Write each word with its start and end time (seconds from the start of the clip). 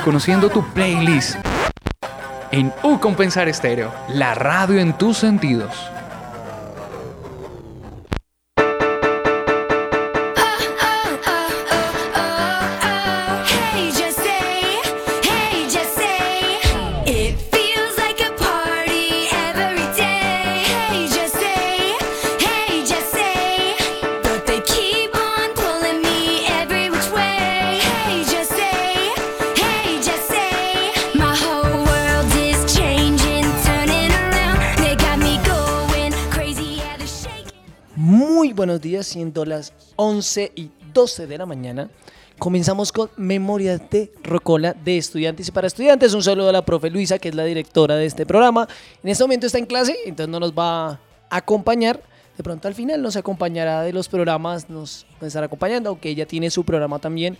conociendo 0.00 0.48
tu 0.48 0.64
playlist 0.72 1.36
en 2.50 2.72
U 2.82 2.98
Compensar 2.98 3.48
Estéreo, 3.48 3.92
la 4.08 4.34
radio 4.34 4.80
en 4.80 4.96
tus 4.96 5.18
sentidos. 5.18 5.90
Siendo 39.40 39.44
las 39.44 39.72
11 39.96 40.52
y 40.54 40.70
12 40.92 41.26
de 41.26 41.38
la 41.38 41.46
mañana. 41.46 41.88
Comenzamos 42.38 42.90
con 42.90 43.10
Memorias 43.16 43.80
de 43.90 44.12
Rocola 44.22 44.74
de 44.74 44.96
estudiantes 44.96 45.48
y 45.48 45.52
para 45.52 45.66
estudiantes. 45.66 46.14
Un 46.14 46.22
saludo 46.22 46.48
a 46.48 46.52
la 46.52 46.64
profe 46.64 46.88
Luisa, 46.90 47.18
que 47.18 47.28
es 47.28 47.34
la 47.34 47.44
directora 47.44 47.96
de 47.96 48.06
este 48.06 48.24
programa. 48.24 48.66
En 49.02 49.10
este 49.10 49.24
momento 49.24 49.46
está 49.46 49.58
en 49.58 49.66
clase, 49.66 49.96
entonces 50.06 50.30
no 50.30 50.40
nos 50.40 50.52
va 50.52 50.88
a 50.90 51.00
acompañar. 51.30 52.02
De 52.36 52.42
pronto 52.42 52.68
al 52.68 52.74
final 52.74 53.02
nos 53.02 53.16
acompañará 53.16 53.82
de 53.82 53.92
los 53.92 54.08
programas, 54.08 54.70
nos 54.70 55.04
va 55.20 55.24
a 55.24 55.26
estar 55.26 55.44
acompañando, 55.44 55.90
aunque 55.90 56.08
ella 56.08 56.26
tiene 56.26 56.50
su 56.50 56.64
programa 56.64 56.98
también 56.98 57.36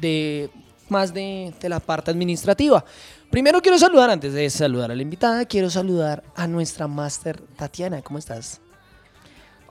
de 0.00 0.50
más 0.88 1.12
de, 1.12 1.52
de 1.60 1.68
la 1.68 1.80
parte 1.80 2.12
administrativa. 2.12 2.84
Primero 3.30 3.60
quiero 3.60 3.78
saludar, 3.78 4.10
antes 4.10 4.32
de 4.32 4.48
saludar 4.50 4.92
a 4.92 4.94
la 4.94 5.02
invitada, 5.02 5.44
quiero 5.46 5.68
saludar 5.68 6.22
a 6.36 6.46
nuestra 6.46 6.86
máster 6.86 7.40
Tatiana. 7.56 8.02
¿Cómo 8.02 8.18
estás? 8.18 8.60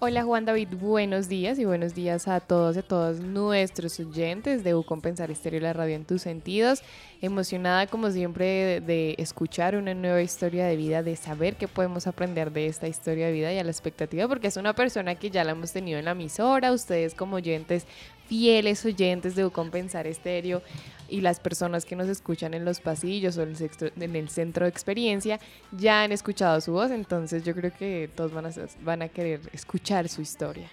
Hola 0.06 0.26
Juan 0.26 0.44
David, 0.44 0.68
buenos 0.82 1.30
días 1.30 1.58
y 1.60 1.64
buenos 1.64 1.96
días 1.96 2.28
a 2.28 2.42
todos 2.42 2.76
y 2.76 2.80
a 2.80 2.82
todos 2.82 3.22
nuestros 3.22 3.98
oyentes 4.02 4.62
de 4.62 4.76
U 4.76 4.84
Compensar 4.84 5.32
Estéreo 5.32 5.62
la 5.62 5.72
radio 5.72 5.96
en 5.96 6.04
tus 6.04 6.24
sentidos. 6.24 6.82
Emocionada 7.22 7.88
como 7.88 8.12
siempre 8.12 8.46
de, 8.46 8.82
de 8.82 9.16
escuchar 9.18 9.78
una 9.78 9.94
nueva 9.94 10.22
historia 10.22 10.66
de 10.66 10.76
vida, 10.76 11.04
de 11.04 11.16
saber 11.16 11.56
qué 11.56 11.70
podemos 11.70 12.06
aprender 12.06 12.52
de 12.52 12.68
esta 12.68 12.90
historia 12.90 13.28
de 13.28 13.32
vida 13.32 13.54
y 13.54 13.60
a 13.60 13.64
la 13.64 13.72
expectativa 13.72 14.28
porque 14.28 14.48
es 14.48 14.58
una 14.58 14.76
persona 14.76 15.16
que 15.16 15.30
ya 15.30 15.46
la 15.46 15.54
hemos 15.54 15.72
tenido 15.72 15.98
en 15.98 16.04
la 16.04 16.12
emisora, 16.12 16.74
ustedes 16.74 17.16
como 17.16 17.38
oyentes, 17.38 17.88
fieles 18.28 18.84
oyentes 18.86 19.36
de 19.36 19.50
Compensar 19.50 20.08
Estéreo 20.08 20.62
y 21.10 21.22
las 21.22 21.40
personas 21.40 21.86
que 21.86 21.96
nos 21.96 22.08
escuchan 22.08 22.54
en 22.54 22.66
los 22.66 22.80
pasillos 22.80 23.38
o 23.38 23.44
en 23.44 23.50
el, 23.50 23.58
sexto- 23.58 23.92
en 24.00 24.16
el 24.16 24.30
centro 24.30 24.66
de 24.66 24.70
experiencia 24.70 25.40
ya 25.72 26.04
han 26.04 26.12
escuchado 26.12 26.60
su 26.62 26.72
voz, 26.72 26.90
entonces 26.92 27.44
yo 27.44 27.54
creo 27.54 27.72
que 27.78 28.10
todos 28.16 28.32
van 28.34 28.46
a, 28.48 28.52
van 28.82 29.02
a 29.02 29.10
querer 29.10 29.42
escuchar 29.52 30.08
su 30.10 30.22
historia. 30.22 30.72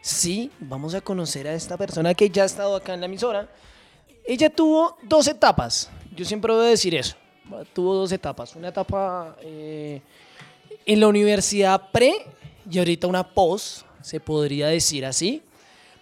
Sí, 0.00 0.50
vamos 0.60 0.94
a 0.94 1.00
conocer 1.00 1.48
a 1.48 1.54
esta 1.54 1.76
persona 1.76 2.12
que 2.14 2.28
ya 2.28 2.42
ha 2.42 2.46
estado 2.46 2.76
acá 2.76 2.92
en 2.92 3.00
la 3.00 3.06
emisora. 3.06 3.48
Ella 4.26 4.50
tuvo 4.50 4.96
dos 5.02 5.26
etapas. 5.28 5.90
Yo 6.14 6.24
siempre 6.24 6.52
voy 6.52 6.66
a 6.66 6.68
decir 6.68 6.94
eso. 6.94 7.16
Tuvo 7.72 7.94
dos 7.94 8.12
etapas. 8.12 8.54
Una 8.54 8.68
etapa 8.68 9.36
eh, 9.42 10.02
en 10.84 11.00
la 11.00 11.08
universidad 11.08 11.90
pre 11.90 12.12
y 12.70 12.78
ahorita 12.78 13.06
una 13.06 13.34
post, 13.34 13.86
se 14.02 14.20
podría 14.20 14.68
decir 14.68 15.06
así. 15.06 15.42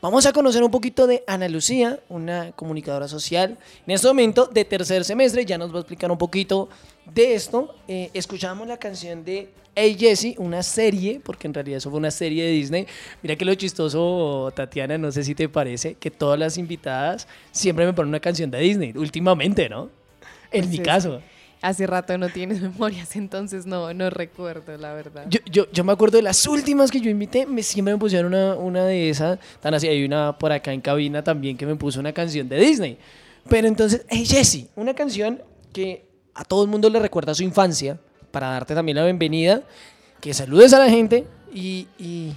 Vamos 0.03 0.27
a 0.27 0.33
conocer 0.33 0.64
un 0.64 0.70
poquito 0.72 1.06
de 1.06 1.22
Ana 1.28 1.48
Lucía, 1.48 2.00
una 2.08 2.50
comunicadora 2.56 3.06
social. 3.06 3.56
En 3.86 3.95
este 3.95 4.08
momento 4.08 4.47
de 4.47 4.64
tercer 4.64 5.05
semestre 5.05 5.45
ya 5.45 5.56
nos 5.58 5.70
va 5.72 5.77
a 5.77 5.81
explicar 5.83 6.11
un 6.11 6.19
poquito 6.19 6.69
de 7.14 7.34
esto. 7.36 7.72
Eh, 7.86 8.11
escuchamos 8.12 8.67
la 8.67 8.78
canción 8.78 9.25
de 9.25 9.50
Hey 9.77 9.97
Jessie, 9.97 10.34
una 10.39 10.64
serie, 10.64 11.20
porque 11.25 11.47
en 11.47 11.55
realidad 11.55 11.77
eso 11.77 11.89
fue 11.89 12.00
una 12.00 12.11
serie 12.11 12.42
de 12.42 12.51
Disney. 12.51 12.85
Mira 13.23 13.36
que 13.36 13.45
lo 13.45 13.55
chistoso, 13.55 14.52
Tatiana, 14.57 14.98
no 14.98 15.12
sé 15.12 15.23
si 15.23 15.36
te 15.36 15.48
parece, 15.48 15.95
que 15.95 16.11
todas 16.11 16.36
las 16.36 16.58
invitadas 16.58 17.29
siempre 17.52 17.86
me 17.86 17.92
ponen 17.92 18.08
una 18.08 18.18
canción 18.18 18.51
de 18.51 18.58
Disney, 18.58 18.92
últimamente, 18.96 19.68
¿no? 19.68 19.89
En 20.51 20.68
mi 20.68 20.79
Sí, 20.79 20.83
caso. 20.83 21.23
Hace 21.62 21.86
rato 21.86 22.18
no 22.18 22.28
tienes 22.28 22.61
memorias, 22.61 23.14
entonces 23.17 23.64
no, 23.67 23.95
no 23.95 24.11
recuerdo, 24.11 24.77
la 24.77 24.92
verdad. 24.92 25.24
Yo, 25.28 25.39
yo, 25.50 25.70
yo 25.73 25.84
me 25.84 25.92
acuerdo 25.92 26.17
de 26.18 26.23
las 26.23 26.45
últimas 26.46 26.90
que 26.90 27.00
yo 27.00 27.08
invité, 27.08 27.46
me, 27.46 27.62
siempre 27.62 27.95
me 27.95 27.98
pusieron 28.00 28.34
una, 28.34 28.55
una 28.56 28.84
de 28.84 29.08
esas, 29.08 29.39
tan 29.61 29.73
así, 29.74 29.86
hay 29.89 30.05
una 30.05 30.36
por 30.36 30.50
acá 30.52 30.73
en 30.73 30.80
cabina 30.80 31.23
también 31.23 31.56
que 31.56 31.64
me 31.64 31.77
puso 31.77 32.00
una 32.00 32.12
canción 32.12 32.48
de 32.48 32.58
Disney. 32.58 32.98
Pero 33.48 33.68
entonces, 33.68 34.05
hey 34.08 34.24
Jessie, 34.27 34.68
una 34.77 34.92
canción 34.95 35.40
que 35.73 36.05
a 36.34 36.45
todo 36.45 36.62
el 36.64 36.68
mundo 36.68 36.90
le 36.90 36.98
recuerda 36.98 37.33
a 37.33 37.34
su 37.34 37.42
infancia, 37.45 37.98
para 38.30 38.48
darte 38.48 38.74
también 38.74 38.96
la 38.96 39.05
bienvenida, 39.05 39.62
que 40.20 40.33
saludes 40.34 40.73
a 40.73 40.79
la 40.79 40.89
gente 40.90 41.27
y, 41.52 41.86
y- 41.98 42.33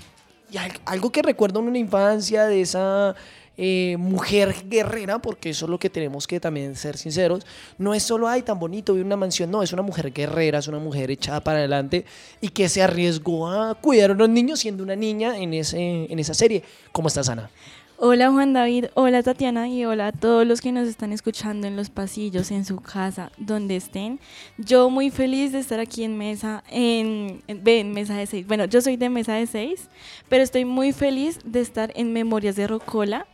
y 0.52 0.58
al- 0.58 0.80
algo 0.86 1.12
que 1.12 1.22
recuerda 1.22 1.60
una 1.60 1.78
infancia 1.78 2.46
de 2.46 2.62
esa 2.62 3.16
eh, 3.58 3.96
mujer 3.98 4.56
guerrera, 4.68 5.20
porque 5.20 5.52
eso 5.52 5.66
es 5.66 5.70
lo 5.70 5.80
que 5.80 5.90
tenemos 5.90 6.28
que 6.28 6.40
también 6.40 6.76
ser 6.76 6.98
sinceros, 6.98 7.46
no 7.78 7.94
es 7.94 8.04
solo, 8.04 8.28
ay, 8.28 8.42
tan 8.42 8.60
bonito, 8.60 8.94
vi 8.94 9.02
una 9.02 9.18
mansión, 9.18 9.52
no, 9.52 9.64
es 9.64 9.74
una 9.74 9.82
mujer 9.82 10.12
guerrera, 10.12 10.60
es 10.60 10.68
una 10.68 10.80
mujer 10.80 11.12
echada 11.12 11.42
para 11.42 11.60
adelante 11.60 12.06
y 12.42 12.50
que 12.50 12.70
se 12.70 12.82
arriesgó 12.82 13.48
a 13.48 13.76
cuidar 13.76 14.12
a 14.12 14.14
los 14.14 14.30
niños 14.30 14.60
siendo 14.60 14.84
una 14.84 14.96
niña 14.96 15.38
en, 15.38 15.54
ese, 15.54 16.12
en 16.12 16.20
esa 16.20 16.34
serie. 16.34 16.64
¿Cómo 16.92 17.08
estás, 17.08 17.30
Ana? 17.30 17.50
Hola 17.98 18.30
Juan 18.30 18.52
David, 18.52 18.88
hola 18.94 19.24
Tatiana 19.24 19.70
y 19.70 19.86
hola 19.86 20.08
a 20.08 20.12
todos 20.12 20.46
los 20.46 20.60
que 20.60 20.74
nos 20.74 20.86
están 20.86 21.14
escuchando 21.14 21.66
en 21.66 21.78
los 21.78 21.90
pasillos, 21.90 22.52
en 22.52 22.66
su 22.66 22.82
casa, 22.82 23.32
donde 23.38 23.78
estén. 23.78 24.20
Yo 24.58 24.90
muy 24.90 25.12
feliz 25.12 25.54
de 25.54 25.60
estar 25.60 25.80
aquí 25.80 26.04
en 26.04 26.18
mesa, 26.18 26.62
en, 26.70 27.42
en 27.48 27.94
mesa 27.94 28.18
de 28.18 28.26
seis. 28.26 28.46
Bueno, 28.46 28.66
yo 28.66 28.82
soy 28.82 28.98
de 28.98 29.08
mesa 29.08 29.36
de 29.36 29.48
seis, 29.48 29.88
pero 30.28 30.44
estoy 30.44 30.66
muy 30.66 30.92
feliz 30.92 31.40
de 31.46 31.62
estar 31.62 31.94
en 31.96 32.12
Memorias 32.12 32.58
de 32.58 32.68
Rocola. 32.68 33.28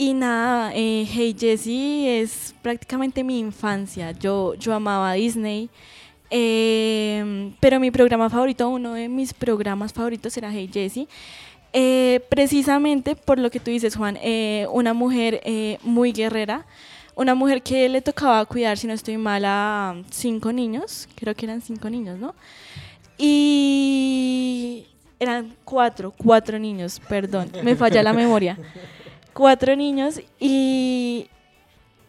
Y 0.00 0.14
nada, 0.14 0.70
eh, 0.76 1.08
Hey 1.12 1.34
Jessie 1.36 2.20
es 2.20 2.54
prácticamente 2.62 3.24
mi 3.24 3.40
infancia. 3.40 4.12
Yo, 4.12 4.54
yo 4.54 4.72
amaba 4.72 5.14
Disney. 5.14 5.68
eh, 6.30 7.50
pero 7.58 7.80
mi 7.80 7.90
programa 7.90 8.30
favorito, 8.30 8.68
uno 8.68 8.92
de 8.94 9.08
mis 9.08 9.34
programas 9.34 9.92
favoritos 9.92 10.36
era 10.36 10.52
Hey 10.52 10.70
Jessie. 10.72 11.08
Eh, 11.72 12.20
precisamente 12.28 13.16
por 13.16 13.40
lo 13.40 13.50
que 13.50 13.58
tú 13.58 13.72
dices, 13.72 13.96
Juan, 13.96 14.16
eh, 14.22 14.68
una 14.70 14.94
mujer 14.94 15.40
muy 15.82 16.12
guerrera, 16.12 16.64
una 17.16 17.34
mujer 17.34 17.60
que 17.60 17.88
le 17.88 18.00
tocaba 18.00 18.44
cuidar, 18.44 18.78
si 18.78 18.86
no 18.86 18.92
estoy 18.92 19.16
mal, 19.16 19.42
a 19.44 19.96
cinco 20.10 20.52
niños, 20.52 21.08
creo 21.16 21.34
que 21.34 21.44
eran 21.44 21.60
cinco 21.60 21.90
niños, 21.90 22.20
¿no? 22.20 22.36
Y 23.18 24.86
eran 25.18 25.56
cuatro, 25.64 26.14
cuatro 26.16 26.56
niños, 26.56 27.00
perdón, 27.08 27.50
me 27.64 27.74
falla 27.74 28.00
la 28.04 28.12
memoria. 28.12 28.56
Cuatro 29.38 29.76
niños 29.76 30.20
y 30.40 31.28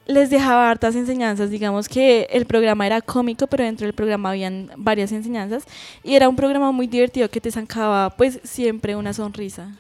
les 0.07 0.31
dejaba 0.31 0.71
hartas 0.71 0.95
enseñanzas, 0.95 1.51
digamos 1.51 1.87
que 1.87 2.27
el 2.31 2.47
programa 2.47 2.87
era 2.87 3.01
cómico, 3.01 3.45
pero 3.45 3.63
dentro 3.63 3.85
del 3.85 3.93
programa 3.93 4.31
habían 4.31 4.71
varias 4.75 5.11
enseñanzas 5.11 5.65
y 6.03 6.15
era 6.15 6.27
un 6.27 6.35
programa 6.35 6.71
muy 6.71 6.87
divertido 6.87 7.29
que 7.29 7.39
te 7.39 7.51
sacaba 7.51 8.09
pues 8.17 8.39
siempre 8.43 8.95
una 8.95 9.13
sonrisa. 9.13 9.77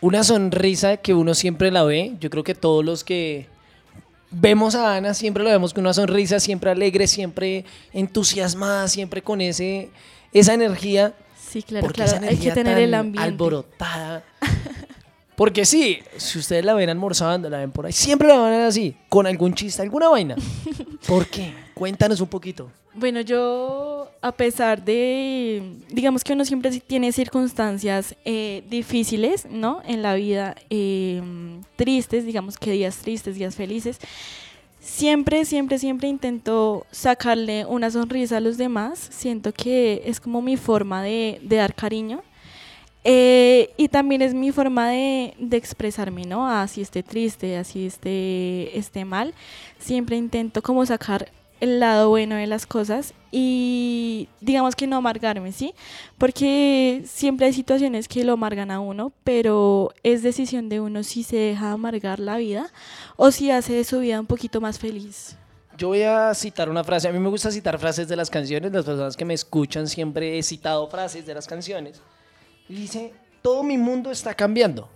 Una 0.00 0.22
sonrisa 0.22 0.96
que 0.98 1.12
uno 1.12 1.34
siempre 1.34 1.72
la 1.72 1.82
ve, 1.82 2.14
yo 2.20 2.30
creo 2.30 2.44
que 2.44 2.54
todos 2.54 2.84
los 2.84 3.02
que 3.02 3.48
vemos 4.30 4.76
a 4.76 4.94
Ana 4.94 5.12
siempre 5.12 5.42
la 5.42 5.50
vemos 5.50 5.74
con 5.74 5.82
una 5.82 5.92
sonrisa, 5.92 6.38
siempre 6.38 6.70
alegre, 6.70 7.08
siempre 7.08 7.64
entusiasmada, 7.92 8.86
siempre 8.86 9.22
con 9.22 9.40
ese, 9.40 9.90
esa 10.32 10.54
energía. 10.54 11.14
Sí, 11.36 11.64
claro, 11.64 11.86
porque 11.86 12.04
claro, 12.04 12.12
esa 12.12 12.20
hay 12.20 12.28
que 12.28 12.34
energía 12.34 12.54
tener 12.54 12.74
tan 12.74 12.82
el 12.84 12.94
ambiente. 12.94 13.28
alborotada. 13.28 14.22
Porque 15.40 15.64
sí, 15.64 16.00
si 16.18 16.38
ustedes 16.38 16.62
la 16.66 16.74
ven 16.74 16.90
almorzando, 16.90 17.48
la 17.48 17.60
ven 17.60 17.70
por 17.70 17.86
ahí, 17.86 17.92
siempre 17.92 18.28
la 18.28 18.36
van 18.36 18.52
a 18.52 18.58
ver 18.58 18.66
así, 18.66 18.94
con 19.08 19.26
algún 19.26 19.54
chiste, 19.54 19.80
alguna 19.80 20.10
vaina. 20.10 20.36
¿Por 21.08 21.26
qué? 21.28 21.54
Cuéntanos 21.72 22.20
un 22.20 22.28
poquito. 22.28 22.70
Bueno, 22.92 23.22
yo, 23.22 24.10
a 24.20 24.32
pesar 24.32 24.84
de, 24.84 25.76
digamos 25.88 26.24
que 26.24 26.34
uno 26.34 26.44
siempre 26.44 26.70
tiene 26.80 27.10
circunstancias 27.12 28.14
eh, 28.26 28.62
difíciles, 28.68 29.46
¿no? 29.50 29.80
En 29.86 30.02
la 30.02 30.12
vida, 30.12 30.56
eh, 30.68 31.22
tristes, 31.74 32.26
digamos 32.26 32.58
que 32.58 32.72
días 32.72 32.98
tristes, 32.98 33.36
días 33.36 33.56
felices. 33.56 33.96
Siempre, 34.78 35.46
siempre, 35.46 35.78
siempre 35.78 36.08
intento 36.08 36.86
sacarle 36.90 37.64
una 37.64 37.90
sonrisa 37.90 38.36
a 38.36 38.40
los 38.40 38.58
demás. 38.58 39.08
Siento 39.10 39.54
que 39.54 40.02
es 40.04 40.20
como 40.20 40.42
mi 40.42 40.58
forma 40.58 41.02
de, 41.02 41.40
de 41.42 41.56
dar 41.56 41.74
cariño. 41.74 42.22
Eh, 43.02 43.70
y 43.76 43.88
también 43.88 44.20
es 44.22 44.34
mi 44.34 44.52
forma 44.52 44.90
de, 44.90 45.34
de 45.38 45.56
expresarme, 45.56 46.24
¿no? 46.24 46.48
Así 46.48 46.82
esté 46.82 47.02
triste, 47.02 47.56
así 47.56 47.86
esté, 47.86 48.76
esté 48.78 49.04
mal. 49.04 49.34
Siempre 49.78 50.16
intento 50.16 50.62
como 50.62 50.84
sacar 50.84 51.30
el 51.60 51.78
lado 51.78 52.08
bueno 52.08 52.36
de 52.36 52.46
las 52.46 52.66
cosas 52.66 53.14
y 53.30 54.28
digamos 54.40 54.74
que 54.74 54.86
no 54.86 54.96
amargarme, 54.96 55.52
¿sí? 55.52 55.74
Porque 56.18 57.02
siempre 57.06 57.46
hay 57.46 57.52
situaciones 57.52 58.08
que 58.08 58.24
lo 58.24 58.32
amargan 58.32 58.70
a 58.70 58.80
uno, 58.80 59.12
pero 59.24 59.92
es 60.02 60.22
decisión 60.22 60.68
de 60.68 60.80
uno 60.80 61.02
si 61.02 61.22
se 61.22 61.36
deja 61.36 61.72
amargar 61.72 62.18
la 62.18 62.38
vida 62.38 62.70
o 63.16 63.30
si 63.30 63.50
hace 63.50 63.74
de 63.74 63.84
su 63.84 64.00
vida 64.00 64.20
un 64.20 64.26
poquito 64.26 64.60
más 64.60 64.78
feliz. 64.78 65.36
Yo 65.76 65.88
voy 65.88 66.02
a 66.02 66.34
citar 66.34 66.68
una 66.68 66.84
frase. 66.84 67.08
A 67.08 67.12
mí 67.12 67.18
me 67.18 67.30
gusta 67.30 67.50
citar 67.50 67.78
frases 67.78 68.06
de 68.06 68.16
las 68.16 68.28
canciones. 68.28 68.70
Las 68.70 68.84
personas 68.84 69.16
que 69.16 69.24
me 69.24 69.32
escuchan 69.32 69.86
siempre 69.86 70.38
he 70.38 70.42
citado 70.42 70.86
frases 70.88 71.24
de 71.24 71.32
las 71.32 71.46
canciones. 71.46 72.02
Y 72.70 72.74
dice, 72.74 73.12
todo 73.42 73.64
mi 73.64 73.76
mundo 73.76 74.12
está 74.12 74.32
cambiando. 74.32 74.88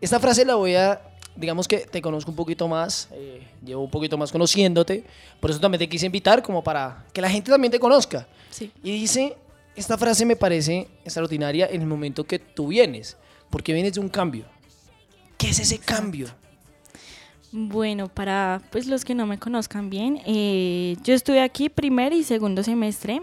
Esta 0.00 0.20
frase 0.20 0.44
la 0.44 0.54
voy 0.54 0.76
a, 0.76 1.02
digamos 1.34 1.66
que 1.66 1.78
te 1.78 2.00
conozco 2.00 2.30
un 2.30 2.36
poquito 2.36 2.68
más, 2.68 3.08
eh, 3.10 3.44
llevo 3.64 3.82
un 3.82 3.90
poquito 3.90 4.16
más 4.16 4.30
conociéndote, 4.30 5.04
por 5.40 5.50
eso 5.50 5.58
también 5.58 5.80
te 5.80 5.88
quise 5.88 6.06
invitar 6.06 6.40
como 6.40 6.62
para 6.62 7.04
que 7.12 7.20
la 7.20 7.28
gente 7.28 7.50
también 7.50 7.72
te 7.72 7.80
conozca. 7.80 8.28
Sí. 8.50 8.70
Y 8.84 8.92
dice, 8.92 9.36
esta 9.74 9.98
frase 9.98 10.24
me 10.24 10.36
parece 10.36 10.86
extraordinaria 11.04 11.66
en 11.66 11.80
el 11.80 11.88
momento 11.88 12.22
que 12.22 12.38
tú 12.38 12.68
vienes, 12.68 13.16
porque 13.50 13.72
vienes 13.72 13.94
de 13.94 14.00
un 14.00 14.08
cambio. 14.08 14.44
¿Qué 15.36 15.48
es 15.48 15.58
ese 15.58 15.78
cambio? 15.78 16.28
Bueno, 17.50 18.06
para 18.06 18.62
pues 18.70 18.86
los 18.86 19.04
que 19.04 19.16
no 19.16 19.26
me 19.26 19.38
conozcan 19.38 19.90
bien, 19.90 20.20
eh, 20.26 20.96
yo 21.02 21.12
estuve 21.12 21.40
aquí 21.40 21.70
primer 21.70 22.12
y 22.12 22.22
segundo 22.22 22.62
semestre, 22.62 23.22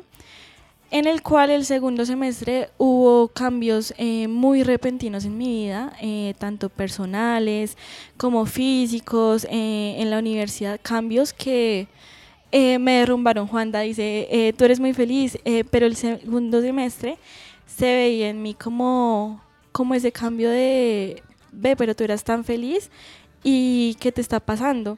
en 0.95 1.07
el 1.07 1.21
cual 1.21 1.49
el 1.49 1.65
segundo 1.65 2.05
semestre 2.05 2.69
hubo 2.77 3.27
cambios 3.27 3.93
eh, 3.97 4.29
muy 4.29 4.63
repentinos 4.63 5.25
en 5.25 5.37
mi 5.37 5.65
vida, 5.65 5.91
eh, 5.99 6.35
tanto 6.39 6.69
personales 6.69 7.75
como 8.15 8.45
físicos, 8.45 9.45
eh, 9.51 9.95
en 9.97 10.09
la 10.09 10.19
universidad, 10.19 10.79
cambios 10.81 11.33
que 11.33 11.89
me 12.53 12.99
derrumbaron. 12.99 13.47
Juanda 13.47 13.81
dice, 13.81 14.53
tú 14.57 14.63
eres 14.63 14.79
muy 14.79 14.93
feliz, 14.93 15.37
pero 15.69 15.85
el 15.85 15.97
segundo 15.97 16.61
semestre 16.61 17.17
se 17.65 17.93
veía 17.93 18.29
en 18.29 18.41
mí 18.41 18.53
como, 18.53 19.41
como 19.73 19.93
ese 19.95 20.13
cambio 20.13 20.49
de, 20.49 21.21
ve, 21.51 21.75
pero 21.75 21.93
tú 21.93 22.05
eras 22.05 22.23
tan 22.23 22.45
feliz 22.45 22.89
y 23.43 23.97
qué 23.99 24.13
te 24.13 24.21
está 24.21 24.39
pasando. 24.39 24.97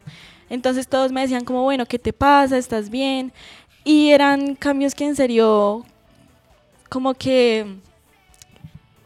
Entonces 0.51 0.87
todos 0.87 1.11
me 1.11 1.21
decían 1.21 1.45
como, 1.45 1.63
bueno, 1.63 1.87
¿qué 1.87 1.97
te 1.97 2.13
pasa? 2.13 2.59
¿Estás 2.59 2.91
bien? 2.91 3.33
Y 3.87 4.09
eran 4.09 4.55
cambios 4.55 4.93
que 4.93 5.05
en 5.05 5.15
serio 5.15 5.85
como 6.89 7.13
que 7.13 7.65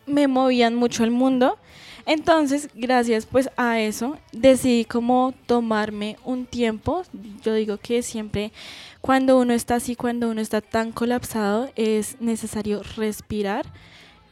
me 0.08 0.28
movían 0.28 0.74
mucho 0.74 1.04
el 1.04 1.12
mundo. 1.12 1.60
Entonces, 2.08 2.68
gracias 2.74 3.28
pues 3.28 3.52
a 3.58 3.80
eso, 3.80 4.18
decidí 4.32 4.86
como 4.86 5.36
tomarme 5.46 6.18
un 6.26 6.48
tiempo. 6.48 7.04
Yo 7.44 7.54
digo 7.54 7.78
que 7.78 8.02
siempre 8.02 8.52
cuando 9.02 9.38
uno 9.38 9.54
está 9.54 9.76
así, 9.76 9.96
cuando 9.96 10.32
uno 10.32 10.42
está 10.42 10.62
tan 10.62 10.92
colapsado, 10.92 11.70
es 11.76 12.20
necesario 12.20 12.82
respirar 12.96 13.68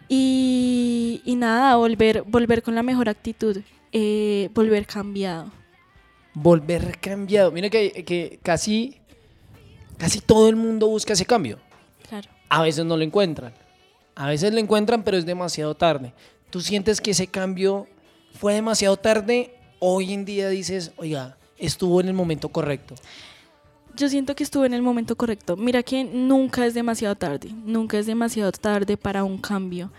y, 0.07 1.22
y 1.25 1.36
nada, 1.36 1.75
volver, 1.75 2.24
volver 2.24 2.63
con 2.63 2.74
la 2.74 2.81
mejor 2.81 3.07
actitud, 3.07 3.62
eh, 3.92 4.50
volver 4.56 4.88
cambiado. 4.88 5.52
Volver 6.34 6.98
cambiado. 7.00 7.52
Mira 7.52 7.69
que, 7.69 8.04
que 8.04 8.40
casi, 8.42 8.95
casi 10.00 10.22
todo 10.22 10.50
el 10.50 10.56
mundo 10.56 10.88
busca 10.88 11.13
ese 11.13 11.25
cambio. 11.25 11.60
Claro. 12.07 12.28
A 12.50 12.63
veces 12.63 12.84
no 12.86 12.98
lo 12.98 13.04
encuentran. 13.04 13.54
A 14.16 14.28
veces 14.28 14.51
lo 14.51 14.60
encuentran, 14.60 15.04
pero 15.04 15.18
es 15.18 15.25
demasiado 15.25 15.75
tarde. 15.75 16.13
¿Tú 16.50 16.62
sientes 16.62 17.00
que 17.00 17.12
ese 17.12 17.28
cambio 17.28 17.88
fue 18.34 18.56
demasiado 18.56 18.98
tarde? 18.98 19.56
Hoy 19.78 20.13
en 20.13 20.25
día 20.25 20.50
dices, 20.50 20.92
oiga, 20.98 21.38
estuvo 21.57 22.01
en 22.01 22.07
el 22.07 22.13
momento 22.13 22.50
correcto. 22.50 22.96
Yo 23.96 24.10
siento 24.10 24.36
que 24.36 24.44
estuve 24.44 24.66
en 24.66 24.74
el 24.74 24.81
momento 24.81 25.16
correcto. 25.16 25.57
Mira 25.57 25.84
que 25.84 26.04
nunca 26.04 26.66
es 26.66 26.74
demasiado 26.74 27.16
tarde, 27.16 27.50
nunca 27.66 28.00
es 28.00 28.06
demasiado 28.06 28.52
tarde 28.52 28.98
para 28.98 29.24
un 29.24 29.38
cambio. 29.38 29.92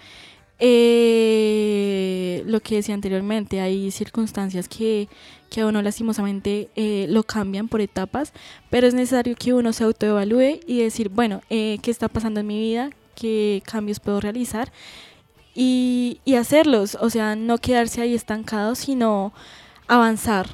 Eh, 0.61 2.43
lo 2.47 2.61
que 2.61 2.77
decía 2.77 2.95
anteriormente, 2.95 3.61
hay 3.61 3.91
circunstancias 3.91 4.69
que, 4.69 5.09
que 5.51 5.61
a 5.63 5.67
uno 5.67 5.83
lastimosamente 5.83 6.69
eh, 6.77 7.07
lo 7.09 7.23
cambian 7.23 7.69
por 7.69 7.81
etapas, 7.81 8.33
pero 8.71 8.87
es 8.87 8.95
necesario 8.95 9.35
que 9.37 9.53
uno 9.55 9.73
se 9.73 9.85
autoevalúe 9.85 10.61
y 10.67 10.83
decir, 10.83 11.09
bueno, 11.09 11.43
eh, 11.51 11.79
¿qué 11.83 11.91
está 11.91 12.09
pasando 12.09 12.41
en 12.41 12.47
mi 12.47 12.59
vida? 12.61 12.91
¿Qué 13.15 13.63
cambios 13.67 14.01
puedo 14.01 14.21
realizar? 14.21 14.73
Y, 15.55 16.21
y 16.25 16.35
hacerlos, 16.37 16.97
o 17.01 17.11
sea, 17.11 17.37
no 17.37 17.59
quedarse 17.59 18.01
ahí 18.03 18.15
estancado, 18.15 18.75
sino 18.75 19.33
avanzar. 19.89 20.47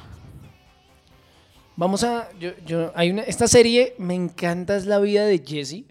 Vamos 1.75 2.03
a. 2.03 2.29
Yo, 2.39 2.51
yo- 2.65 2.91
hay 2.95 3.11
una, 3.11 3.21
esta 3.21 3.47
serie 3.47 3.93
me 3.99 4.15
encanta, 4.15 4.75
es 4.75 4.87
la 4.87 4.97
vida 4.99 5.25
de 5.25 5.37
Jesse. 5.45 5.83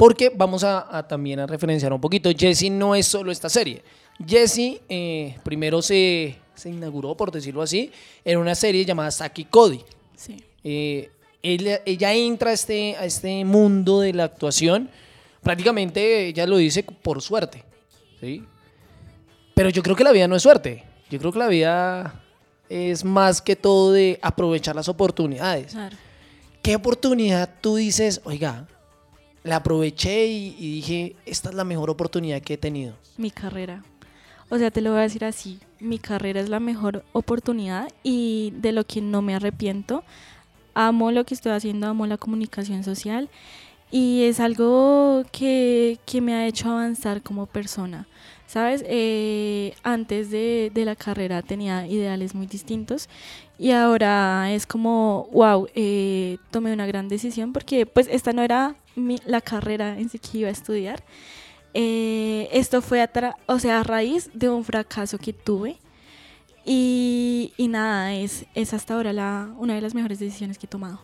Porque 0.00 0.32
vamos 0.34 0.64
a, 0.64 0.96
a 0.96 1.06
también 1.06 1.40
a 1.40 1.46
referenciar 1.46 1.92
un 1.92 2.00
poquito. 2.00 2.30
Jesse 2.34 2.70
no 2.70 2.94
es 2.94 3.04
solo 3.04 3.30
esta 3.30 3.50
serie. 3.50 3.82
Jesse 4.26 4.80
eh, 4.88 5.36
primero 5.42 5.82
se, 5.82 6.36
se 6.54 6.70
inauguró, 6.70 7.14
por 7.14 7.30
decirlo 7.30 7.60
así, 7.60 7.92
en 8.24 8.38
una 8.38 8.54
serie 8.54 8.82
llamada 8.86 9.10
Saki 9.10 9.44
Cody. 9.44 9.82
Sí. 10.16 10.42
Eh, 10.64 11.10
ella, 11.42 11.82
ella 11.84 12.14
entra 12.14 12.48
a 12.48 12.54
este, 12.54 12.96
a 12.96 13.04
este 13.04 13.44
mundo 13.44 14.00
de 14.00 14.14
la 14.14 14.24
actuación, 14.24 14.88
prácticamente 15.42 16.28
ella 16.28 16.46
lo 16.46 16.56
dice 16.56 16.82
por 16.82 17.20
suerte, 17.20 17.62
¿sí? 18.22 18.42
Pero 19.54 19.68
yo 19.68 19.82
creo 19.82 19.96
que 19.96 20.04
la 20.04 20.12
vida 20.12 20.26
no 20.28 20.36
es 20.36 20.42
suerte, 20.42 20.82
yo 21.10 21.18
creo 21.18 21.30
que 21.30 21.38
la 21.38 21.48
vida 21.48 22.24
es 22.70 23.04
más 23.04 23.42
que 23.42 23.54
todo 23.54 23.92
de 23.92 24.18
aprovechar 24.22 24.74
las 24.74 24.88
oportunidades. 24.88 25.72
Claro. 25.72 25.94
¿Qué 26.62 26.74
oportunidad 26.74 27.50
tú 27.60 27.76
dices, 27.76 28.22
oiga, 28.24 28.66
la 29.42 29.56
aproveché 29.56 30.26
y, 30.26 30.50
dije, 30.56 31.16
esta 31.26 31.50
es 31.50 31.54
la 31.54 31.64
mejor 31.64 31.90
oportunidad 31.90 32.42
que 32.42 32.54
he 32.54 32.58
tenido? 32.58 32.94
Mi 33.16 33.30
carrera. 33.30 33.82
O 34.48 34.58
sea, 34.58 34.70
te 34.70 34.80
lo 34.80 34.90
voy 34.90 35.00
a 35.00 35.02
decir 35.02 35.24
así. 35.24 35.60
Mi 35.78 35.98
carrera 35.98 36.40
es 36.40 36.48
la 36.48 36.60
mejor 36.60 37.04
oportunidad 37.12 37.88
y 38.02 38.52
de 38.56 38.72
lo 38.72 38.84
que 38.84 39.00
no 39.00 39.22
me 39.22 39.34
arrepiento. 39.34 40.04
Amo 40.74 41.10
lo 41.10 41.24
que 41.24 41.34
estoy 41.34 41.52
haciendo, 41.52 41.86
amo 41.86 42.06
la 42.06 42.16
comunicación 42.16 42.84
social 42.84 43.28
y 43.90 44.24
es 44.24 44.40
algo 44.40 45.24
que, 45.32 45.98
que 46.04 46.20
me 46.20 46.34
ha 46.34 46.46
hecho 46.46 46.70
avanzar 46.70 47.22
como 47.22 47.46
persona. 47.46 48.06
¿Sabes? 48.46 48.84
Eh, 48.88 49.74
antes 49.84 50.32
de, 50.32 50.72
de 50.74 50.84
la 50.84 50.96
carrera 50.96 51.40
tenía 51.40 51.86
ideales 51.86 52.34
muy 52.34 52.48
distintos 52.48 53.08
y 53.60 53.70
ahora 53.70 54.52
es 54.52 54.66
como, 54.66 55.28
wow, 55.32 55.68
eh, 55.76 56.38
tomé 56.50 56.72
una 56.72 56.84
gran 56.84 57.08
decisión 57.08 57.52
porque 57.52 57.86
pues 57.86 58.08
esta 58.10 58.32
no 58.32 58.42
era 58.42 58.74
mi- 58.96 59.20
la 59.26 59.40
carrera 59.40 59.98
en 59.98 60.08
sí 60.08 60.18
que 60.18 60.38
iba 60.38 60.48
a 60.48 60.52
estudiar. 60.52 61.02
Eh, 61.74 62.48
esto 62.52 62.82
fue 62.82 63.00
a, 63.00 63.12
tra- 63.12 63.36
o 63.46 63.58
sea, 63.58 63.80
a 63.80 63.82
raíz 63.84 64.30
de 64.34 64.48
un 64.48 64.64
fracaso 64.64 65.18
que 65.18 65.32
tuve. 65.32 65.78
Y, 66.64 67.52
y 67.56 67.68
nada, 67.68 68.12
es, 68.14 68.44
es 68.54 68.74
hasta 68.74 68.94
ahora 68.94 69.12
la, 69.12 69.48
una 69.58 69.74
de 69.74 69.80
las 69.80 69.94
mejores 69.94 70.18
decisiones 70.18 70.58
que 70.58 70.66
he 70.66 70.68
tomado. 70.68 71.00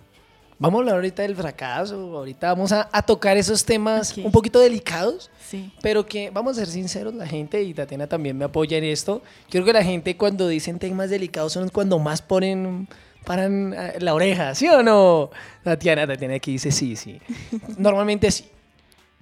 Vamos 0.59 0.79
a 0.79 0.81
hablar 0.81 0.95
ahorita 0.97 1.23
del 1.23 1.37
fracaso, 1.37 1.97
ahorita 2.17 2.49
vamos 2.49 2.73
a, 2.73 2.89
a 2.91 3.03
tocar 3.03 3.37
esos 3.37 3.63
temas 3.65 4.17
un 4.17 4.33
poquito 4.33 4.59
delicados. 4.59 5.31
Sí. 5.47 5.71
Pero 5.83 6.07
que, 6.07 6.31
vamos 6.31 6.57
a 6.57 6.61
ser 6.61 6.69
sinceros, 6.69 7.15
la 7.15 7.27
gente, 7.27 7.63
y 7.63 7.75
Tatiana 7.75 8.07
también 8.07 8.39
me 8.39 8.47
apoya 8.47 8.79
en 8.79 8.85
esto, 8.85 9.23
creo 9.51 9.65
que 9.65 9.73
la 9.73 9.85
gente 9.85 10.17
cuando 10.17 10.49
dicen 10.49 10.79
temas 10.79 11.11
delicados 11.11 11.53
son 11.53 11.69
cuando 11.69 11.99
más 11.99 12.23
ponen, 12.23 12.89
paran 13.27 13.75
eh, 13.75 13.95
la 14.01 14.15
oreja, 14.15 14.55
¿sí 14.55 14.67
o 14.69 14.83
no? 14.83 15.31
Tatiana, 15.63 16.07
Tatiana 16.07 16.35
aquí 16.37 16.53
dice 16.53 16.71
sí, 16.71 16.97
sí. 16.97 17.21
Normalmente 17.77 18.31
sí. 18.31 18.47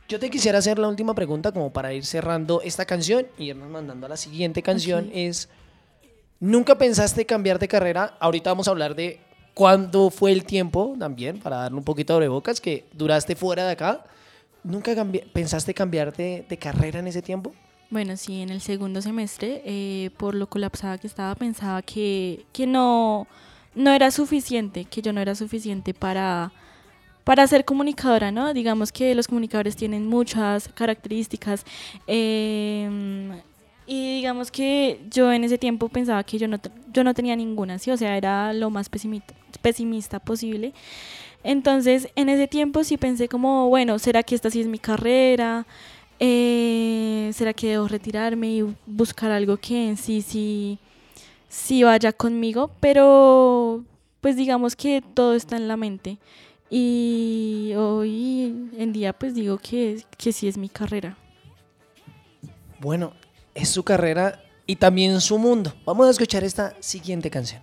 Yo 0.08 0.20
te 0.20 0.28
quisiera 0.30 0.58
hacer 0.58 0.78
la 0.78 0.86
última 0.88 1.14
pregunta 1.14 1.50
como 1.50 1.72
para 1.72 1.92
ir 1.94 2.04
cerrando 2.04 2.60
esta 2.62 2.84
canción 2.84 3.26
y 3.38 3.46
irnos 3.50 3.70
mandando 3.70 4.04
a 4.06 4.10
la 4.10 4.16
siguiente 4.18 4.62
canción. 4.62 5.06
Ok. 5.06 5.12
Es, 5.14 5.48
¿nunca 6.40 6.76
pensaste 6.76 7.24
cambiar 7.24 7.58
de 7.58 7.68
carrera? 7.68 8.14
Ahorita 8.20 8.50
vamos 8.50 8.68
a 8.68 8.72
hablar 8.72 8.94
de 8.94 9.18
cuándo 9.54 10.10
fue 10.10 10.32
el 10.32 10.44
tiempo 10.44 10.94
también, 10.98 11.38
para 11.40 11.56
darle 11.56 11.78
un 11.78 11.84
poquito 11.84 12.20
de 12.20 12.28
bocas, 12.28 12.60
que 12.60 12.84
duraste 12.92 13.34
fuera 13.34 13.64
de 13.66 13.72
acá. 13.72 14.04
¿Nunca 14.62 14.92
cambi- 14.94 15.24
pensaste 15.32 15.72
cambiar 15.74 16.14
de, 16.14 16.44
de 16.48 16.56
carrera 16.58 16.98
en 17.00 17.06
ese 17.06 17.22
tiempo? 17.22 17.54
Bueno, 17.90 18.16
sí, 18.16 18.42
en 18.42 18.50
el 18.50 18.60
segundo 18.60 19.00
semestre, 19.00 19.62
eh, 19.64 20.10
por 20.18 20.34
lo 20.34 20.48
colapsada 20.48 20.98
que 20.98 21.06
estaba, 21.06 21.34
pensaba 21.34 21.80
que, 21.82 22.44
que 22.52 22.66
no, 22.66 23.26
no 23.74 23.92
era 23.92 24.10
suficiente, 24.10 24.84
que 24.84 25.02
yo 25.02 25.12
no 25.12 25.20
era 25.20 25.34
suficiente 25.34 25.94
para, 25.94 26.52
para 27.24 27.46
ser 27.46 27.64
comunicadora, 27.64 28.32
¿no? 28.32 28.54
Digamos 28.54 28.92
que 28.92 29.14
los 29.14 29.28
comunicadores 29.28 29.76
tienen 29.76 30.06
muchas 30.08 30.68
características. 30.68 31.64
eh, 32.06 33.30
y 33.86 34.16
digamos 34.16 34.50
que 34.50 35.00
yo 35.10 35.30
en 35.32 35.44
ese 35.44 35.58
tiempo 35.58 35.88
pensaba 35.88 36.24
que 36.24 36.38
yo 36.38 36.48
no, 36.48 36.58
yo 36.92 37.04
no 37.04 37.12
tenía 37.12 37.36
ninguna, 37.36 37.78
¿sí? 37.78 37.90
O 37.90 37.96
sea, 37.96 38.16
era 38.16 38.52
lo 38.54 38.70
más 38.70 38.88
pesimista, 38.88 39.34
pesimista 39.60 40.18
posible. 40.20 40.72
Entonces, 41.42 42.08
en 42.16 42.28
ese 42.30 42.48
tiempo 42.48 42.84
sí 42.84 42.96
pensé 42.96 43.28
como, 43.28 43.68
bueno, 43.68 43.98
¿será 43.98 44.22
que 44.22 44.34
esta 44.34 44.50
sí 44.50 44.60
es 44.60 44.66
mi 44.68 44.78
carrera? 44.78 45.66
Eh, 46.20 47.30
¿Será 47.34 47.52
que 47.52 47.68
debo 47.68 47.88
retirarme 47.88 48.48
y 48.56 48.76
buscar 48.86 49.30
algo 49.30 49.58
que 49.58 49.88
en 49.88 49.96
sí 49.98 50.22
sí, 50.22 50.78
sí 51.54 51.84
vaya 51.84 52.12
conmigo? 52.12 52.70
Pero, 52.80 53.84
pues 54.20 54.36
digamos 54.36 54.74
que 54.76 55.02
todo 55.14 55.34
está 55.34 55.56
en 55.56 55.68
la 55.68 55.76
mente. 55.76 56.18
Y 56.70 57.72
hoy 57.76 58.70
en 58.76 58.92
día 58.92 59.12
pues 59.12 59.34
digo 59.34 59.58
que, 59.58 60.04
que 60.18 60.32
sí 60.32 60.48
es 60.48 60.56
mi 60.56 60.68
carrera. 60.68 61.16
Bueno, 62.80 63.12
es 63.54 63.68
su 63.68 63.84
carrera 63.84 64.42
y 64.66 64.76
también 64.76 65.20
su 65.20 65.38
mundo. 65.38 65.72
Vamos 65.84 66.08
a 66.08 66.10
escuchar 66.10 66.42
esta 66.42 66.74
siguiente 66.80 67.30
canción. 67.30 67.62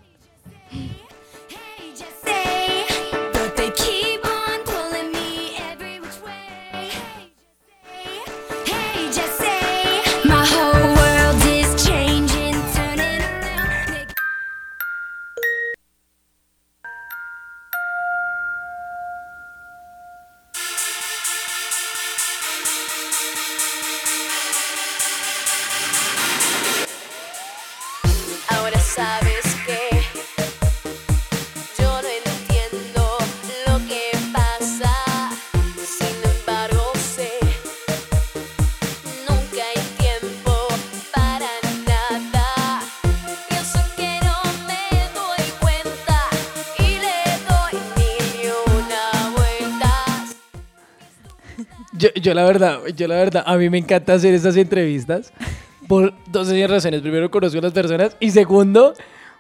Yo, 52.22 52.34
la 52.34 52.44
verdad, 52.46 52.80
yo 52.96 53.08
la 53.08 53.16
verdad, 53.16 53.44
a 53.46 53.58
mí 53.58 53.70
me 53.70 53.78
encanta 53.78 54.14
hacer 54.14 54.34
estas 54.34 54.56
entrevistas 54.58 55.34
por 55.88 56.14
dos 56.28 56.50
razones. 56.70 57.02
Primero, 57.02 57.30
conozco 57.32 57.60
a 57.60 57.62
las 57.62 57.74
personas 57.74 58.16
y 58.20 58.32
segundo, 58.32 58.94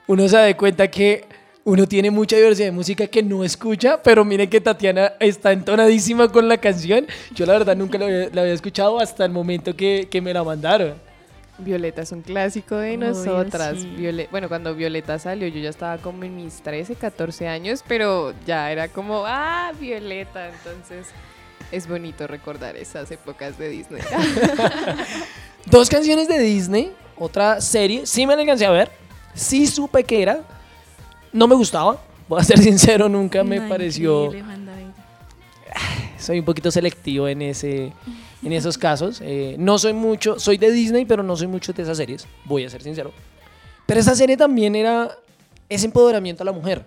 uno 0.07 0.27
se 0.27 0.37
da 0.37 0.57
cuenta 0.57 0.89
que 0.89 1.25
uno 1.63 1.87
tiene 1.87 2.09
mucha 2.09 2.35
diversidad 2.35 2.67
de 2.67 2.71
música 2.71 3.07
que 3.07 3.21
no 3.21 3.43
escucha, 3.43 4.01
pero 4.01 4.25
miren 4.25 4.49
que 4.49 4.59
Tatiana 4.59 5.13
está 5.19 5.51
entonadísima 5.51 6.27
con 6.29 6.47
la 6.47 6.57
canción. 6.57 7.05
Yo 7.35 7.45
la 7.45 7.53
verdad 7.53 7.75
nunca 7.75 7.97
la 7.99 8.05
había, 8.05 8.29
la 8.33 8.41
había 8.41 8.53
escuchado 8.53 8.99
hasta 8.99 9.25
el 9.25 9.31
momento 9.31 9.75
que, 9.75 10.07
que 10.09 10.21
me 10.21 10.33
la 10.33 10.43
mandaron. 10.43 10.95
Violeta 11.59 12.01
es 12.01 12.11
un 12.11 12.21
clásico 12.21 12.75
de 12.77 12.97
Obvio, 12.97 13.09
nosotras. 13.09 13.79
sí. 13.79 14.27
Bueno, 14.31 14.47
cuando 14.47 14.73
Violeta 14.73 15.19
salió, 15.19 15.47
yo 15.47 15.59
ya 15.59 15.69
estaba 15.69 15.97
como 15.99 16.23
en 16.23 16.35
mis 16.35 16.61
13, 16.61 16.95
14 16.95 17.47
años, 17.47 17.83
pero 17.87 18.33
ya 18.45 18.71
era 18.71 18.87
como, 18.87 19.23
ah, 19.25 19.71
Violeta. 19.79 20.49
Entonces, 20.49 21.07
es 21.71 21.87
bonito 21.87 22.27
recordar 22.27 22.75
esas 22.75 23.09
épocas 23.11 23.57
de 23.57 23.69
Disney. 23.69 24.01
Dos 25.65 25.89
canciones 25.89 26.27
de 26.27 26.39
Disney, 26.39 26.91
otra 27.17 27.61
serie, 27.61 28.05
sí 28.05 28.25
me 28.25 28.35
la 28.35 28.41
alcancé 28.41 28.65
a 28.65 28.71
ver, 28.71 28.91
sí 29.33 29.67
supe 29.67 30.03
que 30.03 30.21
era, 30.21 30.41
no 31.31 31.47
me 31.47 31.55
gustaba, 31.55 32.01
voy 32.27 32.41
a 32.41 32.43
ser 32.43 32.59
sincero, 32.63 33.07
nunca 33.07 33.43
me 33.43 33.59
No, 33.59 33.69
pareció... 33.69 34.31
soy 36.19 36.39
un 36.39 36.45
poquito 36.45 36.69
selectivo 36.71 37.27
en 37.27 37.41
ese 37.41 37.93
en 38.43 38.53
esos 38.53 38.77
casos. 38.77 39.21
Eh, 39.23 39.55
no 39.59 39.77
soy 39.77 39.93
mucho, 39.93 40.39
soy 40.39 40.57
de 40.57 40.71
Disney, 40.71 41.05
pero 41.05 41.23
no 41.23 41.35
soy 41.35 41.47
mucho 41.47 41.73
de 41.73 41.83
esas 41.83 41.97
series, 41.97 42.27
voy 42.45 42.65
a 42.65 42.69
ser 42.69 42.81
sincero. 42.81 43.11
Pero 43.85 43.99
esa 43.99 44.15
serie 44.15 44.37
también 44.37 44.75
era 44.75 45.17
ese 45.69 45.85
empoderamiento 45.85 46.43
a 46.43 46.45
la 46.45 46.51
mujer, 46.51 46.85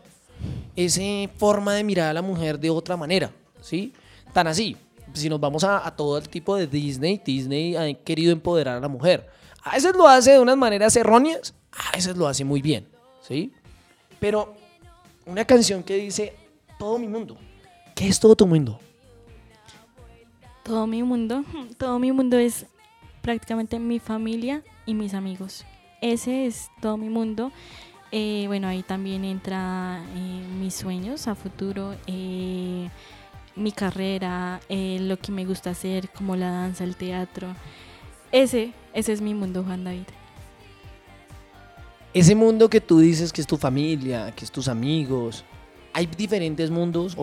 esa 0.77 1.03
forma 1.37 1.75
de 1.75 1.85
mirar 1.85 2.11
a 2.11 2.13
la 2.13 2.23
mujer 2.23 2.59
de 2.59 2.71
otra 2.71 2.97
manera, 2.97 3.31
¿sí? 3.61 3.93
Tan 4.35 4.49
así, 4.49 4.77
si 5.13 5.29
nos 5.29 5.39
vamos 5.39 5.63
a, 5.63 5.89
todo 5.97 6.19
el 6.19 6.29
tipo 6.29 6.57
de 6.57 6.67
Disney, 6.67 7.23
Disney 7.25 7.77
ha 7.77 7.95
querido 7.95 8.33
empoderar 8.33 8.77
a 8.77 8.81
la 8.81 8.89
mujer. 8.89 9.31
A 9.63 9.77
veces 9.77 9.95
lo 9.95 10.09
hace 10.09 10.33
de 10.33 10.41
unas 10.41 10.57
maneras 10.57 10.95
erróneas, 10.97 11.55
a 11.71 11.97
veces 11.97 12.17
lo 12.17 12.27
hace 12.27 12.45
muy 12.45 12.61
bien, 12.61 12.89
¿sí? 13.23 13.53
Pero 14.19 14.55
una 15.25 15.45
canción 15.45 15.85
que 15.85 15.95
dice, 15.95 16.35
todo 16.81 16.99
mi 16.99 17.07
mundo. 17.07 17.39
¿Qué 17.95 18.09
es 18.09 18.19
todo 18.19 18.35
tu 18.35 18.45
mundo? 18.45 18.81
Todo 20.65 20.89
mi 20.89 21.05
mundo, 21.05 21.45
todo 21.79 22.01
mi 22.01 22.11
mundo 22.11 22.37
es 22.37 22.67
prácticamente 23.23 23.79
mi 23.79 24.01
familia 24.01 24.65
y 24.85 24.95
mis 24.95 25.15
amigos. 25.15 25.65
Ese 26.01 26.47
es 26.47 26.71
todo 26.81 26.97
mi 26.97 27.09
mundo. 27.09 27.53
Eh, 28.11 28.45
bueno, 28.49 28.67
ahí 28.67 28.83
también 28.83 29.25
entra 29.25 30.05
eh, 30.15 30.43
mis 30.59 30.75
sueños 30.75 31.27
a 31.29 31.35
futuro, 31.35 31.95
eh, 32.07 32.91
mi 33.57 33.73
carrera, 33.73 34.61
eh, 34.69 34.99
lo 35.01 35.17
que 35.19 35.33
me 35.33 35.45
gusta 35.45 35.71
hacer, 35.71 36.09
como 36.11 36.37
la 36.37 36.51
danza, 36.51 36.85
el 36.85 36.97
teatro. 36.97 37.49
Ese, 38.33 38.73
ese 38.93 39.13
es 39.13 39.21
mi 39.21 39.35
mundo, 39.35 39.63
Juan 39.65 39.85
David. 39.85 40.07
ese 42.13 42.35
mundo 42.37 42.71
que 42.71 42.81
tú 42.81 43.01
dices 43.01 43.33
que 43.33 43.41
es 43.41 43.47
tu 43.47 43.57
familia, 43.57 44.33
que 44.33 44.45
es 44.45 44.51
tus 44.53 44.69
amigos, 44.69 45.45
hay 45.93 46.07
diferentes 46.07 46.71
mundos, 46.71 47.17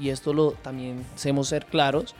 y 0.00 0.08
esto 0.10 0.32
lo 0.32 0.52
también 0.52 1.04
hacemos 1.14 1.48
ser 1.48 1.66
claros, 1.66 2.14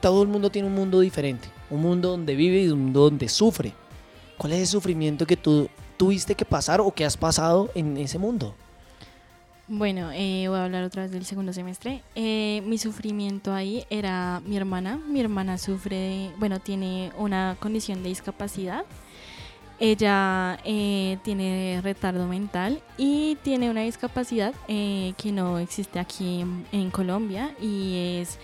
todo 0.00 0.22
el 0.22 0.28
mundo 0.28 0.50
tiene 0.50 0.68
un 0.68 0.74
mundo 0.74 1.00
diferente, 1.00 1.48
un 1.70 1.82
mundo 1.82 2.10
donde 2.10 2.34
vive 2.34 2.62
y 2.62 2.68
un 2.68 2.80
mundo 2.80 3.02
donde 3.02 3.28
sufre. 3.28 3.72
¿Cuál 4.38 4.54
es 4.54 4.60
el 4.60 4.66
sufrimiento 4.66 5.26
que 5.26 5.36
tú 5.36 5.68
tuviste 5.96 6.34
que 6.34 6.44
pasar 6.44 6.80
o 6.80 6.90
que 6.90 7.04
has 7.04 7.16
pasado 7.16 7.70
en 7.74 7.96
ese 7.96 8.18
mundo? 8.18 8.56
Bueno, 9.74 10.10
eh, 10.12 10.44
voy 10.48 10.58
a 10.58 10.64
hablar 10.64 10.84
otra 10.84 11.04
vez 11.04 11.12
del 11.12 11.24
segundo 11.24 11.54
semestre. 11.54 12.02
Eh, 12.14 12.62
mi 12.66 12.76
sufrimiento 12.76 13.54
ahí 13.54 13.86
era 13.88 14.42
mi 14.44 14.58
hermana. 14.58 14.98
Mi 15.08 15.18
hermana 15.18 15.56
sufre, 15.56 16.30
bueno, 16.38 16.60
tiene 16.60 17.10
una 17.16 17.56
condición 17.58 18.02
de 18.02 18.10
discapacidad. 18.10 18.84
Ella 19.80 20.58
eh, 20.66 21.16
tiene 21.24 21.80
retardo 21.82 22.26
mental 22.26 22.82
y 22.98 23.36
tiene 23.36 23.70
una 23.70 23.80
discapacidad 23.80 24.52
eh, 24.68 25.14
que 25.16 25.32
no 25.32 25.58
existe 25.58 25.98
aquí 25.98 26.42
en, 26.42 26.66
en 26.70 26.90
Colombia 26.90 27.54
y 27.58 28.18
es 28.20 28.38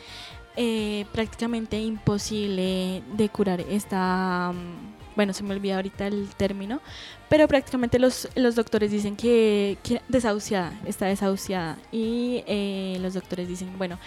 eh, 0.57 1.05
prácticamente 1.13 1.79
imposible 1.79 3.03
de 3.19 3.29
curar 3.29 3.61
esta... 3.61 4.55
mm, 4.55 4.98
Bueno, 5.19 5.33
se 5.33 5.43
me 5.43 5.53
olvida 5.53 5.75
ahorita 5.75 6.07
el 6.07 6.29
término, 6.37 6.81
pero 7.29 7.49
prácticamente 7.49 7.99
los, 7.99 8.29
los 8.37 8.55
doctores 8.55 8.93
dicen 8.93 9.17
que, 9.17 9.77
que 9.83 10.01
desahuciada, 10.09 10.79
está 10.87 11.07
desahuciada. 11.07 11.77
Y 11.91 12.45
eh, 12.47 12.99
los 13.01 13.15
doctores 13.15 13.49
dicen, 13.49 13.77
bueno, 13.79 13.99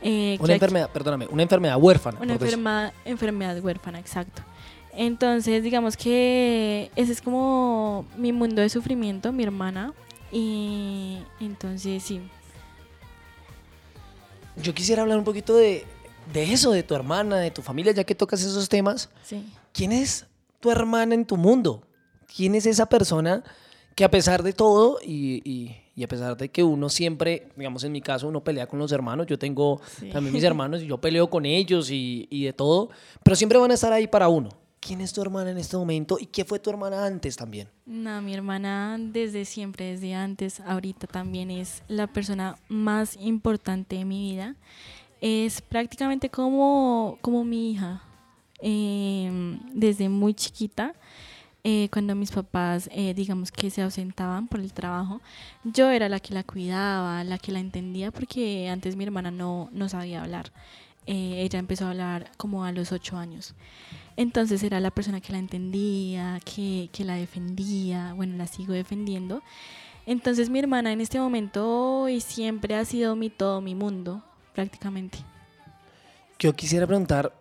eh, 0.00 0.36
que 0.36 0.44
Una 0.44 0.44
aquí- 0.44 0.52
enfermedad, 0.52 0.88
perdóname, 0.92 1.26
una 1.26 1.42
enfermedad 1.42 1.76
huérfana. 1.76 2.20
una 2.20 2.34
enferma- 2.38 2.92
enfermedad 3.04 3.58
huérfana, 3.60 3.98
exacto. 3.98 4.42
Entonces, 4.92 5.64
digamos 5.64 5.96
que 5.96 6.92
ese 6.94 7.10
es 7.10 7.20
como 7.20 8.06
mi 8.16 8.30
mundo 8.32 8.62
de 8.62 8.68
sufrimiento, 8.68 9.32
mi 9.32 9.42
hermana. 9.42 9.92
Y 10.30 11.18
entonces, 11.40 12.00
sí. 12.04 12.20
Yo 14.56 14.72
quisiera 14.72 15.02
hablar 15.02 15.18
un 15.18 15.24
poquito 15.24 15.56
de, 15.56 15.84
de 16.32 16.52
eso, 16.52 16.70
de 16.70 16.84
tu 16.84 16.94
hermana, 16.94 17.38
de 17.38 17.50
tu 17.50 17.60
familia, 17.62 17.90
ya 17.92 18.04
que 18.04 18.14
tocas 18.14 18.40
esos 18.40 18.68
temas. 18.68 19.08
Sí. 19.24 19.44
¿Quién 19.72 19.90
es 19.90 20.26
tu 20.60 20.70
hermana 20.70 21.14
en 21.14 21.24
tu 21.24 21.36
mundo? 21.36 21.82
¿Quién 22.34 22.54
es 22.54 22.66
esa 22.66 22.86
persona 22.86 23.42
que 23.96 24.04
a 24.04 24.10
pesar 24.10 24.42
de 24.42 24.52
todo 24.52 24.98
y, 25.04 25.42
y- 25.50 25.76
y 25.96 26.04
a 26.04 26.08
pesar 26.08 26.36
de 26.36 26.48
que 26.48 26.62
uno 26.62 26.88
siempre, 26.88 27.48
digamos 27.56 27.84
en 27.84 27.92
mi 27.92 28.00
caso, 28.00 28.28
uno 28.28 28.42
pelea 28.42 28.66
con 28.66 28.78
los 28.78 28.90
hermanos, 28.92 29.26
yo 29.26 29.38
tengo 29.38 29.80
Sí. 29.98 30.08
también 30.10 30.32
mis 30.32 30.44
hermanos 30.44 30.80
y 30.82 30.86
yo 30.86 30.98
peleo 30.98 31.28
con 31.28 31.44
ellos 31.44 31.90
y, 31.90 32.26
y 32.30 32.44
de 32.44 32.52
todo, 32.54 32.88
pero 33.22 33.36
siempre 33.36 33.58
van 33.58 33.70
a 33.70 33.74
estar 33.74 33.92
ahí 33.92 34.06
para 34.06 34.28
uno. 34.28 34.48
¿Quién 34.80 35.02
es 35.02 35.12
tu 35.12 35.20
hermana 35.20 35.50
en 35.50 35.58
este 35.58 35.76
momento 35.76 36.16
y 36.18 36.24
qué 36.24 36.42
fue 36.46 36.58
tu 36.58 36.70
hermana 36.70 37.04
antes 37.04 37.36
también? 37.36 37.68
No, 37.84 38.22
mi 38.22 38.32
hermana 38.32 38.96
desde 38.98 39.44
siempre, 39.44 39.90
desde 39.90 40.14
antes, 40.14 40.60
ahorita 40.60 41.06
también 41.06 41.50
es 41.50 41.82
la 41.88 42.06
persona 42.06 42.56
más 42.68 43.16
importante 43.20 43.96
de 43.96 44.06
mi 44.06 44.32
vida. 44.32 44.56
Es 45.20 45.60
prácticamente 45.60 46.30
como, 46.30 47.18
como 47.20 47.44
mi 47.44 47.72
hija. 47.72 48.02
Eh, 48.62 49.58
desde 49.72 50.08
muy 50.08 50.34
chiquita, 50.34 50.94
eh, 51.62 51.88
cuando 51.92 52.14
mis 52.14 52.30
papás, 52.30 52.88
eh, 52.92 53.12
digamos 53.12 53.52
que 53.52 53.68
se 53.70 53.82
ausentaban 53.82 54.48
por 54.48 54.60
el 54.60 54.72
trabajo, 54.72 55.20
yo 55.62 55.90
era 55.90 56.08
la 56.08 56.18
que 56.18 56.32
la 56.32 56.42
cuidaba, 56.42 57.22
la 57.22 57.36
que 57.38 57.52
la 57.52 57.60
entendía, 57.60 58.10
porque 58.10 58.68
antes 58.70 58.96
mi 58.96 59.04
hermana 59.04 59.30
no, 59.30 59.68
no 59.72 59.88
sabía 59.88 60.22
hablar. 60.22 60.52
Eh, 61.06 61.42
ella 61.42 61.58
empezó 61.58 61.86
a 61.86 61.90
hablar 61.90 62.30
como 62.38 62.64
a 62.64 62.72
los 62.72 62.92
ocho 62.92 63.18
años. 63.18 63.54
Entonces 64.16 64.62
era 64.62 64.80
la 64.80 64.90
persona 64.90 65.20
que 65.20 65.32
la 65.32 65.38
entendía, 65.38 66.40
que, 66.44 66.88
que 66.92 67.04
la 67.04 67.14
defendía, 67.14 68.14
bueno, 68.14 68.36
la 68.36 68.46
sigo 68.46 68.72
defendiendo. 68.72 69.42
Entonces 70.06 70.48
mi 70.48 70.58
hermana 70.60 70.92
en 70.92 71.00
este 71.02 71.18
momento 71.18 72.08
y 72.08 72.20
siempre 72.20 72.74
ha 72.74 72.84
sido 72.86 73.16
mi 73.16 73.28
todo, 73.28 73.60
mi 73.60 73.74
mundo, 73.74 74.22
prácticamente. 74.54 75.18
Yo 76.38 76.54
quisiera 76.54 76.86
preguntar, 76.86 77.34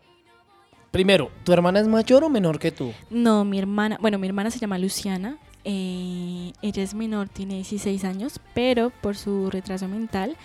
primero, 0.92 1.32
¿tu 1.44 1.54
hermana 1.54 1.80
es 1.80 1.88
mayor 1.88 2.24
o 2.24 2.30
menor 2.30 2.60
que 2.60 2.72
tú? 2.72 2.94
No, 3.10 3.46
mi 3.46 3.60
hermana, 3.60 3.98
bueno, 4.02 4.18
mi 4.18 4.28
hermana 4.28 4.52
se 4.52 4.60
llama 4.60 4.78
Luciana, 4.78 5.38
eh, 5.64 6.54
ella 6.62 6.84
es 6.84 6.94
menor, 6.94 7.30
tiene 7.30 7.56
16 7.56 8.04
años, 8.06 8.40
pero 8.54 8.92
por 9.02 9.16
su 9.16 9.50
retraso 9.50 9.88
mental 9.88 10.36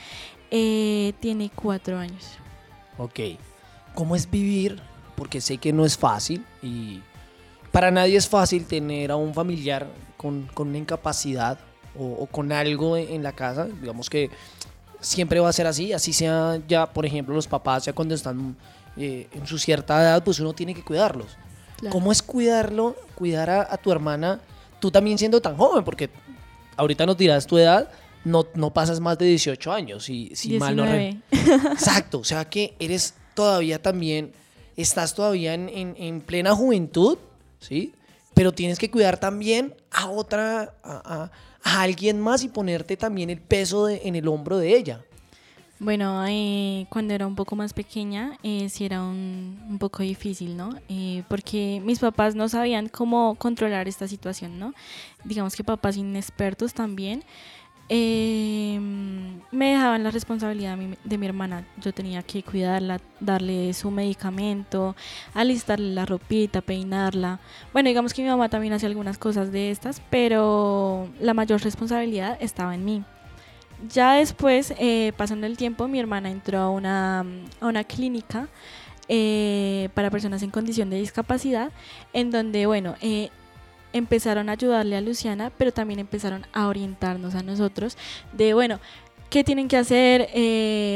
eh, 0.51 1.13
tiene 1.21 1.51
4 1.55 1.99
años. 1.99 2.39
Ok. 2.99 3.21
¿Cómo 3.95 4.17
es 4.17 4.31
vivir? 4.31 4.81
Porque 5.17 5.41
sé 5.41 5.59
que 5.59 5.73
no 5.73 5.85
es 5.85 5.97
fácil 5.97 6.45
y 6.63 7.01
para 7.71 7.91
nadie 7.91 8.17
es 8.17 8.29
fácil 8.29 8.67
tener 8.67 9.11
a 9.11 9.17
un 9.17 9.35
familiar 9.35 9.87
con, 10.17 10.49
con 10.53 10.69
una 10.69 10.79
incapacidad 10.79 11.59
o, 11.99 12.05
o 12.05 12.27
con 12.27 12.51
algo 12.53 12.97
en, 12.97 13.13
en 13.13 13.23
la 13.23 13.33
casa. 13.33 13.67
Digamos 13.67 14.11
que 14.11 14.31
siempre 15.01 15.39
va 15.39 15.49
a 15.49 15.53
ser 15.53 15.67
así, 15.67 15.93
así 15.93 16.13
sea 16.13 16.61
ya, 16.67 16.93
por 16.93 17.07
ejemplo, 17.07 17.35
los 17.35 17.47
papás 17.47 17.85
ya 17.85 17.93
cuando 17.93 18.15
están 18.15 18.57
eh, 18.97 19.29
en 19.33 19.47
su 19.47 19.59
cierta 19.59 20.01
edad, 20.03 20.23
pues 20.25 20.41
uno 20.41 20.53
tiene 20.53 20.75
que 20.75 20.83
cuidarlos. 20.85 21.37
Claro. 21.79 21.93
¿Cómo 21.93 22.13
es 22.13 22.23
cuidarlo, 22.23 22.97
cuidar 23.15 23.51
a, 23.51 23.67
a 23.73 23.77
tu 23.77 23.91
hermana, 23.93 24.41
tú 24.81 24.91
también 24.91 25.19
siendo 25.19 25.41
tan 25.41 25.57
joven? 25.57 25.85
Porque 25.85 26.11
ahorita 26.77 27.05
nos 27.07 27.17
dirás 27.17 27.47
tu 27.47 27.59
edad, 27.59 27.91
no, 28.25 28.47
no 28.55 28.73
pasas 28.73 29.01
más 29.01 29.19
de 29.19 29.27
18 29.27 29.73
años, 29.73 30.05
si, 30.05 30.31
si 30.35 30.59
mal 30.59 30.75
no 30.77 30.85
re- 30.87 31.21
19. 31.31 31.73
Exacto, 31.73 32.21
o 32.21 32.25
sea 32.25 32.45
que 32.49 32.75
eres 32.79 33.15
todavía 33.35 33.83
también, 33.83 34.33
estás 34.77 35.15
todavía 35.15 35.55
en, 35.55 35.69
en- 35.69 35.95
en 35.99 36.21
plena 36.21 36.55
juventud, 36.55 37.19
¿sí? 37.61 37.93
Pero 38.35 38.53
tienes 38.53 38.79
que 38.79 38.91
cuidar 38.91 39.19
también 39.19 39.75
a 39.91 40.09
otra, 40.09 40.75
a, 40.83 41.23
a- 41.25 41.31
a 41.67 41.81
alguien 41.83 42.21
más 42.21 42.43
y 42.45 42.49
ponerte 42.49 42.97
también 42.97 43.31
el 43.31 43.41
peso 43.41 43.87
de- 43.87 44.03
en 44.05 44.17
el 44.17 44.27
hombro 44.29 44.59
de 44.59 44.77
ella. 44.77 45.01
Bueno, 45.81 46.25
eh, 46.29 46.87
cuando 46.89 47.15
era 47.15 47.27
un 47.27 47.35
poco 47.35 47.57
más 47.57 47.73
pequeña, 47.75 48.39
eh, 48.43 48.69
sí 48.69 48.85
era 48.85 49.03
un, 49.03 49.77
poco 49.81 50.03
difícil, 50.03 50.57
¿no? 50.57 50.71
Eh, 50.89 51.25
porque 51.29 51.83
mis 51.85 51.99
papás 51.99 52.35
no 52.37 52.49
sabían 52.49 52.89
cómo 52.89 53.35
controlar 53.35 53.89
esta 53.89 54.07
situación, 54.09 54.59
¿no? 54.59 54.73
Digamos 55.25 55.57
que 55.57 55.65
papás 55.65 55.97
inexpertos 55.97 56.75
también. 56.75 57.25
eh, 57.91 58.81
me 59.51 59.71
dejaban 59.73 60.05
la 60.05 60.11
responsabilidad 60.11 60.77
de 60.79 60.87
mi, 60.87 60.97
de 61.05 61.19
mi 61.19 61.27
hermana. 61.27 61.67
Yo 61.79 61.93
tenía 61.93 62.23
que 62.23 62.43
cuidarla, 62.43 63.01
darle 63.21 63.73
su 63.75 63.91
medicamento, 63.91 64.97
alistarle 65.35 65.95
la 65.95 66.07
ropita, 66.07 66.63
peinarla. 66.63 67.41
Bueno, 67.73 67.89
digamos 67.89 68.15
que 68.15 68.23
mi 68.23 68.29
mamá 68.29 68.49
también 68.49 68.73
hacía 68.75 68.89
algunas 68.89 69.19
cosas 69.19 69.53
de 69.53 69.71
estas, 69.71 70.01
pero 70.11 71.11
la 71.21 71.35
mayor 71.35 71.63
responsabilidad 71.63 72.39
estaba 72.41 72.75
en 72.75 72.85
mí. 72.85 73.05
Ya 73.89 74.15
después, 74.15 74.73
eh, 74.79 75.13
pasando 75.17 75.47
el 75.47 75.57
tiempo, 75.57 75.89
mi 75.89 75.99
hermana 75.99 76.31
entró 76.31 76.59
a 76.59 76.71
una, 76.71 77.21
a 77.61 77.67
una 77.67 77.85
clínica 77.85 78.49
eh, 79.09 79.89
para 79.95 80.11
personas 80.11 80.43
en 80.43 80.51
condición 80.51 80.89
de 80.91 80.99
discapacidad, 80.99 81.71
en 82.13 82.31
donde, 82.31 82.67
bueno, 82.67 82.95
eh, 83.03 83.31
empezaron 83.93 84.49
a 84.49 84.53
ayudarle 84.53 84.97
a 84.97 85.01
Luciana, 85.01 85.51
pero 85.59 85.73
también 85.73 86.01
empezaron 86.01 86.47
a 86.53 86.69
orientarnos 86.69 87.35
a 87.35 87.43
nosotros 87.43 87.99
de, 88.33 88.55
bueno, 88.55 88.81
qué 89.29 89.45
tienen 89.45 89.69
que 89.69 89.77
hacer, 89.77 90.31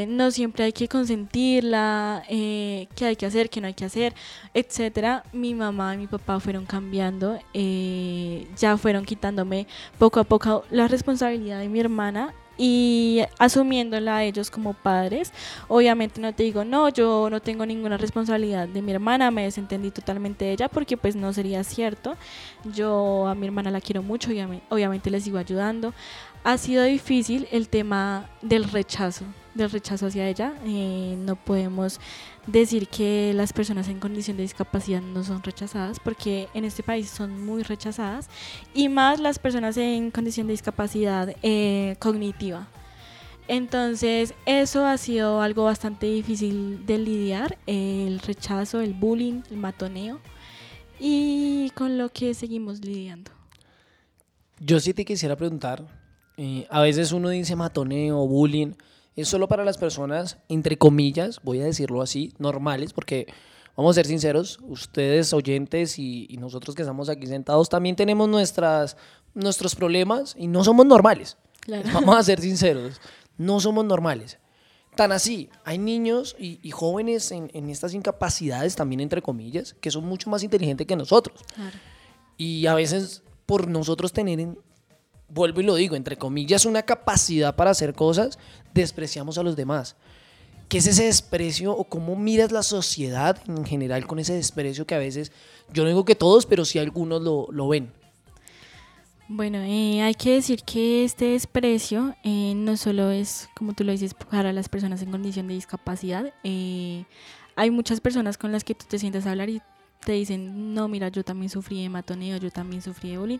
no 0.09 0.31
siempre 0.31 0.65
hay 0.65 0.73
que 0.73 0.89
consentirla, 0.89 2.23
qué 2.29 2.89
hay 3.01 3.17
que 3.17 3.27
hacer, 3.27 3.51
qué 3.51 3.61
no 3.61 3.67
hay 3.67 3.75
que 3.75 3.85
hacer, 3.85 4.15
etcétera. 4.55 5.25
Mi 5.33 5.55
mamá 5.55 5.95
y 5.95 5.99
mi 5.99 6.07
papá 6.07 6.39
fueron 6.39 6.65
cambiando, 6.65 7.39
ya 8.57 8.77
fueron 8.77 9.05
quitándome 9.05 9.67
poco 9.99 10.21
a 10.21 10.25
poco 10.25 10.65
la 10.71 10.87
responsabilidad 10.87 11.59
de 11.59 11.69
mi 11.69 11.81
hermana 11.81 12.33
y 12.59 13.23
asumiéndola 13.39 14.17
a 14.19 14.25
ellos 14.25 14.51
como 14.51 14.75
padres. 14.75 15.33
Obviamente 15.69 16.21
no 16.21 16.35
te 16.35 16.43
digo, 16.43 16.65
no, 16.65 16.89
yo 16.91 17.31
no 17.31 17.41
tengo 17.41 17.65
ninguna 17.65 17.97
responsabilidad 17.97 18.69
de 18.69 18.83
mi 18.83 18.93
hermana, 18.93 19.31
me 19.31 19.45
desentendí 19.45 19.91
totalmente 19.91 20.45
de 20.45 20.53
ella 20.53 20.69
porque 20.69 20.97
pues 20.97 21.17
no 21.17 21.33
sería 21.33 21.65
cierto. 21.65 22.17
Yo 22.75 23.27
a 23.29 23.35
mi 23.35 23.47
hermana 23.47 23.71
la 23.71 23.81
quiero 23.81 24.03
mucho 24.03 24.33
y 24.33 24.39
obvi- 24.39 24.61
obviamente 24.69 25.11
le 25.11 25.21
sigo 25.21 25.39
ayudando. 25.39 25.95
Ha 26.45 26.59
sido 26.59 26.85
difícil 26.85 27.47
el 27.53 27.69
tema 27.69 28.29
del 28.43 28.65
rechazo, 28.65 29.25
del 29.59 29.71
rechazo 29.71 30.07
hacia 30.07 30.29
ella. 30.29 30.55
Eh, 30.65 31.17
no 31.19 31.37
podemos 31.37 32.01
decir 32.47 32.89
que 32.89 33.33
las 33.35 33.53
personas 33.53 33.89
en 33.89 34.01
condición 34.01 34.37
de 34.37 34.45
discapacidad 34.45 35.03
no 35.03 35.23
son 35.25 35.43
rechazadas, 35.43 36.01
porque 36.01 36.49
en 36.55 36.65
este 36.65 36.83
país 36.83 37.11
son 37.11 37.45
muy 37.45 37.63
rechazadas, 37.63 38.29
y 38.75 38.89
más 38.89 39.21
las 39.21 39.39
personas 39.39 39.77
en 39.77 40.11
condición 40.11 40.47
de 40.47 40.53
discapacidad 40.53 41.35
eh, 41.43 41.97
cognitiva. 41.99 42.69
Entonces, 43.49 44.35
eso 44.45 44.87
ha 44.87 44.99
sido 44.99 45.41
algo 45.41 45.65
bastante 45.65 46.07
difícil 46.07 46.85
de 46.87 46.99
lidiar, 46.99 47.59
el 47.67 48.21
rechazo, 48.21 48.81
el 48.81 48.95
bullying, 48.95 49.43
el 49.51 49.57
matoneo, 49.57 50.21
y 51.01 51.71
con 51.75 51.97
lo 51.97 52.11
que 52.11 52.35
seguimos 52.35 52.85
lidiando. 52.85 53.31
Yo 54.61 54.81
sí 54.81 54.93
te 54.93 55.05
quisiera 55.05 55.37
preguntar, 55.37 55.87
eh, 56.37 56.67
a 56.71 56.83
veces 56.83 57.13
uno 57.13 57.31
dice 57.31 57.57
matoneo, 57.57 58.27
bullying, 58.27 58.73
es 59.21 59.29
solo 59.29 59.49
para 59.49 59.65
las 59.65 59.79
personas, 59.79 60.39
entre 60.49 60.79
comillas, 60.79 61.41
voy 61.43 61.61
a 61.61 61.65
decirlo 61.65 62.03
así, 62.03 62.33
normales, 62.39 62.93
porque 62.93 63.27
vamos 63.77 63.93
a 63.93 63.95
ser 63.95 64.07
sinceros, 64.07 64.59
ustedes 64.63 65.33
oyentes 65.33 65.99
y, 65.99 66.27
y 66.29 66.37
nosotros 66.37 66.75
que 66.75 66.83
estamos 66.83 67.09
aquí 67.09 67.27
sentados 67.27 67.69
también 67.69 67.97
tenemos 67.97 68.29
nuestras, 68.29 68.97
nuestros 69.35 69.75
problemas 69.75 70.35
y 70.39 70.47
no 70.47 70.65
somos 70.65 70.87
normales. 70.87 71.37
Claro. 71.61 71.89
Vamos 71.93 72.17
a 72.17 72.23
ser 72.23 72.41
sinceros, 72.41 73.01
no 73.37 73.61
somos 73.61 73.85
normales. 73.85 74.39
Tan 74.97 75.13
así, 75.13 75.49
hay 75.65 75.79
niños 75.79 76.35
y, 76.39 76.59
y 76.63 76.71
jóvenes 76.73 77.31
en, 77.31 77.51
en 77.55 77.71
estas 77.71 77.95
incapacidades, 77.95 78.75
también 78.75 79.01
entre 79.01 79.23
comillas, 79.23 79.75
que 79.81 79.91
son 79.93 80.05
mucho 80.07 80.29
más 80.31 80.43
inteligentes 80.43 80.87
que 80.87 80.97
nosotros. 80.97 81.39
Claro. 81.55 81.77
Y 82.37 82.67
a 82.67 82.75
veces 82.75 83.23
por 83.47 83.69
nosotros 83.69 84.13
tener, 84.13 84.41
en- 84.41 84.59
vuelvo 85.29 85.61
y 85.61 85.65
lo 85.65 85.75
digo, 85.75 85.97
entre 85.97 86.17
comillas, 86.17 86.67
una 86.67 86.83
capacidad 86.83 87.55
para 87.55 87.71
hacer 87.71 87.95
cosas, 87.95 88.39
despreciamos 88.75 89.39
a 89.39 89.43
los 89.43 89.57
demás. 89.57 89.97
¿Qué 90.69 90.79
es 90.79 90.87
ese 90.87 91.05
desprecio 91.05 91.73
o 91.73 91.85
cómo 91.85 92.15
miras 92.15 92.53
la 92.53 92.63
sociedad 92.63 93.39
en 93.49 93.65
general 93.65 94.07
con 94.07 94.19
ese 94.19 94.35
desprecio 94.35 94.87
que 94.87 94.95
a 94.95 94.99
veces, 94.99 95.33
yo 95.73 95.83
no 95.83 95.89
digo 95.89 96.05
que 96.05 96.15
todos, 96.15 96.45
pero 96.45 96.65
sí 96.65 96.79
algunos 96.79 97.23
lo, 97.23 97.49
lo 97.51 97.69
ven? 97.69 97.91
Bueno, 99.29 99.59
eh, 99.59 100.03
hay 100.03 100.15
que 100.15 100.33
decir 100.33 100.63
que 100.63 101.05
este 101.05 101.27
desprecio 101.27 102.15
eh, 102.23 102.55
no 102.55 102.77
solo 102.77 103.11
es, 103.11 103.49
como 103.55 103.75
tú 103.75 103.85
lo 103.85 103.93
dices, 103.93 104.15
para 104.15 104.53
las 104.53 104.69
personas 104.69 105.03
en 105.03 105.11
condición 105.11 105.49
de 105.49 105.55
discapacidad. 105.55 106.33
eh, 106.45 107.05
hay 107.57 107.73
muchas 107.73 108.01
personas 108.01 108.39
con 108.39 108.53
las 108.53 108.63
que 108.63 108.77
tú 108.77 108.87
te 108.89 109.01
sientes 109.01 109.27
a 109.27 109.33
hablar 109.33 109.51
y 109.51 109.61
te 110.05 110.13
dicen, 110.13 110.75
no, 110.75 110.87
mira, 110.87 111.09
yo 111.09 111.25
también 111.25 111.51
sufrí 111.51 111.83
de 111.83 111.89
matoneo, 111.89 112.37
yo 112.37 112.53
también 112.53 112.83
sufrí 112.83 113.11
de 113.11 113.19
bullying. 113.19 113.39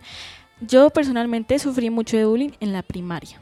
Yo 0.61 0.91
personalmente 0.91 1.59
sufrí 1.59 1.91
mucho 1.91 2.17
de 2.17 2.25
bullying 2.25 2.51
en 2.61 2.73
la 2.73 2.83
primaria. 2.83 3.41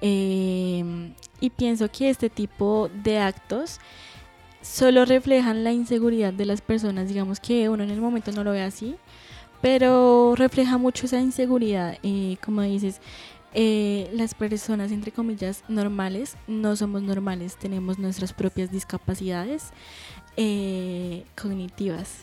Eh, 0.00 1.12
y 1.40 1.50
pienso 1.50 1.90
que 1.90 2.10
este 2.10 2.28
tipo 2.28 2.90
de 3.02 3.18
actos 3.18 3.80
solo 4.62 5.04
reflejan 5.04 5.64
la 5.64 5.72
inseguridad 5.72 6.32
de 6.32 6.44
las 6.44 6.60
personas. 6.60 7.08
Digamos 7.08 7.40
que 7.40 7.68
uno 7.68 7.84
en 7.84 7.90
el 7.90 8.00
momento 8.00 8.32
no 8.32 8.44
lo 8.44 8.52
ve 8.52 8.62
así, 8.62 8.96
pero 9.60 10.34
refleja 10.36 10.78
mucho 10.78 11.06
esa 11.06 11.20
inseguridad. 11.20 11.98
como 12.44 12.62
dices, 12.62 13.00
eh, 13.58 14.10
las 14.12 14.34
personas, 14.34 14.92
entre 14.92 15.12
comillas, 15.12 15.64
normales, 15.68 16.36
no 16.46 16.76
somos 16.76 17.00
normales, 17.00 17.56
tenemos 17.56 17.98
nuestras 17.98 18.34
propias 18.34 18.70
discapacidades 18.70 19.70
eh, 20.36 21.24
cognitivas. 21.40 22.18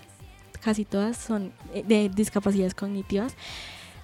Casi 0.61 0.85
todas 0.85 1.17
son 1.17 1.51
eh, 1.73 1.83
de 1.87 2.09
discapacidades 2.09 2.75
cognitivas 2.75 3.35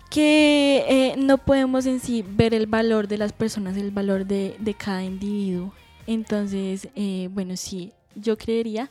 que 0.10 0.86
eh, 0.88 1.16
no 1.18 1.38
podemos 1.38 1.86
en 1.86 2.00
sí 2.00 2.26
ver 2.28 2.54
el 2.54 2.68
valor 2.68 3.08
de 3.08 3.18
las 3.18 3.32
personas, 3.32 3.78
el 3.78 3.92
valor 3.92 4.26
de, 4.26 4.56
de 4.60 4.74
cada 4.74 5.04
individuo. 5.04 5.74
Entonces, 6.08 6.90
eh, 6.96 7.30
bueno, 7.32 7.56
sí, 7.56 7.94
yo 8.16 8.38
creería 8.38 8.90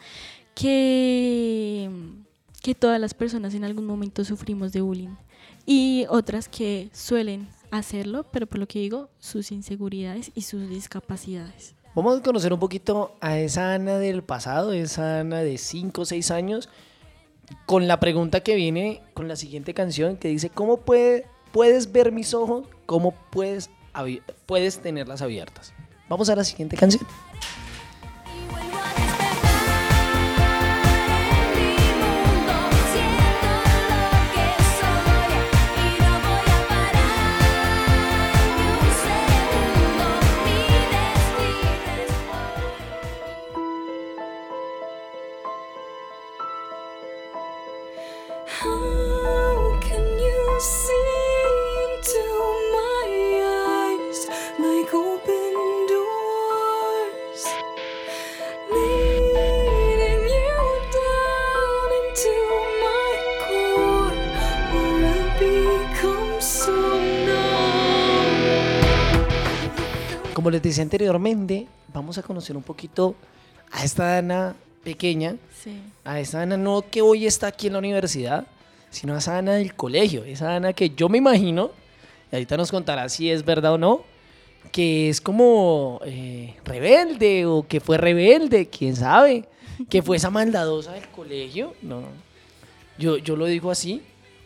que, 0.54 1.90
que 2.62 2.74
todas 2.74 3.00
las 3.00 3.14
personas 3.14 3.54
en 3.54 3.64
algún 3.64 3.86
momento 3.86 4.24
sufrimos 4.24 4.72
de 4.72 4.80
bullying 4.80 5.16
y 5.66 6.06
otras 6.08 6.48
que 6.48 6.90
suelen 6.92 7.48
hacerlo, 7.70 8.24
pero 8.30 8.46
por 8.46 8.58
lo 8.58 8.66
que 8.66 8.78
digo, 8.78 9.10
sus 9.18 9.52
inseguridades 9.52 10.30
y 10.34 10.42
sus 10.42 10.68
discapacidades. 10.68 11.74
Vamos 11.94 12.18
a 12.18 12.22
conocer 12.22 12.52
un 12.52 12.60
poquito 12.60 13.16
a 13.20 13.38
esa 13.38 13.74
Ana 13.74 13.98
del 13.98 14.22
pasado, 14.22 14.72
esa 14.72 15.20
Ana 15.20 15.38
de 15.38 15.58
5 15.58 16.00
o 16.00 16.04
6 16.04 16.30
años, 16.30 16.68
con 17.66 17.88
la 17.88 18.00
pregunta 18.00 18.40
que 18.40 18.54
viene 18.54 19.02
con 19.14 19.28
la 19.28 19.36
siguiente 19.36 19.74
canción 19.74 20.16
que 20.16 20.28
dice, 20.28 20.50
¿cómo 20.50 20.78
puede, 20.78 21.26
puedes 21.52 21.92
ver 21.92 22.12
mis 22.12 22.34
ojos? 22.34 22.66
¿Cómo 22.86 23.12
puedes, 23.30 23.70
puedes 24.46 24.78
tenerlas 24.80 25.22
abiertas? 25.22 25.72
Vamos 26.08 26.28
a 26.30 26.36
la 26.36 26.44
siguiente 26.44 26.76
canción. 26.76 27.06
Decía 70.68 70.82
anteriormente, 70.82 71.66
vamos 71.92 72.18
a 72.18 72.22
conocer 72.22 72.56
un 72.56 72.62
poquito 72.62 73.14
a 73.70 73.84
esta 73.84 74.18
Ana 74.18 74.54
pequeña, 74.84 75.36
Sí. 75.62 75.80
a 76.04 76.20
esa 76.20 76.42
Ana 76.42 76.56
no 76.56 76.84
que 76.90 77.02
hoy 77.02 77.26
está 77.26 77.48
aquí 77.48 77.66
en 77.66 77.74
la 77.74 77.78
universidad, 77.80 78.46
sino 78.90 79.14
a 79.14 79.18
esa 79.18 79.38
Ana 79.38 79.54
del 79.54 79.74
colegio, 79.74 80.24
esa 80.24 80.54
Ana 80.56 80.72
que 80.72 80.90
yo 80.90 81.08
me 81.08 81.18
imagino, 81.18 81.70
y 82.30 82.36
ahorita 82.36 82.56
nos 82.56 82.70
contará 82.70 83.08
si 83.08 83.30
es 83.30 83.44
verdad 83.44 83.74
o 83.74 83.78
no, 83.78 84.02
que 84.72 85.08
es 85.08 85.20
como 85.20 86.00
eh, 86.04 86.54
rebelde 86.64 87.46
o 87.46 87.66
que 87.66 87.80
fue 87.80 87.96
rebelde, 87.98 88.68
quién 88.68 88.96
sabe, 88.96 89.44
que 89.88 90.02
fue 90.02 90.16
esa 90.16 90.30
maldadosa 90.30 90.92
del 90.92 91.08
colegio, 91.08 91.74
no, 91.82 92.02
yo, 92.98 93.16
yo 93.18 93.36
lo 93.36 93.46
digo 93.46 93.70
así, 93.70 94.02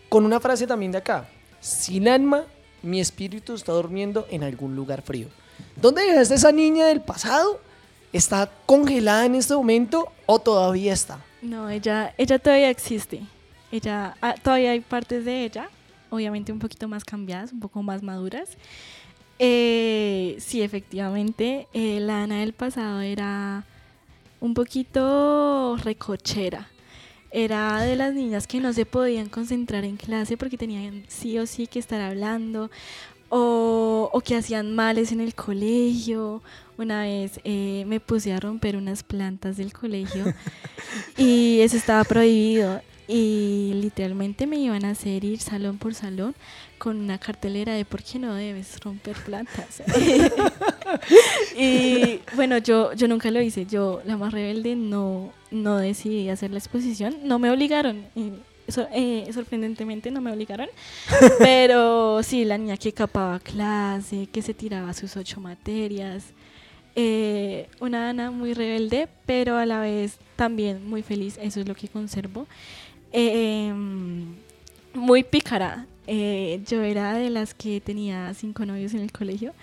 con 0.08 0.24
una 0.24 0.40
frase 0.40 0.66
también 0.66 0.92
de 0.92 0.98
acá, 0.98 1.28
sin 1.60 2.08
alma, 2.08 2.44
mi 2.82 3.00
espíritu 3.00 3.54
está 3.54 3.72
durmiendo 3.72 4.26
en 4.30 4.42
algún 4.42 4.74
lugar 4.76 5.02
frío. 5.02 5.28
¿Dónde 5.76 6.02
dejaste 6.02 6.34
esa 6.34 6.52
niña 6.52 6.86
del 6.86 7.00
pasado? 7.00 7.60
¿Está 8.12 8.50
congelada 8.66 9.24
en 9.26 9.34
este 9.34 9.54
momento 9.54 10.08
o 10.26 10.38
todavía 10.38 10.92
está? 10.92 11.20
No, 11.40 11.68
ella, 11.70 12.14
ella 12.18 12.38
todavía 12.38 12.70
existe. 12.70 13.22
Ella, 13.70 14.14
ah, 14.20 14.34
todavía 14.42 14.72
hay 14.72 14.80
partes 14.80 15.24
de 15.24 15.44
ella, 15.44 15.70
obviamente 16.10 16.52
un 16.52 16.58
poquito 16.58 16.88
más 16.88 17.04
cambiadas, 17.04 17.52
un 17.52 17.60
poco 17.60 17.82
más 17.82 18.02
maduras. 18.02 18.50
Eh, 19.38 20.36
sí, 20.38 20.62
efectivamente, 20.62 21.66
eh, 21.72 21.98
la 22.00 22.22
Ana 22.24 22.40
del 22.40 22.52
pasado 22.52 23.00
era 23.00 23.64
un 24.40 24.54
poquito 24.54 25.76
recochera. 25.82 26.68
Era 27.30 27.80
de 27.80 27.96
las 27.96 28.12
niñas 28.12 28.46
que 28.46 28.60
no 28.60 28.74
se 28.74 28.84
podían 28.84 29.30
concentrar 29.30 29.84
en 29.84 29.96
clase 29.96 30.36
porque 30.36 30.58
tenían 30.58 31.04
sí 31.08 31.38
o 31.38 31.46
sí 31.46 31.66
que 31.66 31.78
estar 31.78 32.00
hablando 32.00 32.70
o, 33.34 34.10
o 34.12 34.20
que 34.20 34.36
hacían 34.36 34.74
males 34.74 35.10
en 35.10 35.22
el 35.22 35.34
colegio. 35.34 36.42
Una 36.76 37.04
vez 37.04 37.40
eh, 37.44 37.84
me 37.86 37.98
puse 37.98 38.30
a 38.34 38.38
romper 38.38 38.76
unas 38.76 39.02
plantas 39.02 39.56
del 39.56 39.72
colegio 39.72 40.24
y 41.16 41.60
eso 41.60 41.78
estaba 41.78 42.04
prohibido. 42.04 42.82
Y 43.08 43.72
literalmente 43.74 44.46
me 44.46 44.58
iban 44.58 44.84
a 44.84 44.90
hacer 44.90 45.24
ir 45.24 45.40
salón 45.40 45.78
por 45.78 45.94
salón 45.94 46.34
con 46.76 46.98
una 46.98 47.18
cartelera 47.18 47.72
de 47.72 47.86
por 47.86 48.02
qué 48.02 48.18
no 48.18 48.34
debes 48.34 48.78
romper 48.80 49.16
plantas. 49.16 49.82
y 51.56 52.20
bueno, 52.36 52.58
yo, 52.58 52.92
yo 52.92 53.08
nunca 53.08 53.30
lo 53.30 53.40
hice. 53.40 53.64
Yo, 53.64 54.02
la 54.04 54.18
más 54.18 54.32
rebelde, 54.32 54.76
no, 54.76 55.32
no 55.50 55.78
decidí 55.78 56.28
hacer 56.28 56.50
la 56.50 56.58
exposición. 56.58 57.16
No 57.24 57.38
me 57.38 57.50
obligaron. 57.50 58.04
y 58.14 58.32
eh, 58.92 59.28
sorprendentemente 59.32 60.10
no 60.10 60.20
me 60.20 60.32
obligaron. 60.32 60.68
Pero 61.38 62.22
sí, 62.22 62.44
la 62.44 62.58
niña 62.58 62.76
que 62.76 62.92
capaba 62.92 63.40
clase, 63.40 64.28
que 64.32 64.42
se 64.42 64.54
tiraba 64.54 64.92
sus 64.94 65.16
ocho 65.16 65.40
materias. 65.40 66.24
Eh, 66.94 67.68
una 67.80 68.10
Ana 68.10 68.30
muy 68.30 68.52
rebelde, 68.52 69.08
pero 69.24 69.56
a 69.56 69.64
la 69.64 69.80
vez 69.80 70.18
también 70.36 70.86
muy 70.86 71.02
feliz. 71.02 71.38
Eso 71.40 71.60
es 71.60 71.68
lo 71.68 71.74
que 71.74 71.88
conservo. 71.88 72.46
Eh, 73.12 73.72
muy 74.94 75.22
pícara. 75.22 75.86
Eh, 76.06 76.60
yo 76.66 76.82
era 76.82 77.14
de 77.14 77.30
las 77.30 77.54
que 77.54 77.80
tenía 77.80 78.34
cinco 78.34 78.66
novios 78.66 78.92
en 78.94 79.00
el 79.00 79.12
colegio. 79.12 79.54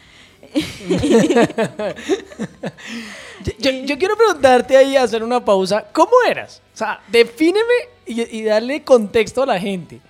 Yo 3.59 3.97
quiero 3.97 4.15
preguntarte 4.15 4.77
ahí, 4.77 4.95
hacer 4.95 5.21
una 5.21 5.43
pausa. 5.43 5.85
¿Cómo 5.91 6.13
eras? 6.27 6.61
O 6.73 6.77
sea, 6.77 7.01
defíneme 7.09 7.89
y, 8.09 8.21
y 8.39 8.43
darle 8.43 8.83
contexto 8.83 9.43
a 9.43 9.45
la 9.45 9.59
gente. 9.59 10.01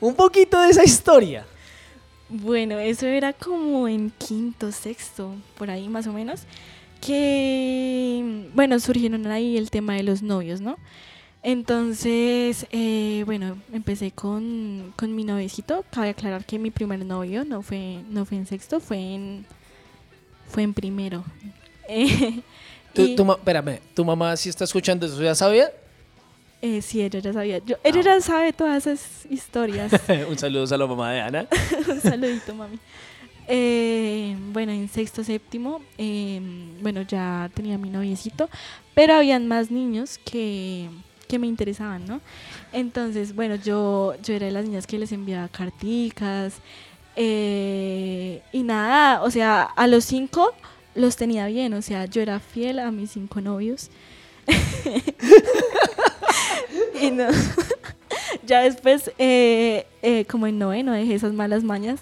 Un 0.00 0.14
poquito 0.14 0.60
de 0.60 0.70
esa 0.70 0.84
historia. 0.84 1.44
Bueno, 2.28 2.78
eso 2.78 3.06
era 3.06 3.32
como 3.32 3.86
en 3.88 4.10
quinto, 4.10 4.72
sexto, 4.72 5.34
por 5.58 5.70
ahí 5.70 5.88
más 5.88 6.06
o 6.06 6.12
menos. 6.12 6.40
Que, 7.00 8.48
bueno, 8.54 8.78
surgieron 8.80 9.26
ahí 9.26 9.56
el 9.56 9.70
tema 9.70 9.94
de 9.94 10.02
los 10.02 10.22
novios, 10.22 10.60
¿no? 10.60 10.76
Entonces, 11.42 12.66
eh, 12.70 13.22
bueno, 13.26 13.58
empecé 13.72 14.12
con, 14.12 14.92
con 14.96 15.14
mi 15.14 15.24
noviecito. 15.24 15.84
Cabe 15.90 16.10
aclarar 16.10 16.44
que 16.44 16.58
mi 16.58 16.70
primer 16.70 17.04
novio 17.04 17.44
no 17.44 17.62
fue, 17.62 17.98
no 18.08 18.24
fue 18.24 18.38
en 18.38 18.46
sexto, 18.46 18.80
fue 18.80 18.98
en, 19.14 19.44
fue 20.48 20.62
en 20.62 20.72
primero. 20.74 21.24
Eh, 21.88 22.40
Tu, 22.94 23.02
y- 23.02 23.16
tu 23.16 23.24
ma- 23.24 23.32
espérame, 23.34 23.80
¿tu 23.94 24.04
mamá 24.04 24.36
si 24.36 24.50
está 24.50 24.64
escuchando 24.64 25.06
eso 25.06 25.20
ya 25.22 25.34
sabía? 25.34 25.72
Eh, 26.62 26.80
sí, 26.80 27.02
ella 27.02 27.18
ya 27.18 27.32
sabía. 27.32 27.58
Yo, 27.58 27.76
ella 27.82 28.00
ya 28.00 28.20
sabe 28.20 28.52
todas 28.52 28.86
esas 28.86 29.26
historias. 29.28 29.92
Un 30.30 30.38
saludo 30.38 30.72
a 30.72 30.78
la 30.78 30.86
mamá 30.86 31.12
de 31.12 31.20
Ana. 31.20 31.46
Un 31.88 32.00
saludito, 32.00 32.54
mami. 32.54 32.78
Eh, 33.48 34.36
bueno, 34.52 34.70
en 34.70 34.88
sexto, 34.88 35.24
séptimo, 35.24 35.82
eh, 35.98 36.40
bueno, 36.80 37.02
ya 37.02 37.50
tenía 37.52 37.76
mi 37.76 37.90
noviecito, 37.90 38.48
pero 38.94 39.14
habían 39.14 39.48
más 39.48 39.72
niños 39.72 40.18
que, 40.24 40.88
que 41.26 41.40
me 41.40 41.48
interesaban, 41.48 42.06
¿no? 42.06 42.20
Entonces, 42.72 43.34
bueno, 43.34 43.56
yo, 43.56 44.14
yo 44.22 44.34
era 44.34 44.46
de 44.46 44.52
las 44.52 44.64
niñas 44.64 44.86
que 44.86 44.98
les 44.98 45.10
enviaba 45.10 45.48
carticas 45.48 46.54
eh, 47.16 48.40
y 48.52 48.62
nada, 48.62 49.22
o 49.22 49.30
sea, 49.30 49.62
a 49.64 49.86
los 49.88 50.04
cinco 50.04 50.54
los 50.94 51.16
tenía 51.16 51.46
bien, 51.46 51.74
o 51.74 51.82
sea, 51.82 52.06
yo 52.06 52.22
era 52.22 52.38
fiel 52.38 52.78
a 52.78 52.90
mis 52.92 53.10
cinco 53.10 53.40
novios. 53.40 53.90
y 57.00 57.10
no. 57.10 57.26
ya 58.46 58.62
después, 58.62 59.10
eh, 59.18 59.86
eh, 60.02 60.24
como 60.26 60.46
en 60.46 60.58
noveno, 60.58 60.92
dejé 60.92 61.14
esas 61.14 61.32
malas 61.32 61.62
mañas 61.64 62.00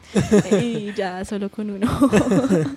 y 0.61 0.93
ya 0.97 1.25
solo 1.25 1.49
con 1.51 1.71
uno. 1.71 1.89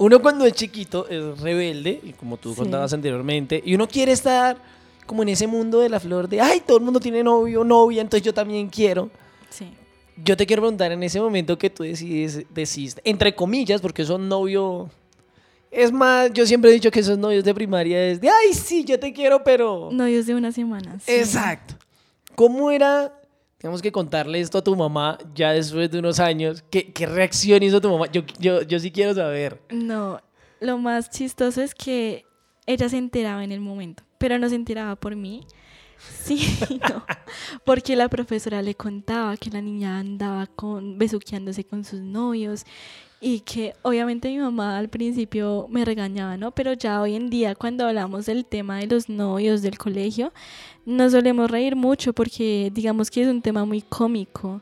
Uno 0.00 0.22
cuando 0.22 0.44
es 0.46 0.52
chiquito 0.52 1.08
es 1.08 1.40
rebelde, 1.40 1.98
y 2.04 2.12
como 2.12 2.36
tú 2.36 2.52
Sí. 2.54 2.60
contabas 2.60 2.92
anteriormente, 2.92 3.60
y 3.64 3.74
uno 3.74 3.88
quiere 3.88 4.12
estar 4.12 4.56
como 5.06 5.22
en 5.22 5.30
ese 5.30 5.46
mundo 5.48 5.80
de 5.80 5.88
la 5.88 5.98
flor 5.98 6.28
de, 6.28 6.40
ay, 6.40 6.62
todo 6.64 6.76
el 6.78 6.84
mundo 6.84 7.00
tiene 7.00 7.24
novio, 7.24 7.64
novia, 7.64 8.00
entonces 8.02 8.24
yo 8.24 8.32
también 8.32 8.68
quiero. 8.68 9.10
sí. 9.50 9.68
Yo 10.24 10.36
te 10.36 10.46
quiero 10.46 10.62
preguntar 10.62 10.90
en 10.90 11.00
ese 11.04 11.20
momento 11.20 11.56
que 11.56 11.70
tú 11.70 11.84
decides, 11.84 12.44
decís, 12.52 12.96
entre 13.04 13.36
comillas, 13.36 13.80
porque 13.80 14.04
son 14.04 14.28
novio... 14.28 14.90
Es 15.70 15.92
más, 15.92 16.32
yo 16.32 16.46
siempre 16.46 16.70
he 16.70 16.74
dicho 16.74 16.90
que 16.90 17.00
esos 17.00 17.18
novios 17.18 17.44
de 17.44 17.54
primaria 17.54 18.06
es 18.08 18.20
de, 18.20 18.28
ay, 18.30 18.54
sí, 18.54 18.84
yo 18.84 18.98
te 18.98 19.12
quiero, 19.12 19.44
pero... 19.44 19.90
Novios 19.92 20.26
de 20.26 20.34
una 20.34 20.52
semana. 20.52 20.98
sí. 21.00 21.12
Exacto. 21.12 21.74
¿Cómo 22.34 22.70
era, 22.70 23.20
tenemos 23.58 23.82
que 23.82 23.90
contarle 23.90 24.38
esto 24.40 24.58
a 24.58 24.62
tu 24.62 24.76
mamá 24.76 25.18
ya 25.34 25.52
después 25.52 25.90
de 25.90 25.98
unos 25.98 26.20
años? 26.20 26.62
¿Qué, 26.70 26.92
qué 26.92 27.04
reacción 27.04 27.62
hizo 27.64 27.80
tu 27.80 27.90
mamá? 27.90 28.06
Yo, 28.12 28.22
yo, 28.38 28.62
yo 28.62 28.78
sí 28.78 28.92
quiero 28.92 29.12
saber. 29.12 29.60
No, 29.70 30.20
lo 30.60 30.78
más 30.78 31.10
chistoso 31.10 31.60
es 31.62 31.74
que 31.74 32.24
ella 32.64 32.88
se 32.88 32.96
enteraba 32.96 33.42
en 33.42 33.50
el 33.50 33.60
momento, 33.60 34.04
pero 34.18 34.38
no 34.38 34.48
se 34.48 34.54
enteraba 34.54 34.96
por 34.96 35.16
mí. 35.16 35.44
Sí, 36.22 36.46
no, 36.88 37.04
porque 37.64 37.96
la 37.96 38.08
profesora 38.08 38.62
le 38.62 38.76
contaba 38.76 39.36
que 39.36 39.50
la 39.50 39.60
niña 39.60 39.98
andaba 39.98 40.46
con 40.46 40.96
besuqueándose 40.96 41.64
con 41.64 41.82
sus 41.84 41.98
novios 41.98 42.64
y 43.20 43.40
que 43.40 43.74
obviamente 43.82 44.28
mi 44.28 44.38
mamá 44.38 44.78
al 44.78 44.88
principio 44.88 45.66
me 45.70 45.84
regañaba, 45.84 46.36
¿no? 46.36 46.52
Pero 46.52 46.72
ya 46.74 47.00
hoy 47.00 47.16
en 47.16 47.30
día 47.30 47.54
cuando 47.54 47.86
hablamos 47.86 48.26
del 48.26 48.44
tema 48.44 48.78
de 48.78 48.86
los 48.86 49.08
novios 49.08 49.60
del 49.62 49.76
colegio, 49.76 50.32
nos 50.86 51.12
solemos 51.12 51.50
reír 51.50 51.74
mucho 51.74 52.12
porque 52.12 52.70
digamos 52.72 53.10
que 53.10 53.22
es 53.22 53.28
un 53.28 53.42
tema 53.42 53.64
muy 53.64 53.82
cómico. 53.82 54.60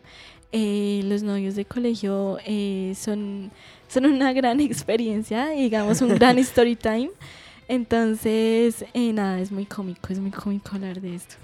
Eh, 0.53 1.03
los 1.05 1.23
novios 1.23 1.55
de 1.55 1.67
colegio 1.67 2.39
eh, 2.47 2.95
son, 2.97 3.51
son 3.89 4.07
una 4.07 4.33
gran 4.33 4.59
experiencia, 4.61 5.49
digamos 5.49 6.01
un 6.01 6.15
gran 6.15 6.39
story 6.41 6.77
time. 6.77 7.11
Entonces, 7.69 8.87
eh, 8.95 9.13
nada, 9.13 9.41
es 9.41 9.53
muy 9.53 9.67
cómico, 9.67 10.13
es 10.13 10.19
muy 10.19 10.31
cómico 10.31 10.71
hablar 10.75 11.01
de 11.01 11.17
esto. 11.17 11.35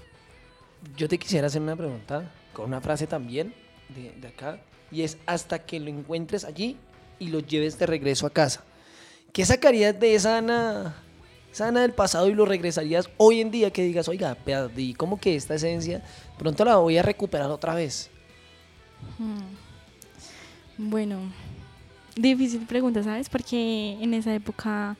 Yo 0.97 1.07
te 1.07 1.19
quisiera 1.19 1.47
hacer 1.47 1.61
una 1.61 1.75
pregunta 1.75 2.31
con 2.53 2.65
una 2.65 2.81
frase 2.81 3.05
también 3.05 3.53
de, 3.89 4.13
de 4.19 4.27
acá. 4.29 4.59
Y 4.91 5.01
es 5.01 5.17
hasta 5.25 5.59
que 5.59 5.79
lo 5.79 5.89
encuentres 5.89 6.45
allí 6.45 6.77
y 7.19 7.27
lo 7.27 7.39
lleves 7.39 7.77
de 7.79 7.85
regreso 7.85 8.25
a 8.25 8.29
casa. 8.29 8.63
¿Qué 9.31 9.45
sacarías 9.45 9.99
de 9.99 10.15
esa 10.15 10.37
Ana, 10.37 10.95
esa 11.51 11.67
Ana 11.67 11.81
del 11.81 11.93
pasado 11.93 12.29
y 12.29 12.33
lo 12.33 12.45
regresarías 12.45 13.09
hoy 13.17 13.41
en 13.41 13.51
día 13.51 13.71
que 13.71 13.83
digas, 13.83 14.07
oiga, 14.07 14.35
perdí 14.35 14.93
como 14.93 15.19
que 15.19 15.35
esta 15.35 15.55
esencia, 15.55 16.03
pronto 16.37 16.63
la 16.65 16.77
voy 16.77 16.97
a 16.97 17.01
recuperar 17.01 17.49
otra 17.49 17.73
vez? 17.73 18.09
Hmm. 19.17 19.55
Bueno, 20.77 21.19
difícil 22.15 22.65
pregunta, 22.65 23.03
¿sabes? 23.03 23.29
Porque 23.29 23.97
en 24.01 24.13
esa 24.13 24.33
época 24.33 24.97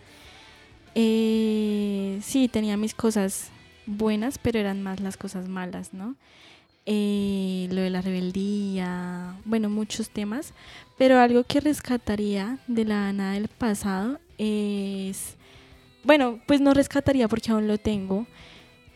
eh, 0.95 2.19
sí 2.21 2.47
tenía 2.47 2.77
mis 2.77 2.93
cosas 2.93 3.49
buenas, 3.85 4.37
pero 4.37 4.59
eran 4.59 4.81
más 4.81 4.99
las 4.99 5.17
cosas 5.17 5.47
malas, 5.47 5.93
¿no? 5.93 6.15
Eh, 6.85 7.69
lo 7.71 7.79
de 7.79 7.89
la 7.89 8.01
rebeldía, 8.01 9.37
bueno, 9.45 9.69
muchos 9.69 10.09
temas, 10.09 10.53
pero 10.97 11.17
algo 11.17 11.45
que 11.45 11.61
rescataría 11.61 12.59
de 12.67 12.83
la 12.83 13.07
Ana 13.07 13.31
del 13.33 13.47
pasado 13.47 14.19
es, 14.37 15.37
bueno, 16.03 16.41
pues 16.45 16.59
no 16.59 16.73
rescataría 16.73 17.29
porque 17.29 17.51
aún 17.51 17.69
lo 17.69 17.77
tengo, 17.77 18.27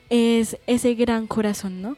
es 0.09 0.57
ese 0.67 0.95
gran 0.95 1.27
corazón, 1.27 1.81
¿no? 1.81 1.95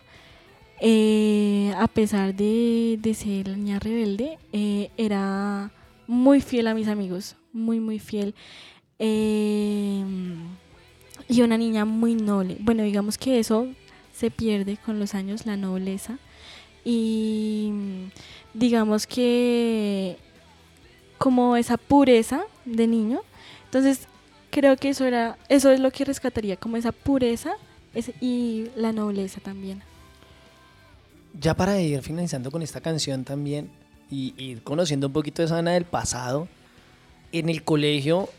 Eh, 0.79 1.73
a 1.75 1.87
pesar 1.87 2.35
de, 2.35 2.99
de 3.01 3.13
ser 3.15 3.47
la 3.47 3.57
niña 3.57 3.79
rebelde, 3.79 4.37
eh, 4.53 4.91
era 4.95 5.71
muy 6.05 6.39
fiel 6.39 6.67
a 6.67 6.75
mis 6.75 6.87
amigos, 6.87 7.35
muy, 7.51 7.79
muy 7.79 7.97
fiel. 7.97 8.35
Y 8.99 10.03
una 11.41 11.57
niña 11.57 11.85
muy 11.85 12.13
noble. 12.15 12.57
Bueno, 12.59 12.83
digamos 12.83 13.17
que 13.17 13.39
eso 13.39 13.67
se 14.19 14.31
pierde 14.31 14.77
con 14.77 14.99
los 14.99 15.15
años, 15.15 15.45
la 15.45 15.55
nobleza. 15.55 16.17
Y 16.83 17.71
digamos 18.53 19.07
que 19.07 20.17
como 21.17 21.55
esa 21.55 21.77
pureza 21.77 22.41
de 22.65 22.87
niño. 22.87 23.21
Entonces, 23.65 24.07
creo 24.49 24.75
que 24.77 24.89
eso 24.89 25.05
era, 25.05 25.37
eso 25.47 25.71
es 25.71 25.79
lo 25.79 25.91
que 25.91 26.05
rescataría, 26.05 26.57
como 26.57 26.77
esa 26.77 26.91
pureza 26.91 27.53
y 28.19 28.67
la 28.75 28.91
nobleza 28.91 29.39
también. 29.39 29.81
Ya 31.39 31.55
para 31.55 31.79
ir 31.79 32.01
finalizando 32.01 32.51
con 32.51 32.61
esta 32.61 32.81
canción 32.81 33.23
también 33.23 33.69
y 34.09 34.33
ir 34.37 34.63
conociendo 34.63 35.07
un 35.07 35.13
poquito 35.13 35.41
de 35.41 35.45
esa 35.45 35.59
Ana 35.59 35.71
del 35.71 35.85
pasado, 35.85 36.47
en 37.31 37.47
el 37.47 37.63
colegio 37.63 38.29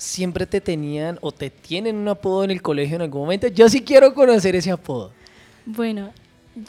siempre 0.00 0.46
te 0.46 0.60
tenían 0.60 1.18
o 1.20 1.30
te 1.30 1.50
tienen 1.50 1.96
un 1.96 2.08
apodo 2.08 2.42
en 2.42 2.50
el 2.50 2.62
colegio 2.62 2.96
en 2.96 3.02
algún 3.02 3.22
momento. 3.22 3.46
Yo 3.48 3.68
sí 3.68 3.82
quiero 3.82 4.14
conocer 4.14 4.56
ese 4.56 4.70
apodo. 4.70 5.12
Bueno, 5.66 6.10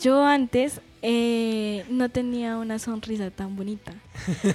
yo 0.01 0.23
antes 0.23 0.81
eh, 1.01 1.83
no 1.89 2.09
tenía 2.09 2.57
una 2.57 2.77
sonrisa 2.77 3.31
tan 3.31 3.55
bonita. 3.55 3.93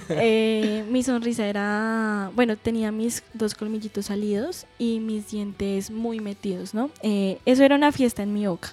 Eh, 0.09 0.85
mi 0.89 1.03
sonrisa 1.03 1.45
era, 1.45 2.31
bueno, 2.35 2.55
tenía 2.55 2.91
mis 2.91 3.23
dos 3.33 3.53
colmillitos 3.53 4.05
salidos 4.05 4.65
y 4.79 4.99
mis 4.99 5.29
dientes 5.29 5.91
muy 5.91 6.19
metidos, 6.19 6.73
¿no? 6.73 6.89
Eh, 7.01 7.39
eso 7.45 7.63
era 7.63 7.75
una 7.75 7.91
fiesta 7.91 8.23
en 8.23 8.33
mi 8.33 8.47
boca. 8.47 8.69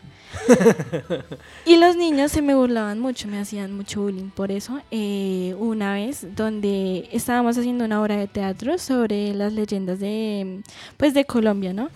y 1.66 1.76
los 1.76 1.96
niños 1.96 2.32
se 2.32 2.42
me 2.42 2.54
burlaban 2.54 3.00
mucho, 3.00 3.28
me 3.28 3.38
hacían 3.38 3.72
mucho 3.72 4.02
bullying 4.02 4.30
por 4.30 4.50
eso. 4.52 4.80
Eh, 4.90 5.54
una 5.58 5.94
vez 5.94 6.26
donde 6.36 7.08
estábamos 7.12 7.58
haciendo 7.58 7.84
una 7.84 8.00
obra 8.00 8.16
de 8.16 8.28
teatro 8.28 8.78
sobre 8.78 9.34
las 9.34 9.52
leyendas 9.52 9.98
de, 9.98 10.60
pues, 10.96 11.14
de 11.14 11.24
Colombia, 11.24 11.72
¿no? 11.72 11.90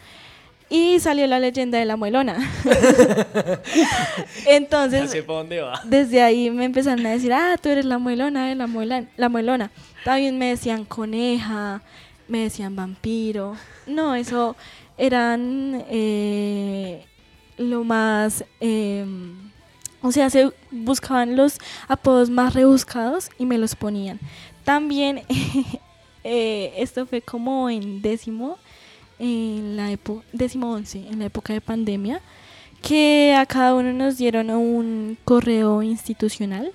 Y 0.71 1.01
salió 1.01 1.27
la 1.27 1.41
leyenda 1.41 1.79
de 1.79 1.85
la 1.87 1.97
muelona. 1.97 2.37
Entonces, 4.47 5.11
para 5.25 5.39
dónde 5.39 5.61
va. 5.61 5.81
desde 5.85 6.23
ahí 6.23 6.51
me 6.51 6.65
empezaron 6.65 7.05
a 7.07 7.11
decir, 7.11 7.33
ah, 7.33 7.57
tú 7.61 7.69
eres 7.69 7.85
la 7.85 7.99
muelona, 7.99 8.55
la, 8.55 8.67
muela- 8.67 9.07
la 9.17 9.29
muelona. 9.29 9.71
También 10.05 10.39
me 10.39 10.51
decían 10.51 10.85
coneja, 10.85 11.83
me 12.29 12.41
decían 12.41 12.77
vampiro. 12.77 13.57
No, 13.87 14.15
eso 14.15 14.57
eran 14.97 15.85
eh, 15.89 17.05
lo 17.57 17.85
más... 17.85 18.45
eh, 18.61 19.05
o 20.01 20.13
sea, 20.13 20.31
se 20.31 20.53
buscaban 20.71 21.35
los 21.35 21.59
apodos 21.89 22.31
más 22.31 22.55
rebuscados 22.55 23.31
y 23.39 23.47
me 23.47 23.59
los 23.59 23.75
ponían. 23.75 24.21
También, 24.65 25.23
eh, 26.25 26.73
esto 26.77 27.05
fue 27.07 27.21
como 27.21 27.69
en 27.69 28.01
décimo, 28.01 28.59
en 29.19 29.77
la 29.77 29.91
época, 29.91 30.25
décimo 30.33 30.73
once, 30.73 30.99
en 31.09 31.19
la 31.19 31.27
época 31.27 31.53
de 31.53 31.61
pandemia 31.61 32.21
que 32.83 33.35
a 33.37 33.45
cada 33.47 33.75
uno 33.75 33.93
nos 33.93 34.19
dieron 34.19 34.51
un 34.51 35.19
correo 35.25 35.83
institucional. 35.83 36.73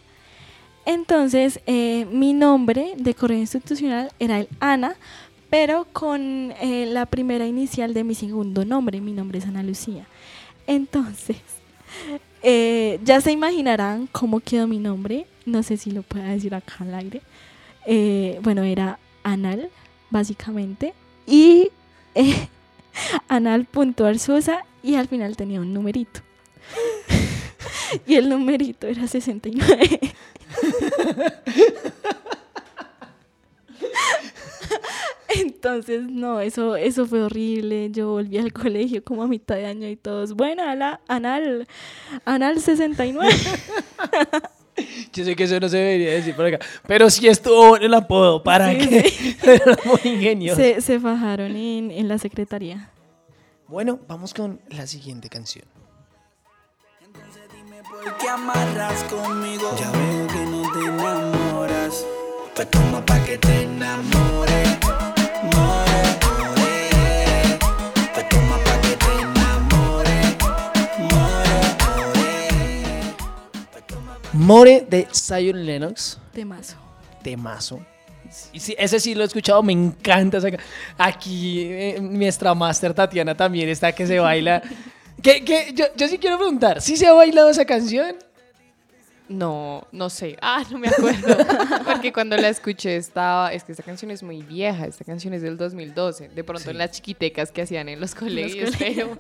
Entonces, 0.86 1.62
eh, 1.65 2.06
mi 2.12 2.34
nombre 2.34 2.93
de 2.97 3.13
correo 3.13 3.38
institucional 3.38 4.12
era 4.19 4.39
el 4.39 4.49
Ana, 4.60 4.95
pero 5.49 5.86
con 5.93 6.51
eh, 6.62 6.88
la 6.88 7.06
primera 7.06 7.45
inicial 7.45 7.93
de 7.93 8.03
mi 8.03 8.15
segundo 8.15 8.65
nombre. 8.65 8.99
Mi 8.99 9.13
nombre 9.13 9.39
es 9.39 9.45
Ana 9.45 9.63
Lucía. 9.63 10.06
Entonces, 10.67 11.38
eh, 12.43 12.99
ya 13.03 13.21
se 13.21 13.32
imaginarán 13.32 14.08
cómo 14.12 14.39
quedó 14.39 14.67
mi 14.67 14.79
nombre. 14.79 15.25
No 15.45 15.63
sé 15.63 15.77
si 15.77 15.91
lo 15.91 16.01
puedo 16.01 16.25
decir 16.25 16.53
acá 16.56 16.75
al 16.79 16.95
aire. 16.95 17.21
Eh, 17.86 18.39
bueno, 18.41 18.63
era 18.63 18.99
Anal, 19.23 19.69
básicamente. 20.10 20.93
Y 21.27 21.69
eh, 22.15 22.47
anal.arzusa 23.28 24.65
y 24.82 24.95
al 24.95 25.08
final 25.08 25.36
tenía 25.36 25.60
un 25.62 25.73
numerito. 25.73 26.21
y 28.08 28.15
el 28.15 28.30
numerito 28.30 28.88
era 28.88 29.08
69. 29.08 29.99
Entonces, 35.36 36.04
no, 36.04 36.39
eso, 36.39 36.76
eso 36.76 37.06
fue 37.08 37.23
horrible. 37.23 37.89
Yo 37.91 38.12
volví 38.12 38.38
al 38.38 38.54
colegio 38.54 39.04
como 39.04 39.23
a 39.23 39.28
mitad 39.28 39.56
de 39.56 39.65
año 39.65 39.88
y 39.89 39.95
todos, 39.95 40.34
bueno, 40.34 40.63
ala- 40.63 41.02
anal, 41.08 41.67
anal 42.26 42.60
69. 42.62 43.30
Yo 45.13 45.23
sé 45.23 45.36
que 45.36 45.43
eso 45.43 45.59
no 45.59 45.69
se 45.69 45.77
debería 45.77 46.12
decir 46.13 46.36
por 46.36 46.45
acá, 46.45 46.59
pero 46.88 47.09
sí 47.09 47.27
estuvo 47.27 47.69
bueno 47.69 47.86
el 47.86 47.93
apodo, 47.93 48.41
¿para 48.43 48.71
Sí, 48.71 48.77
qué? 48.88 49.36
Era 49.53 49.77
muy 49.86 49.99
ingenioso. 50.03 50.59
se, 50.59 50.81
se 50.81 50.99
fajaron 50.99 51.55
en, 51.55 51.91
en 51.91 52.07
la 52.07 52.17
secretaría. 52.17 52.89
Bueno, 53.67 53.99
vamos 54.07 54.33
con 54.33 54.59
la 54.69 54.88
siguiente 54.88 55.29
canción. 55.29 55.65
¿Por 58.03 58.17
qué 58.17 58.29
amarras 58.29 59.03
conmigo? 59.05 59.75
Ya 59.79 59.91
veo 59.91 60.27
que 60.27 60.45
no 60.45 60.71
te 60.73 60.79
enamoras. 60.86 62.05
Pues 62.55 62.69
toma 62.71 63.05
pa' 63.05 63.23
que 63.23 63.38
te 63.38 63.62
enamore. 63.63 64.63
More. 74.34 74.86
De 74.89 75.08
Zion 75.13 75.65
Lennox, 75.65 76.19
De 76.34 76.46
mazo. 76.46 76.76
temazo. 77.24 77.80
Y 78.52 78.60
sí, 78.60 78.76
ese 78.80 79.00
sí 79.00 79.13
lo 79.13 79.22
he 79.24 79.28
escuchado, 79.28 79.62
me 79.62 79.74
encanta. 79.74 80.38
esa 80.39 80.48
Aquí 80.98 81.62
eh, 81.62 81.98
nuestra 82.02 82.54
máster 82.56 82.93
Tatiana 82.93 83.36
también 83.36 83.69
está 83.69 83.91
que 83.91 84.08
se 84.08 84.19
baila. 84.19 84.62
¿Qué, 85.22 85.43
qué? 85.46 85.72
Yo, 85.76 85.86
yo 85.96 86.08
sí 86.08 86.17
quiero 86.17 86.38
preguntar, 86.38 86.82
¿sí 86.82 86.98
se 86.98 87.06
ha 87.06 87.13
bailado 87.13 87.50
esa 87.50 87.63
canción? 87.65 88.15
No, 89.30 89.88
no 89.91 90.10
sé. 90.10 90.36
Ah, 90.41 90.63
no 90.69 90.80
me 90.80 90.89
acuerdo. 90.89 91.38
Porque 91.86 92.12
cuando 92.12 92.36
la 92.38 92.50
escuché 92.50 92.98
estaba. 92.98 93.54
Es 93.54 93.63
que 93.63 93.72
esta 93.72 93.84
canción 93.84 94.12
es 94.12 94.22
muy 94.22 94.41
vieja. 94.41 94.86
Esta 94.86 95.06
canción 95.06 95.34
es 95.34 95.41
del 95.41 95.56
2012. 95.56 96.30
De 96.30 96.43
pronto 96.43 96.63
Sí. 96.65 96.69
en 96.72 96.78
las 96.78 96.91
chiquitecas 96.91 97.52
que 97.52 97.62
hacían 97.62 97.88
en 97.88 98.00
los 98.02 98.15
colegios. 98.15 98.76
colegios. 98.76 99.10
Pero. 99.17 99.19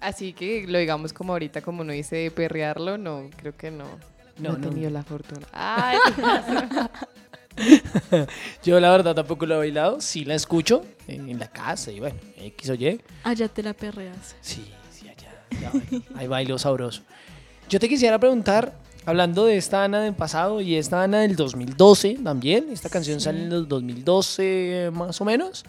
Así 0.00 0.32
que 0.32 0.66
lo 0.66 0.78
digamos 0.78 1.12
como 1.12 1.32
ahorita, 1.32 1.60
como 1.62 1.82
no 1.84 1.92
dice 1.92 2.16
de 2.16 2.30
perrearlo, 2.30 2.96
no, 2.96 3.28
creo 3.36 3.56
que 3.56 3.70
no. 3.70 3.84
No, 4.38 4.52
No, 4.52 4.58
no. 4.58 4.66
he 4.66 4.70
tenido 4.70 4.90
la 4.90 5.02
fortuna. 5.02 5.46
Ay, 5.52 5.96
Yo 8.62 8.78
la 8.80 8.90
verdad 8.90 9.14
tampoco 9.14 9.46
lo 9.46 9.54
he 9.54 9.58
bailado, 9.58 10.00
sí 10.00 10.24
la 10.24 10.34
escucho 10.34 10.84
eh, 11.08 11.14
en 11.16 11.38
la 11.38 11.48
casa 11.48 11.90
y 11.90 12.00
bueno, 12.00 12.16
X 12.36 12.70
o 12.70 12.74
Y. 12.74 13.00
Allá 13.24 13.48
te 13.48 13.62
la 13.62 13.72
perreas. 13.72 14.36
Sí, 14.42 14.70
sí, 14.90 15.08
allá. 15.08 15.30
ya 15.60 15.70
bailo. 15.70 16.02
Hay 16.16 16.26
bailo 16.26 16.58
sabroso. 16.58 17.02
Yo 17.70 17.80
te 17.80 17.88
quisiera 17.88 18.18
preguntar, 18.18 18.74
hablando 19.06 19.46
de 19.46 19.56
esta 19.56 19.84
Ana 19.84 20.00
del 20.02 20.14
pasado 20.14 20.60
y 20.60 20.76
esta 20.76 21.02
Ana 21.02 21.20
del 21.20 21.34
2012 21.34 22.18
también, 22.22 22.66
esta 22.70 22.90
canción 22.90 23.20
sale 23.20 23.42
en 23.44 23.52
el 23.52 23.66
2012 23.66 24.42
eh, 24.86 24.90
más 24.90 25.18
o 25.20 25.24
menos, 25.24 25.64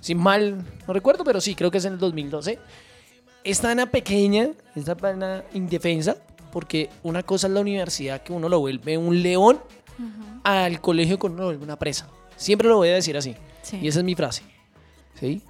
sin 0.00 0.18
mal, 0.18 0.62
no 0.86 0.92
recuerdo, 0.92 1.24
pero 1.24 1.40
sí, 1.40 1.54
creo 1.54 1.70
que 1.70 1.78
es 1.78 1.84
en 1.86 1.94
el 1.94 1.98
2012. 1.98 2.58
Esta 3.44 3.70
Ana 3.70 3.86
pequeña, 3.86 4.50
esta 4.76 4.96
Ana 5.02 5.44
indefensa, 5.54 6.18
porque 6.52 6.90
una 7.02 7.22
cosa 7.22 7.46
es 7.48 7.52
la 7.52 7.60
universidad 7.60 8.22
que 8.22 8.32
uno 8.32 8.48
lo 8.48 8.60
vuelve 8.60 8.96
un 8.98 9.22
león, 9.22 9.60
al 10.44 10.80
colegio 10.80 11.18
que 11.18 11.26
uno 11.26 11.36
lo 11.38 11.44
vuelve 11.46 11.64
una 11.64 11.78
presa. 11.78 12.08
Siempre 12.36 12.68
lo 12.68 12.76
voy 12.76 12.90
a 12.90 12.94
decir 12.94 13.16
así. 13.16 13.34
Sí. 13.62 13.78
Y 13.80 13.88
esa 13.88 14.00
es 14.00 14.04
mi 14.04 14.14
frase. 14.14 14.42
¿Sí? 15.18 15.40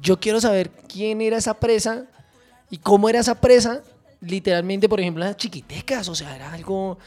Yo 0.00 0.18
quiero 0.18 0.40
saber 0.40 0.70
quién 0.70 1.20
era 1.20 1.36
esa 1.36 1.54
presa 1.54 2.06
y 2.70 2.78
cómo 2.78 3.08
era 3.08 3.20
esa 3.20 3.40
presa, 3.40 3.82
literalmente, 4.20 4.88
por 4.88 5.00
ejemplo, 5.00 5.24
las 5.24 5.36
chiquitecas. 5.36 6.08
O 6.08 6.14
sea, 6.14 6.34
era 6.34 6.52
algo 6.52 6.98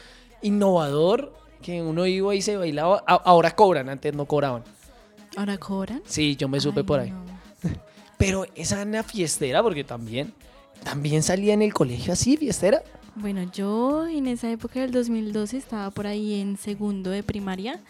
innovador 0.42 1.34
que 1.62 1.80
uno 1.82 2.06
iba 2.06 2.34
y 2.34 2.42
se 2.42 2.56
bailaba. 2.56 3.02
Ahora 3.06 3.50
cobran, 3.52 3.88
antes 3.88 4.14
no 4.14 4.26
cobraban. 4.26 4.62
¿Ahora 5.36 5.58
cobran? 5.58 6.02
Sí, 6.04 6.36
yo 6.36 6.48
me 6.48 6.60
supe 6.60 6.80
Ay, 6.80 6.86
por 6.86 7.00
ahí. 7.00 7.10
no. 7.10 7.24
Pero 8.18 8.46
esa 8.54 8.80
Ana 8.82 9.02
fiestera, 9.02 9.62
porque 9.62 9.82
también, 9.82 10.32
también 10.84 11.22
salía 11.22 11.54
en 11.54 11.62
el 11.62 11.74
colegio 11.74 12.12
así, 12.12 12.36
fiestera. 12.36 12.82
Bueno, 13.16 13.42
yo 13.52 14.06
en 14.08 14.26
esa 14.26 14.50
época 14.50 14.80
del 14.80 14.90
2012 14.90 15.56
estaba 15.56 15.90
por 15.90 16.06
ahí 16.06 16.40
en 16.40 16.56
segundo 16.56 17.10
de 17.10 17.22
primaria. 17.22 17.80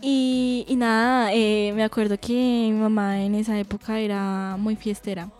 Y, 0.00 0.64
nada, 0.76 1.32
eh, 1.34 1.72
me 1.74 1.82
acuerdo 1.82 2.18
que 2.18 2.32
mi 2.32 2.72
mamá 2.72 3.20
en 3.22 3.34
esa 3.34 3.58
época 3.58 3.98
era 3.98 4.56
muy 4.56 4.76
fiestera. 4.76 5.30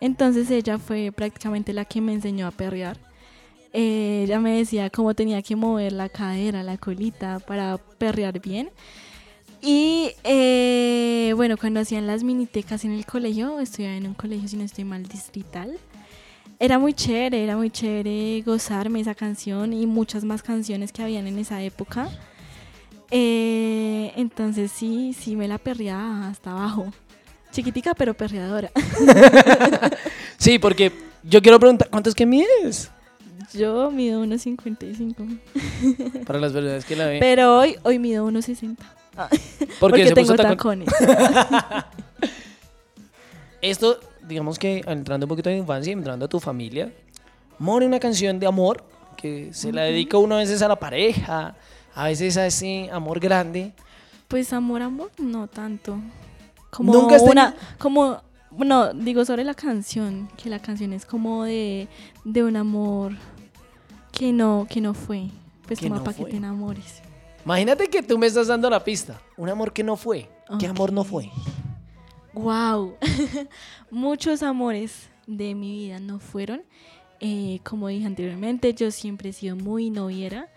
Entonces 0.00 0.50
ella 0.50 0.78
fue 0.78 1.10
prácticamente 1.10 1.72
la 1.72 1.84
que 1.84 2.00
me 2.00 2.12
enseñó 2.12 2.46
a 2.46 2.52
perrear. 2.52 2.98
Eh, 3.72 4.22
ella 4.24 4.38
me 4.38 4.58
decía 4.58 4.88
cómo 4.90 5.14
tenía 5.14 5.42
que 5.42 5.56
mover 5.56 5.92
la 5.92 6.08
cadera, 6.08 6.62
la 6.62 6.78
colita 6.78 7.40
para 7.40 7.78
perrear 7.98 8.40
bien. 8.40 8.70
Y 9.60 10.12
eh, 10.22 11.32
bueno, 11.34 11.56
cuando 11.56 11.80
hacían 11.80 12.06
las 12.06 12.22
minitecas 12.22 12.84
en 12.84 12.92
el 12.92 13.06
colegio, 13.06 13.58
estudiaba 13.58 13.96
en 13.96 14.06
un 14.06 14.14
colegio, 14.14 14.46
si 14.46 14.56
no 14.56 14.62
estoy 14.62 14.84
mal, 14.84 15.02
distrital. 15.04 15.76
Era 16.58 16.78
muy 16.78 16.94
chévere, 16.94 17.42
era 17.42 17.56
muy 17.56 17.70
chévere 17.70 18.42
gozarme 18.46 19.00
esa 19.00 19.14
canción 19.14 19.72
y 19.72 19.86
muchas 19.86 20.24
más 20.24 20.42
canciones 20.42 20.92
que 20.92 21.02
habían 21.02 21.26
en 21.26 21.38
esa 21.38 21.62
época. 21.62 22.08
Eh, 23.10 24.12
entonces 24.16 24.72
sí, 24.72 25.14
sí 25.18 25.36
me 25.36 25.48
la 25.48 25.58
perreaba 25.58 26.28
hasta 26.28 26.52
abajo. 26.52 26.92
Chiquitica 27.52 27.94
pero 27.94 28.14
perreadora. 28.14 28.70
Sí, 30.36 30.58
porque 30.58 30.92
yo 31.22 31.40
quiero 31.40 31.58
preguntar, 31.58 31.88
¿cuánto 31.88 32.10
es 32.10 32.14
que 32.14 32.26
mides? 32.26 32.90
Yo 33.54 33.90
mido 33.90 34.22
1,55. 34.24 36.24
Para 36.26 36.38
las 36.38 36.52
personas 36.52 36.84
que 36.84 36.96
la 36.96 37.06
ven. 37.06 37.20
Pero 37.20 37.58
hoy, 37.58 37.76
hoy 37.82 37.98
mido 37.98 38.28
1,60. 38.28 38.76
Porque, 39.16 39.40
Porque, 39.80 40.08
se 40.08 40.14
tengo 40.14 40.34
tacones. 40.34 40.88
Esto, 43.62 43.98
digamos 44.26 44.58
que 44.58 44.82
entrando 44.86 45.26
un 45.26 45.28
poquito 45.28 45.50
en 45.50 45.58
infancia, 45.58 45.92
entrando 45.92 46.26
a 46.26 46.28
tu 46.28 46.40
familia, 46.40 46.92
More 47.58 47.86
una 47.86 48.00
canción 48.00 48.38
de 48.38 48.46
amor 48.46 48.84
que 49.16 49.52
se 49.52 49.72
la 49.72 49.82
dedica 49.82 50.18
uno 50.18 50.34
a 50.34 50.38
veces 50.38 50.60
a 50.62 50.68
la 50.68 50.76
pareja, 50.76 51.54
a 51.94 52.04
veces 52.04 52.36
a 52.36 52.46
ese 52.46 52.88
amor 52.92 53.20
grande. 53.20 53.72
Pues 54.28 54.52
amor, 54.52 54.82
amor, 54.82 55.10
no 55.18 55.46
tanto. 55.46 55.98
Como 56.70 56.92
¿Nunca 56.92 57.16
una, 57.22 57.54
como, 57.78 58.20
no, 58.50 58.92
digo 58.92 59.24
sobre 59.24 59.44
la 59.44 59.54
canción, 59.54 60.28
que 60.36 60.50
la 60.50 60.58
canción 60.58 60.92
es 60.92 61.06
como 61.06 61.44
de, 61.44 61.86
de 62.24 62.42
un 62.42 62.56
amor 62.56 63.12
que 64.10 64.32
no, 64.32 64.66
que 64.68 64.80
no 64.80 64.94
fue. 64.94 65.28
Pues 65.66 65.78
toma 65.78 65.96
no 65.98 66.04
para 66.04 66.16
que 66.16 66.24
te 66.24 66.36
enamores. 66.36 67.02
Imagínate 67.44 67.88
que 67.88 68.02
tú 68.02 68.18
me 68.18 68.26
estás 68.26 68.48
dando 68.48 68.68
la 68.68 68.82
pista. 68.82 69.20
Un 69.36 69.48
amor 69.48 69.72
que 69.72 69.84
no 69.84 69.96
fue. 69.96 70.28
¿Qué 70.58 70.66
amor 70.66 70.92
no 70.92 71.04
fue? 71.04 71.30
Wow. 72.34 72.96
Muchos 73.90 74.42
amores 74.42 75.08
de 75.26 75.54
mi 75.54 75.72
vida 75.72 76.00
no 76.00 76.18
fueron. 76.18 76.62
Eh, 77.20 77.60
como 77.64 77.88
dije 77.88 78.06
anteriormente, 78.06 78.74
yo 78.74 78.90
siempre 78.90 79.30
he 79.30 79.32
sido 79.32 79.56
muy 79.56 79.90
noviera. 79.90 80.48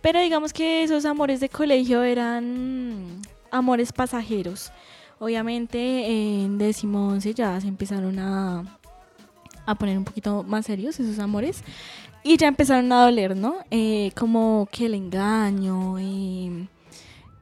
Pero 0.00 0.20
digamos 0.20 0.52
que 0.52 0.82
esos 0.82 1.04
amores 1.04 1.40
de 1.40 1.48
colegio 1.48 2.02
eran 2.02 3.22
amores 3.50 3.92
pasajeros. 3.92 4.72
Obviamente 5.20 6.42
en 6.42 6.58
décimo 6.58 7.08
once 7.08 7.32
ya 7.32 7.60
se 7.60 7.68
empezaron 7.68 8.18
a, 8.18 8.80
a 9.64 9.74
poner 9.76 9.96
un 9.96 10.04
poquito 10.04 10.42
más 10.42 10.66
serios 10.66 10.98
esos 10.98 11.18
amores. 11.20 11.62
Y 12.24 12.36
ya 12.36 12.48
empezaron 12.48 12.90
a 12.92 13.04
doler, 13.04 13.36
¿no? 13.36 13.56
Eh, 13.70 14.12
como 14.16 14.68
que 14.70 14.86
el 14.86 14.94
engaño, 14.94 15.98
eh, 15.98 16.68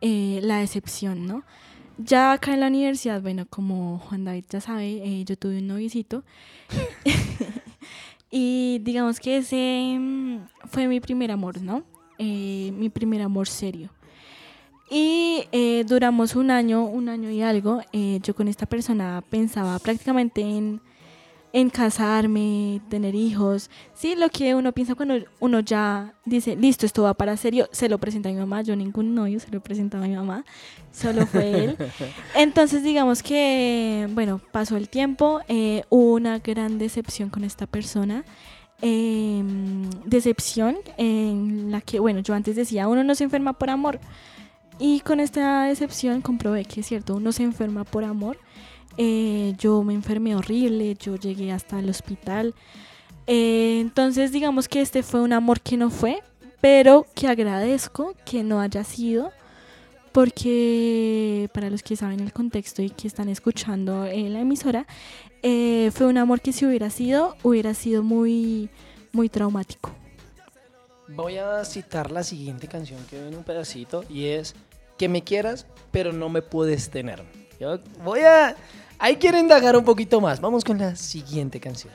eh, 0.00 0.40
la 0.42 0.59
decepción, 0.59 1.26
¿no? 1.26 1.44
Ya 2.02 2.32
acá 2.32 2.54
en 2.54 2.60
la 2.60 2.68
universidad, 2.68 3.20
bueno, 3.20 3.46
como 3.48 3.98
Juan 3.98 4.24
David 4.24 4.44
ya 4.48 4.60
sabe, 4.60 5.02
eh, 5.04 5.24
yo 5.24 5.36
tuve 5.36 5.58
un 5.58 5.66
noviecito. 5.66 6.24
y 8.30 8.78
digamos 8.82 9.20
que 9.20 9.38
ese 9.38 9.96
mm, 9.98 10.38
fue 10.64 10.88
mi 10.88 11.00
primer 11.00 11.30
amor, 11.30 11.60
¿no? 11.60 11.84
Eh, 12.18 12.72
mi 12.74 12.88
primer 12.88 13.20
amor 13.20 13.48
serio. 13.48 13.90
Y 14.90 15.44
eh, 15.52 15.84
duramos 15.86 16.34
un 16.36 16.50
año, 16.50 16.84
un 16.84 17.08
año 17.10 17.30
y 17.30 17.42
algo. 17.42 17.82
eh, 17.92 18.18
yo 18.22 18.34
con 18.34 18.48
esta 18.48 18.66
persona 18.66 19.22
pensaba 19.28 19.78
prácticamente 19.78 20.40
en, 20.40 20.80
en 21.52 21.70
casarme, 21.70 22.80
tener 22.88 23.14
hijos. 23.14 23.70
Sí, 23.94 24.14
lo 24.16 24.28
que 24.30 24.54
uno 24.54 24.72
piensa 24.72 24.94
cuando 24.94 25.16
uno 25.40 25.60
ya 25.60 26.14
dice, 26.24 26.56
listo, 26.56 26.86
esto 26.86 27.02
va 27.02 27.14
para 27.14 27.36
serio, 27.36 27.68
se 27.72 27.88
lo 27.88 27.98
presenta 27.98 28.28
a 28.28 28.32
mi 28.32 28.38
mamá. 28.38 28.62
Yo 28.62 28.76
ningún 28.76 29.14
novio 29.14 29.40
se 29.40 29.50
lo 29.50 29.60
presentaba 29.60 30.04
a 30.04 30.08
mi 30.08 30.16
mamá, 30.16 30.44
solo 30.92 31.26
fue 31.26 31.64
él. 31.64 31.76
Entonces, 32.36 32.82
digamos 32.82 33.22
que, 33.22 34.08
bueno, 34.12 34.40
pasó 34.52 34.76
el 34.76 34.88
tiempo, 34.88 35.40
eh, 35.48 35.82
hubo 35.88 36.14
una 36.14 36.38
gran 36.38 36.78
decepción 36.78 37.30
con 37.30 37.44
esta 37.44 37.66
persona. 37.66 38.24
eh, 38.82 39.42
decepción 40.06 40.78
en 40.96 41.70
la 41.70 41.80
que, 41.82 42.00
bueno, 42.00 42.20
yo 42.20 42.34
antes 42.34 42.56
decía, 42.56 42.88
uno 42.88 43.04
no 43.04 43.14
se 43.14 43.24
enferma 43.24 43.52
por 43.54 43.70
amor. 43.70 44.00
Y 44.78 45.00
con 45.00 45.20
esta 45.20 45.64
decepción 45.64 46.22
comprobé 46.22 46.64
que 46.64 46.80
es 46.80 46.86
cierto, 46.86 47.14
uno 47.16 47.32
se 47.32 47.42
enferma 47.42 47.84
por 47.84 48.04
amor. 48.04 48.38
Eh, 49.02 49.54
yo 49.56 49.82
me 49.82 49.94
enfermé 49.94 50.36
horrible, 50.36 50.94
yo 50.94 51.16
llegué 51.16 51.52
hasta 51.52 51.78
el 51.78 51.88
hospital. 51.88 52.54
Eh, 53.26 53.78
entonces, 53.80 54.30
digamos 54.30 54.68
que 54.68 54.82
este 54.82 55.02
fue 55.02 55.22
un 55.22 55.32
amor 55.32 55.62
que 55.62 55.78
no 55.78 55.88
fue, 55.88 56.22
pero 56.60 57.06
que 57.14 57.26
agradezco 57.26 58.14
que 58.26 58.42
no 58.42 58.60
haya 58.60 58.84
sido, 58.84 59.32
porque 60.12 61.48
para 61.54 61.70
los 61.70 61.82
que 61.82 61.96
saben 61.96 62.20
el 62.20 62.34
contexto 62.34 62.82
y 62.82 62.90
que 62.90 63.08
están 63.08 63.30
escuchando 63.30 64.04
la 64.04 64.40
emisora, 64.40 64.86
eh, 65.42 65.90
fue 65.94 66.06
un 66.06 66.18
amor 66.18 66.42
que 66.42 66.52
si 66.52 66.66
hubiera 66.66 66.90
sido, 66.90 67.38
hubiera 67.42 67.72
sido 67.72 68.02
muy, 68.02 68.68
muy 69.12 69.30
traumático. 69.30 69.92
Voy 71.08 71.38
a 71.38 71.64
citar 71.64 72.10
la 72.10 72.22
siguiente 72.22 72.68
canción 72.68 73.00
que 73.08 73.18
viene 73.18 73.34
un 73.34 73.44
pedacito 73.44 74.04
y 74.10 74.26
es 74.26 74.54
que 74.98 75.08
me 75.08 75.24
quieras, 75.24 75.66
pero 75.90 76.12
no 76.12 76.28
me 76.28 76.42
puedes 76.42 76.90
tener. 76.90 77.24
Yo 77.58 77.78
voy 78.04 78.20
a. 78.20 78.56
Ahí 79.00 79.16
quiero 79.16 79.38
indagar 79.38 79.76
un 79.76 79.84
poquito 79.84 80.20
más. 80.20 80.40
Vamos 80.40 80.62
con 80.62 80.78
la 80.78 80.94
siguiente 80.94 81.58
canción. 81.58 81.92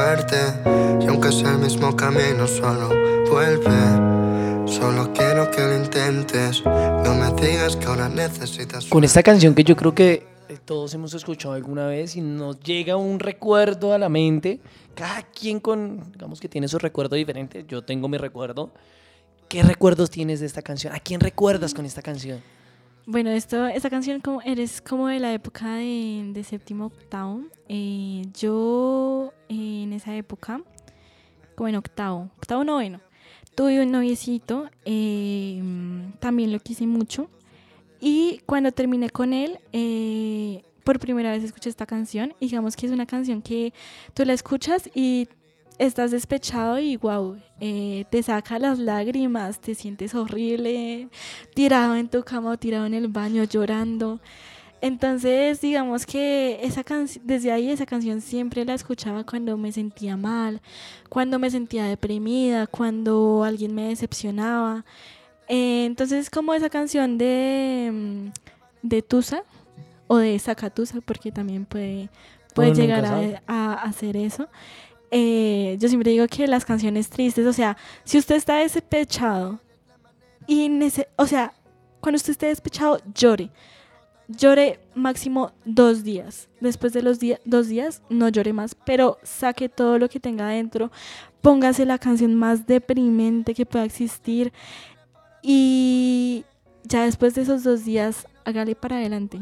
Fuerte. 0.00 0.36
Y 1.00 1.06
aunque 1.08 1.30
sea 1.30 1.52
el 1.52 1.58
mismo 1.58 1.94
camino, 1.94 2.46
solo 2.46 2.88
vuelve. 3.30 4.66
Solo 4.66 5.12
quiero 5.12 5.50
que 5.50 5.60
lo 5.60 5.76
intentes. 5.76 6.64
No 6.64 7.14
me 7.14 7.30
digas 7.40 7.76
que 7.76 7.86
ahora 7.86 8.08
necesitas. 8.08 8.86
Con 8.86 9.04
esta 9.04 9.22
canción 9.22 9.54
que 9.54 9.64
yo 9.64 9.76
creo 9.76 9.94
que 9.94 10.26
eh, 10.48 10.58
todos 10.64 10.94
hemos 10.94 11.12
escuchado 11.14 11.54
alguna 11.54 11.86
vez 11.86 12.16
y 12.16 12.22
nos 12.22 12.60
llega 12.60 12.96
un 12.96 13.18
recuerdo 13.18 13.92
a 13.92 13.98
la 13.98 14.08
mente. 14.08 14.60
Cada 14.94 15.22
quien 15.22 15.60
con, 15.60 16.12
digamos 16.12 16.40
que 16.40 16.48
tiene 16.48 16.68
su 16.68 16.78
recuerdo 16.78 17.16
diferente. 17.16 17.64
Yo 17.68 17.82
tengo 17.82 18.08
mi 18.08 18.16
recuerdo. 18.16 18.72
¿Qué 19.48 19.62
recuerdos 19.62 20.10
tienes 20.10 20.40
de 20.40 20.46
esta 20.46 20.62
canción? 20.62 20.94
¿A 20.94 21.00
quién 21.00 21.20
recuerdas 21.20 21.74
con 21.74 21.84
esta 21.84 22.02
canción? 22.02 22.40
Bueno, 23.12 23.30
esto, 23.30 23.66
esta 23.66 23.90
canción 23.90 24.20
como 24.20 24.40
eres 24.40 24.80
como 24.80 25.08
de 25.08 25.18
la 25.18 25.32
época 25.32 25.74
de, 25.74 26.44
séptimo 26.48 26.86
octavo. 26.86 27.42
Eh, 27.68 28.22
yo 28.38 29.32
eh, 29.48 29.82
en 29.82 29.92
esa 29.92 30.14
época, 30.14 30.60
como 31.56 31.66
en 31.66 31.74
octavo, 31.74 32.30
octavo 32.36 32.62
noveno, 32.62 33.00
tuve 33.56 33.82
un 33.82 33.90
noviecito, 33.90 34.70
eh, 34.84 35.60
también 36.20 36.52
lo 36.52 36.60
quise 36.60 36.86
mucho. 36.86 37.28
Y 38.00 38.42
cuando 38.46 38.70
terminé 38.70 39.10
con 39.10 39.32
él, 39.32 39.58
por 40.84 41.00
primera 41.00 41.32
vez 41.32 41.42
escuché 41.42 41.68
esta 41.68 41.86
canción. 41.86 42.32
Digamos 42.40 42.76
que 42.76 42.86
es 42.86 42.92
una 42.92 43.06
canción 43.06 43.42
que 43.42 43.72
tú 44.14 44.24
la 44.24 44.34
escuchas 44.34 44.88
y 44.94 45.26
estás 45.80 46.10
despechado 46.10 46.78
y 46.78 46.98
wow, 46.98 47.38
te 47.58 48.22
saca 48.22 48.58
las 48.58 48.78
lágrimas, 48.78 49.60
te 49.60 49.74
sientes 49.74 50.14
horrible, 50.14 51.08
tirado 51.54 51.96
en 51.96 52.08
tu 52.08 52.22
cama 52.22 52.50
o 52.50 52.58
tirado 52.58 52.84
en 52.84 52.92
el 52.92 53.08
baño 53.08 53.44
llorando. 53.44 54.20
Entonces, 54.82 55.60
digamos 55.62 56.04
que 56.04 56.60
esa 56.62 56.84
canción, 56.84 57.26
desde 57.26 57.50
ahí 57.50 57.70
esa 57.70 57.86
canción 57.86 58.20
siempre 58.20 58.64
la 58.66 58.74
escuchaba 58.74 59.24
cuando 59.24 59.56
me 59.56 59.72
sentía 59.72 60.18
mal, 60.18 60.60
cuando 61.08 61.38
me 61.38 61.50
sentía 61.50 61.84
deprimida, 61.84 62.66
cuando 62.66 63.42
alguien 63.42 63.74
me 63.74 63.88
decepcionaba. 63.88 64.84
Eh, 65.48 65.86
entonces, 65.86 66.28
como 66.28 66.52
esa 66.52 66.68
canción 66.68 67.16
de, 67.16 67.90
mm, 67.92 68.86
de 68.86 69.02
Tusa 69.02 69.44
o 70.08 70.18
de 70.18 70.38
Zacatusa, 70.38 71.00
porque 71.00 71.32
también 71.32 71.64
puede, 71.64 72.10
puede 72.54 72.74
llegar 72.74 73.42
a 73.46 73.72
hacer 73.74 74.16
eso. 74.16 74.48
Eh, 75.10 75.76
yo 75.80 75.88
siempre 75.88 76.10
digo 76.12 76.26
que 76.28 76.46
las 76.46 76.64
canciones 76.64 77.08
tristes, 77.10 77.46
o 77.46 77.52
sea, 77.52 77.76
si 78.04 78.18
usted 78.18 78.36
está 78.36 78.56
despechado 78.56 79.58
y, 80.46 80.68
nece- 80.68 81.08
o 81.16 81.26
sea, 81.26 81.52
cuando 82.00 82.16
usted 82.16 82.30
esté 82.32 82.46
despechado, 82.46 82.98
llore. 83.14 83.50
Llore 84.28 84.78
máximo 84.94 85.50
dos 85.64 86.04
días. 86.04 86.48
Después 86.60 86.92
de 86.92 87.02
los 87.02 87.18
dos 87.44 87.66
días, 87.68 88.02
no 88.08 88.28
llore 88.28 88.52
más, 88.52 88.76
pero 88.76 89.18
saque 89.24 89.68
todo 89.68 89.98
lo 89.98 90.08
que 90.08 90.20
tenga 90.20 90.46
adentro. 90.46 90.92
Póngase 91.42 91.84
la 91.84 91.98
canción 91.98 92.34
más 92.36 92.66
deprimente 92.66 93.54
que 93.54 93.66
pueda 93.66 93.84
existir. 93.84 94.52
Y 95.42 96.44
ya 96.84 97.04
después 97.04 97.34
de 97.34 97.42
esos 97.42 97.64
dos 97.64 97.84
días, 97.84 98.26
hágale 98.44 98.74
para 98.76 98.96
adelante. 98.98 99.40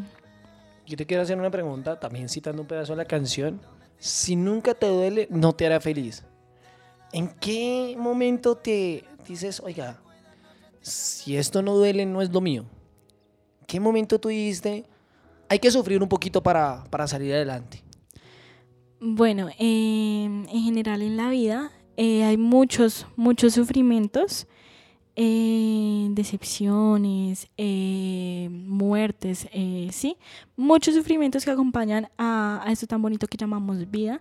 Yo 0.87 0.97
te 0.97 1.05
quiero 1.05 1.23
hacer 1.23 1.39
una 1.39 1.51
pregunta, 1.51 2.01
también 2.01 2.29
citando 2.31 2.63
un 2.63 2.69
pedazo 2.69 2.93
de 2.95 2.97
la 2.99 3.05
canción. 3.05 3.61
Si 3.99 4.37
nunca 4.37 4.75
te 4.75 4.87
duele, 4.87 5.27
no 5.31 5.53
te 5.55 5.67
hará 5.67 5.81
feliz. 5.81 6.25
¿En 7.13 7.29
qué 7.29 7.97
momento 7.99 8.55
te 8.57 9.05
dices, 9.27 9.61
oiga, 9.61 10.01
si 10.81 11.37
esto 11.37 11.63
no 11.63 11.75
duele, 11.75 12.07
no 12.07 12.23
es 12.23 12.31
lo 12.31 12.41
mío? 12.41 12.65
¿Qué 13.67 13.81
momento 13.81 14.19
tú 14.19 14.29
hay 14.29 15.59
que 15.59 15.71
sufrir 15.71 16.03
un 16.03 16.09
poquito 16.09 16.43
para, 16.43 16.85
para 16.91 17.07
salir 17.07 17.35
adelante? 17.35 17.83
Bueno, 19.01 19.49
eh, 19.59 20.25
en 20.25 20.63
general 20.63 21.03
en 21.03 21.17
la 21.17 21.31
vida 21.31 21.71
eh, 21.97 22.25
hay 22.25 22.37
muchos, 22.37 23.07
muchos 23.17 23.55
sufrimientos, 23.55 24.47
eh, 25.21 26.07
decepciones, 26.13 27.49
eh, 27.57 28.49
muertes, 28.53 29.49
eh, 29.53 29.89
sí, 29.91 30.17
muchos 30.57 30.95
sufrimientos 30.95 31.45
que 31.45 31.51
acompañan 31.51 32.09
a, 32.17 32.63
a 32.65 32.71
esto 32.71 32.87
tan 32.87 33.03
bonito 33.03 33.27
que 33.27 33.37
llamamos 33.37 33.91
vida. 33.91 34.21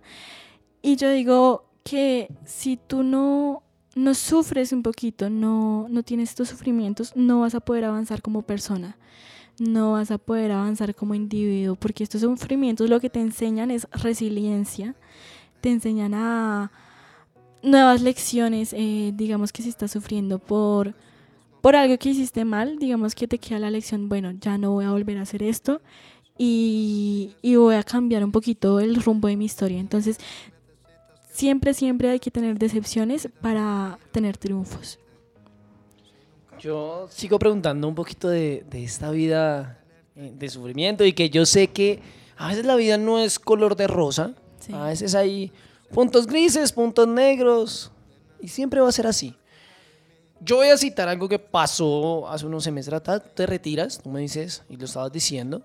Y 0.82 0.96
yo 0.96 1.08
digo 1.10 1.70
que 1.84 2.28
si 2.44 2.76
tú 2.76 3.04
no, 3.04 3.62
no 3.94 4.14
sufres 4.14 4.72
un 4.72 4.82
poquito, 4.82 5.30
no, 5.30 5.86
no 5.88 6.02
tienes 6.02 6.30
estos 6.30 6.48
sufrimientos, 6.48 7.12
no 7.14 7.40
vas 7.40 7.54
a 7.54 7.60
poder 7.60 7.84
avanzar 7.84 8.20
como 8.20 8.42
persona 8.42 8.98
no 9.60 9.92
vas 9.92 10.12
a 10.12 10.18
poder 10.18 10.52
avanzar 10.52 10.94
como 10.94 11.16
individuo, 11.16 11.74
porque 11.74 12.04
estos 12.04 12.20
sufrimientos 12.20 12.88
lo 12.88 13.00
que 13.00 13.10
te 13.10 13.20
enseñan 13.20 13.72
es 13.72 13.88
resiliencia, 13.90 14.94
te 15.60 15.70
enseñan 15.70 16.14
a, 16.14 16.70
nuevas 17.62 18.02
lecciones, 18.02 18.72
eh, 18.72 19.12
digamos 19.14 19.52
que 19.52 19.62
si 19.62 19.68
estás 19.68 19.90
sufriendo 19.90 20.38
por, 20.38 20.94
por 21.60 21.76
algo 21.76 21.98
que 21.98 22.10
hiciste 22.10 22.44
mal, 22.44 22.78
digamos 22.78 23.14
que 23.14 23.26
te 23.28 23.38
queda 23.38 23.58
la 23.58 23.70
lección, 23.70 24.08
bueno, 24.08 24.32
ya 24.40 24.58
no 24.58 24.72
voy 24.72 24.84
a 24.84 24.90
volver 24.92 25.18
a 25.18 25.22
hacer 25.22 25.42
esto 25.42 25.80
y, 26.38 27.34
y 27.42 27.56
voy 27.56 27.74
a 27.74 27.82
cambiar 27.82 28.24
un 28.24 28.32
poquito 28.32 28.80
el 28.80 29.02
rumbo 29.02 29.28
de 29.28 29.36
mi 29.36 29.44
historia. 29.46 29.78
Entonces, 29.80 30.18
siempre, 31.30 31.74
siempre 31.74 32.10
hay 32.10 32.20
que 32.20 32.30
tener 32.30 32.58
decepciones 32.58 33.28
para 33.40 33.98
tener 34.12 34.36
triunfos. 34.36 34.98
Yo 36.60 37.06
sigo 37.10 37.38
preguntando 37.38 37.86
un 37.86 37.94
poquito 37.94 38.28
de, 38.28 38.64
de 38.68 38.82
esta 38.84 39.10
vida 39.10 39.78
eh, 40.16 40.32
de 40.36 40.48
sufrimiento 40.48 41.04
y 41.04 41.12
que 41.12 41.30
yo 41.30 41.46
sé 41.46 41.68
que 41.68 42.00
a 42.36 42.48
veces 42.48 42.64
la 42.66 42.74
vida 42.76 42.98
no 42.98 43.18
es 43.18 43.38
color 43.38 43.76
de 43.76 43.86
rosa, 43.86 44.34
Sí. 44.60 44.72
a 44.74 44.86
veces 44.86 45.14
hay 45.14 45.52
puntos 45.92 46.26
grises, 46.26 46.72
puntos 46.72 47.06
negros 47.08 47.90
y 48.40 48.48
siempre 48.48 48.80
va 48.80 48.88
a 48.88 48.92
ser 48.92 49.06
así. 49.06 49.34
Yo 50.40 50.56
voy 50.56 50.68
a 50.68 50.76
citar 50.76 51.08
algo 51.08 51.28
que 51.28 51.38
pasó 51.38 52.28
hace 52.28 52.46
unos 52.46 52.62
semestres 52.64 52.96
atrás. 52.98 53.22
Te 53.34 53.44
retiras, 53.46 54.00
tú 54.00 54.08
me 54.10 54.20
dices, 54.20 54.62
y 54.68 54.76
lo 54.76 54.84
estabas 54.84 55.10
diciendo, 55.12 55.62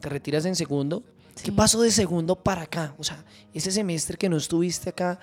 te 0.00 0.08
retiras 0.08 0.44
en 0.44 0.54
segundo. 0.54 1.02
¿Qué 1.34 1.46
Sí. 1.46 1.50
pasó 1.50 1.80
de 1.80 1.90
segundo 1.90 2.36
para 2.36 2.62
acá? 2.62 2.94
O 2.98 3.04
sea, 3.04 3.24
ese 3.52 3.72
semestre 3.72 4.16
que 4.16 4.28
no 4.28 4.36
estuviste 4.36 4.90
acá, 4.90 5.18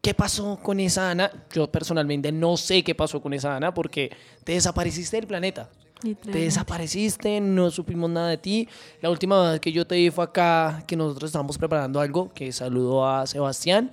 ¿qué 0.00 0.14
pasó 0.14 0.58
con 0.62 0.80
esa 0.80 1.10
Ana? 1.10 1.30
Yo 1.52 1.70
personalmente 1.70 2.30
no 2.32 2.56
sé 2.56 2.82
qué 2.84 2.94
pasó 2.94 3.20
con 3.20 3.34
esa 3.34 3.56
Ana 3.56 3.74
porque 3.74 4.10
te 4.44 4.52
desapareciste 4.52 5.16
del 5.16 5.26
planeta. 5.26 5.68
Te 6.00 6.38
desapareciste, 6.38 7.40
no 7.40 7.70
supimos 7.70 8.10
nada 8.10 8.28
de 8.28 8.36
ti. 8.36 8.68
La 9.00 9.10
última 9.10 9.52
vez 9.52 9.60
que 9.60 9.72
yo 9.72 9.86
te 9.86 9.96
vi 9.96 10.10
fue 10.10 10.24
acá, 10.24 10.84
que 10.86 10.96
nosotros 10.96 11.28
estábamos 11.28 11.56
preparando 11.58 12.00
algo, 12.00 12.32
que 12.34 12.52
saludó 12.52 13.08
a 13.08 13.26
Sebastián. 13.26 13.92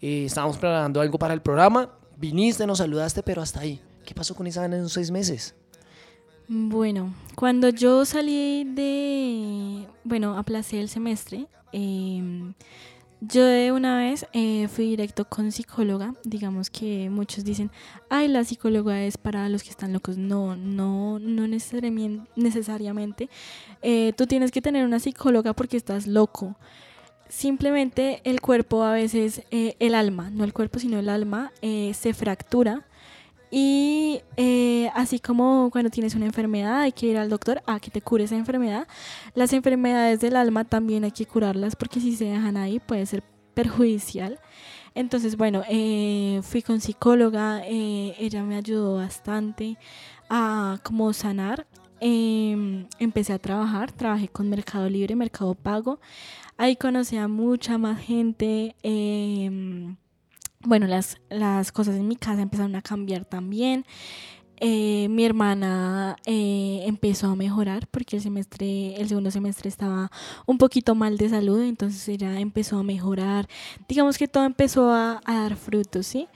eh, 0.00 0.24
estábamos 0.26 0.56
preparando 0.58 1.00
algo 1.00 1.18
para 1.18 1.32
el 1.32 1.40
programa. 1.40 1.90
Viniste, 2.16 2.66
nos 2.66 2.78
saludaste, 2.78 3.22
pero 3.22 3.40
hasta 3.40 3.60
ahí. 3.60 3.80
¿Qué 4.04 4.14
pasó 4.14 4.34
con 4.34 4.46
esa 4.46 4.64
en 4.64 4.74
esos 4.74 4.92
seis 4.92 5.10
meses? 5.10 5.54
Bueno, 6.46 7.14
cuando 7.36 7.70
yo 7.70 8.04
salí 8.04 8.64
de, 8.64 9.86
bueno, 10.04 10.36
aplacé 10.36 10.78
el 10.80 10.90
semestre, 10.90 11.46
em, 11.72 12.52
yo 13.26 13.44
de 13.44 13.72
una 13.72 13.98
vez 13.98 14.26
eh, 14.32 14.68
fui 14.68 14.86
directo 14.86 15.24
con 15.24 15.52
psicóloga. 15.52 16.14
Digamos 16.24 16.70
que 16.70 17.08
muchos 17.10 17.44
dicen, 17.44 17.70
ay, 18.08 18.28
la 18.28 18.44
psicóloga 18.44 19.02
es 19.04 19.18
para 19.18 19.48
los 19.48 19.62
que 19.62 19.70
están 19.70 19.92
locos. 19.92 20.16
No, 20.18 20.56
no, 20.56 21.18
no 21.18 21.46
necesariamente. 21.46 23.28
Eh, 23.82 24.12
tú 24.16 24.26
tienes 24.26 24.50
que 24.50 24.62
tener 24.62 24.84
una 24.84 25.00
psicóloga 25.00 25.52
porque 25.52 25.76
estás 25.76 26.06
loco. 26.06 26.56
Simplemente 27.28 28.20
el 28.24 28.40
cuerpo 28.40 28.84
a 28.84 28.92
veces, 28.92 29.42
eh, 29.50 29.76
el 29.78 29.94
alma, 29.94 30.30
no 30.30 30.44
el 30.44 30.52
cuerpo 30.52 30.78
sino 30.78 30.98
el 30.98 31.08
alma, 31.08 31.52
eh, 31.62 31.92
se 31.94 32.14
fractura 32.14 32.86
y 33.56 34.20
eh, 34.36 34.90
así 34.94 35.20
como 35.20 35.70
cuando 35.70 35.88
tienes 35.88 36.16
una 36.16 36.26
enfermedad 36.26 36.80
hay 36.80 36.90
que 36.90 37.06
ir 37.06 37.16
al 37.16 37.30
doctor 37.30 37.62
a 37.66 37.78
que 37.78 37.88
te 37.88 38.02
cure 38.02 38.24
esa 38.24 38.34
enfermedad, 38.34 38.88
las 39.36 39.52
enfermedades 39.52 40.18
del 40.18 40.34
alma 40.34 40.64
también 40.64 41.04
hay 41.04 41.12
que 41.12 41.24
curarlas 41.24 41.76
porque 41.76 42.00
si 42.00 42.16
se 42.16 42.24
dejan 42.24 42.56
ahí 42.56 42.80
puede 42.80 43.06
ser 43.06 43.22
perjudicial. 43.54 44.40
Entonces, 44.96 45.36
bueno, 45.36 45.62
eh, 45.68 46.40
fui 46.42 46.62
con 46.62 46.80
psicóloga, 46.80 47.62
eh, 47.64 48.16
ella 48.18 48.42
me 48.42 48.56
ayudó 48.56 48.96
bastante 48.96 49.78
a 50.28 50.80
como 50.82 51.12
sanar. 51.12 51.64
Em, 52.00 52.88
empecé 52.98 53.34
a 53.34 53.38
trabajar, 53.38 53.92
trabajé 53.92 54.26
con 54.26 54.50
Mercado 54.50 54.88
Libre, 54.90 55.14
Mercado 55.14 55.54
Pago. 55.54 56.00
Ahí 56.56 56.74
conocí 56.74 57.16
a 57.18 57.28
mucha 57.28 57.78
más 57.78 58.00
gente. 58.00 58.74
Bueno, 60.64 60.86
las, 60.86 61.18
las 61.30 61.72
cosas 61.72 61.96
en 61.96 62.08
mi 62.08 62.16
casa 62.16 62.42
empezaron 62.42 62.74
a 62.74 62.82
cambiar 62.82 63.24
también. 63.24 63.84
Eh, 64.60 65.08
mi 65.10 65.24
hermana 65.24 66.16
eh, 66.26 66.84
empezó 66.86 67.26
a 67.26 67.36
mejorar 67.36 67.88
porque 67.88 68.16
el 68.16 68.22
semestre, 68.22 68.96
el 68.96 69.08
segundo 69.08 69.30
semestre 69.30 69.68
estaba 69.68 70.10
un 70.46 70.58
poquito 70.58 70.94
mal 70.94 71.18
de 71.18 71.28
salud, 71.28 71.60
entonces 71.60 72.08
ella 72.08 72.38
empezó 72.38 72.78
a 72.78 72.82
mejorar. 72.82 73.48
Digamos 73.88 74.16
que 74.16 74.28
todo 74.28 74.44
empezó 74.44 74.90
a, 74.90 75.20
a 75.24 75.34
dar 75.34 75.56
frutos, 75.56 76.06
¿sí? 76.06 76.28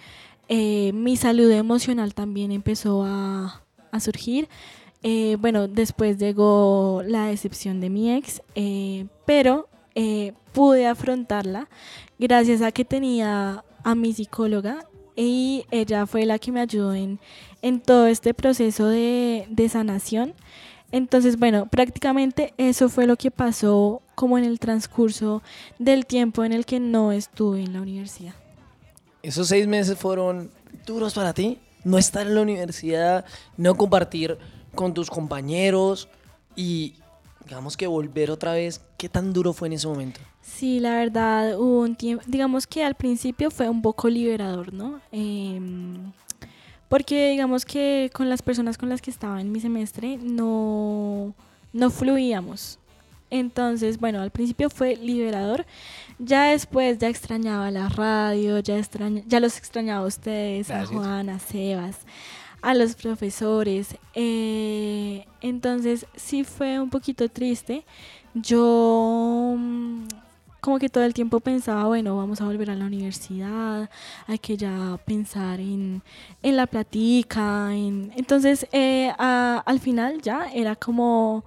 Eh, 0.48 0.92
mi 0.94 1.16
salud 1.16 1.50
emocional 1.50 2.14
también 2.14 2.50
empezó 2.52 3.04
a, 3.04 3.62
a 3.92 4.00
surgir. 4.00 4.48
Eh, 5.02 5.36
bueno, 5.38 5.68
después 5.68 6.18
llegó 6.18 7.02
la 7.06 7.26
decepción 7.26 7.80
de 7.80 7.88
mi 7.88 8.12
ex, 8.12 8.42
pero 9.26 9.68
pude 10.52 10.86
afrontarla 10.86 11.68
gracias 12.18 12.62
a 12.62 12.70
que 12.72 12.84
tenía 12.84 13.64
a 13.84 13.94
mi 13.94 14.12
psicóloga 14.12 14.86
y 15.16 15.64
ella 15.70 16.06
fue 16.06 16.26
la 16.26 16.38
que 16.38 16.52
me 16.52 16.60
ayudó 16.60 16.94
en, 16.94 17.18
en 17.62 17.80
todo 17.80 18.06
este 18.06 18.34
proceso 18.34 18.86
de, 18.86 19.46
de 19.50 19.68
sanación. 19.68 20.34
Entonces, 20.90 21.38
bueno, 21.38 21.66
prácticamente 21.66 22.54
eso 22.56 22.88
fue 22.88 23.06
lo 23.06 23.16
que 23.16 23.30
pasó 23.30 24.00
como 24.14 24.38
en 24.38 24.44
el 24.44 24.58
transcurso 24.58 25.42
del 25.78 26.06
tiempo 26.06 26.44
en 26.44 26.52
el 26.52 26.64
que 26.64 26.80
no 26.80 27.12
estuve 27.12 27.62
en 27.62 27.72
la 27.72 27.82
universidad. 27.82 28.34
¿Esos 29.22 29.48
seis 29.48 29.66
meses 29.66 29.98
fueron 29.98 30.50
duros 30.86 31.14
para 31.14 31.34
ti? 31.34 31.58
No 31.84 31.98
estar 31.98 32.26
en 32.26 32.34
la 32.34 32.40
universidad, 32.42 33.24
no 33.56 33.74
compartir 33.76 34.38
con 34.74 34.94
tus 34.94 35.10
compañeros 35.10 36.08
y 36.56 36.94
digamos 37.44 37.76
que 37.76 37.86
volver 37.86 38.30
otra 38.30 38.52
vez. 38.52 38.80
¿Qué 38.96 39.08
tan 39.08 39.32
duro 39.32 39.52
fue 39.52 39.68
en 39.68 39.74
ese 39.74 39.88
momento? 39.88 40.20
Sí, 40.48 40.80
la 40.80 40.96
verdad, 40.96 41.58
hubo 41.58 41.80
un 41.80 41.94
tiempo, 41.94 42.24
digamos 42.26 42.66
que 42.66 42.82
al 42.82 42.94
principio 42.94 43.50
fue 43.50 43.68
un 43.68 43.82
poco 43.82 44.08
liberador, 44.08 44.72
¿no? 44.72 45.00
Em, 45.12 46.10
porque 46.88 47.30
digamos 47.30 47.64
que 47.64 48.10
con 48.14 48.28
las 48.28 48.40
personas 48.42 48.78
con 48.78 48.88
las 48.88 49.02
que 49.02 49.10
estaba 49.10 49.40
en 49.40 49.52
mi 49.52 49.60
semestre 49.60 50.18
no, 50.22 51.34
no 51.72 51.90
fluíamos. 51.90 52.78
Entonces, 53.30 53.98
bueno, 54.00 54.20
al 54.22 54.30
principio 54.30 54.70
fue 54.70 54.96
liberador. 54.96 55.66
Ya 56.18 56.44
después 56.46 56.98
ya 56.98 57.08
extrañaba 57.08 57.70
la 57.70 57.88
radio, 57.90 58.58
ya, 58.60 58.78
extraña, 58.78 59.22
ya 59.26 59.40
los 59.40 59.58
extrañaba 59.58 60.04
a 60.04 60.08
ustedes, 60.08 60.68
Gracias. 60.68 60.90
a 60.90 60.94
Juan, 60.94 61.28
a 61.28 61.38
Sebas, 61.38 61.98
a 62.62 62.74
los 62.74 62.94
profesores. 62.94 63.96
Eh, 64.14 65.26
entonces 65.42 66.06
sí 66.16 66.42
fue 66.42 66.80
un 66.80 66.88
poquito 66.88 67.28
triste. 67.28 67.84
Yo 68.34 69.56
como 70.60 70.78
que 70.78 70.88
todo 70.88 71.04
el 71.04 71.14
tiempo 71.14 71.40
pensaba, 71.40 71.84
bueno, 71.86 72.16
vamos 72.16 72.40
a 72.40 72.44
volver 72.44 72.70
a 72.70 72.74
la 72.74 72.84
universidad, 72.86 73.88
hay 74.26 74.38
que 74.38 74.56
ya 74.56 74.98
pensar 75.04 75.60
en, 75.60 76.02
en 76.42 76.56
la 76.56 76.66
platica. 76.66 77.72
En... 77.74 78.12
Entonces 78.16 78.66
eh, 78.72 79.12
a- 79.18 79.62
al 79.64 79.78
final 79.80 80.20
ya 80.20 80.50
era 80.52 80.74
como, 80.76 81.44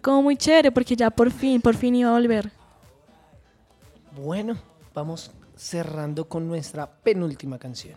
como 0.00 0.22
muy 0.22 0.36
chévere 0.36 0.72
porque 0.72 0.96
ya 0.96 1.10
por 1.10 1.30
fin, 1.30 1.60
por 1.60 1.74
fin 1.76 1.94
iba 1.96 2.10
a 2.10 2.14
volver. 2.14 2.50
Bueno, 4.16 4.56
vamos 4.94 5.30
cerrando 5.56 6.26
con 6.28 6.48
nuestra 6.48 6.86
penúltima 6.90 7.58
canción. 7.58 7.96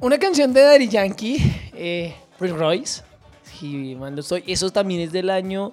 Una 0.00 0.18
canción 0.18 0.52
de 0.52 0.60
Daddy 0.62 0.88
Yankee, 0.88 1.38
eh, 1.74 2.14
Royce. 2.38 3.02
Si 3.58 3.94
mal 3.94 4.14
no 4.14 4.20
estoy. 4.20 4.44
Eso 4.46 4.70
también 4.70 5.00
es 5.00 5.10
del 5.12 5.30
año, 5.30 5.72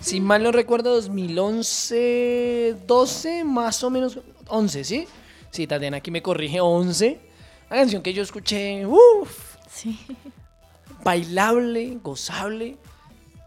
si 0.00 0.20
mal 0.20 0.42
no 0.42 0.52
recuerdo, 0.52 0.94
2011, 0.94 2.76
12, 2.86 3.44
más 3.44 3.82
o 3.82 3.90
menos. 3.90 4.18
11, 4.48 4.84
¿sí? 4.84 5.06
Sí, 5.50 5.66
Tatiana 5.66 5.96
aquí 5.98 6.10
me 6.10 6.20
corrige, 6.22 6.60
11. 6.60 7.18
Una 7.70 7.80
canción 7.80 8.02
que 8.02 8.12
yo 8.12 8.22
escuché, 8.22 8.84
uff, 8.86 9.56
Sí. 9.70 9.98
bailable, 11.02 11.98
gozable. 12.02 12.76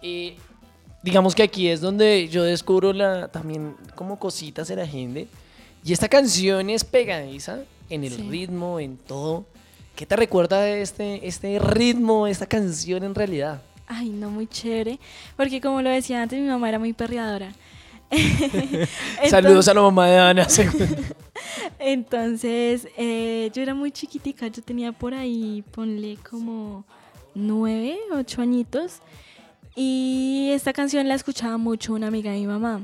Eh, 0.02 0.36
digamos 1.04 1.36
que 1.36 1.44
aquí 1.44 1.68
es 1.68 1.80
donde 1.82 2.28
yo 2.28 2.44
descubro 2.44 2.92
la, 2.94 3.28
también 3.28 3.76
como 3.96 4.18
cositas 4.18 4.68
de 4.68 4.76
la 4.78 4.88
gente. 4.88 5.28
Y 5.84 5.94
esta 5.94 6.08
canción 6.10 6.70
es 6.72 6.84
pegadiza 6.84 7.60
en 7.90 8.04
el 8.04 8.16
Sí. 8.16 8.28
ritmo, 8.30 8.80
en 8.80 8.98
todo. 8.98 9.46
¿Qué 9.96 10.06
te 10.06 10.16
recuerda 10.16 10.68
este, 10.70 11.28
este 11.28 11.60
ritmo, 11.60 12.28
esta 12.28 12.46
canción 12.46 13.04
en 13.04 13.16
realidad? 13.16 13.62
Ay, 13.88 14.10
no, 14.10 14.30
muy 14.30 14.48
chévere. 14.48 15.00
Porque 15.36 15.60
como 15.60 15.82
lo 15.82 15.90
decía 15.90 16.22
antes, 16.22 16.40
mi 16.40 16.48
mamá 16.48 16.70
era 16.70 16.80
muy 16.80 16.94
perreadora. 16.94 17.52
Saludos 19.30 19.68
a 19.68 19.74
la 19.74 19.82
mamá 19.82 20.08
de 20.08 20.18
Ana. 20.18 20.48
Entonces, 21.80 22.88
eh, 22.98 23.50
yo 23.54 23.62
era 23.62 23.74
muy 23.74 23.92
chiquitica, 23.92 24.48
yo 24.48 24.62
tenía 24.62 24.92
por 24.92 25.14
ahí, 25.14 25.64
ponle 25.72 26.18
como 26.30 26.86
nueve, 27.36 27.98
ocho 28.12 28.42
añitos. 28.42 29.00
Y 29.76 30.50
esta 30.54 30.74
canción 30.74 31.08
la 31.08 31.16
escuchaba 31.16 31.58
mucho 31.58 31.94
una 31.94 32.08
amiga 32.08 32.32
de 32.32 32.40
mi 32.40 32.48
mamá. 32.48 32.82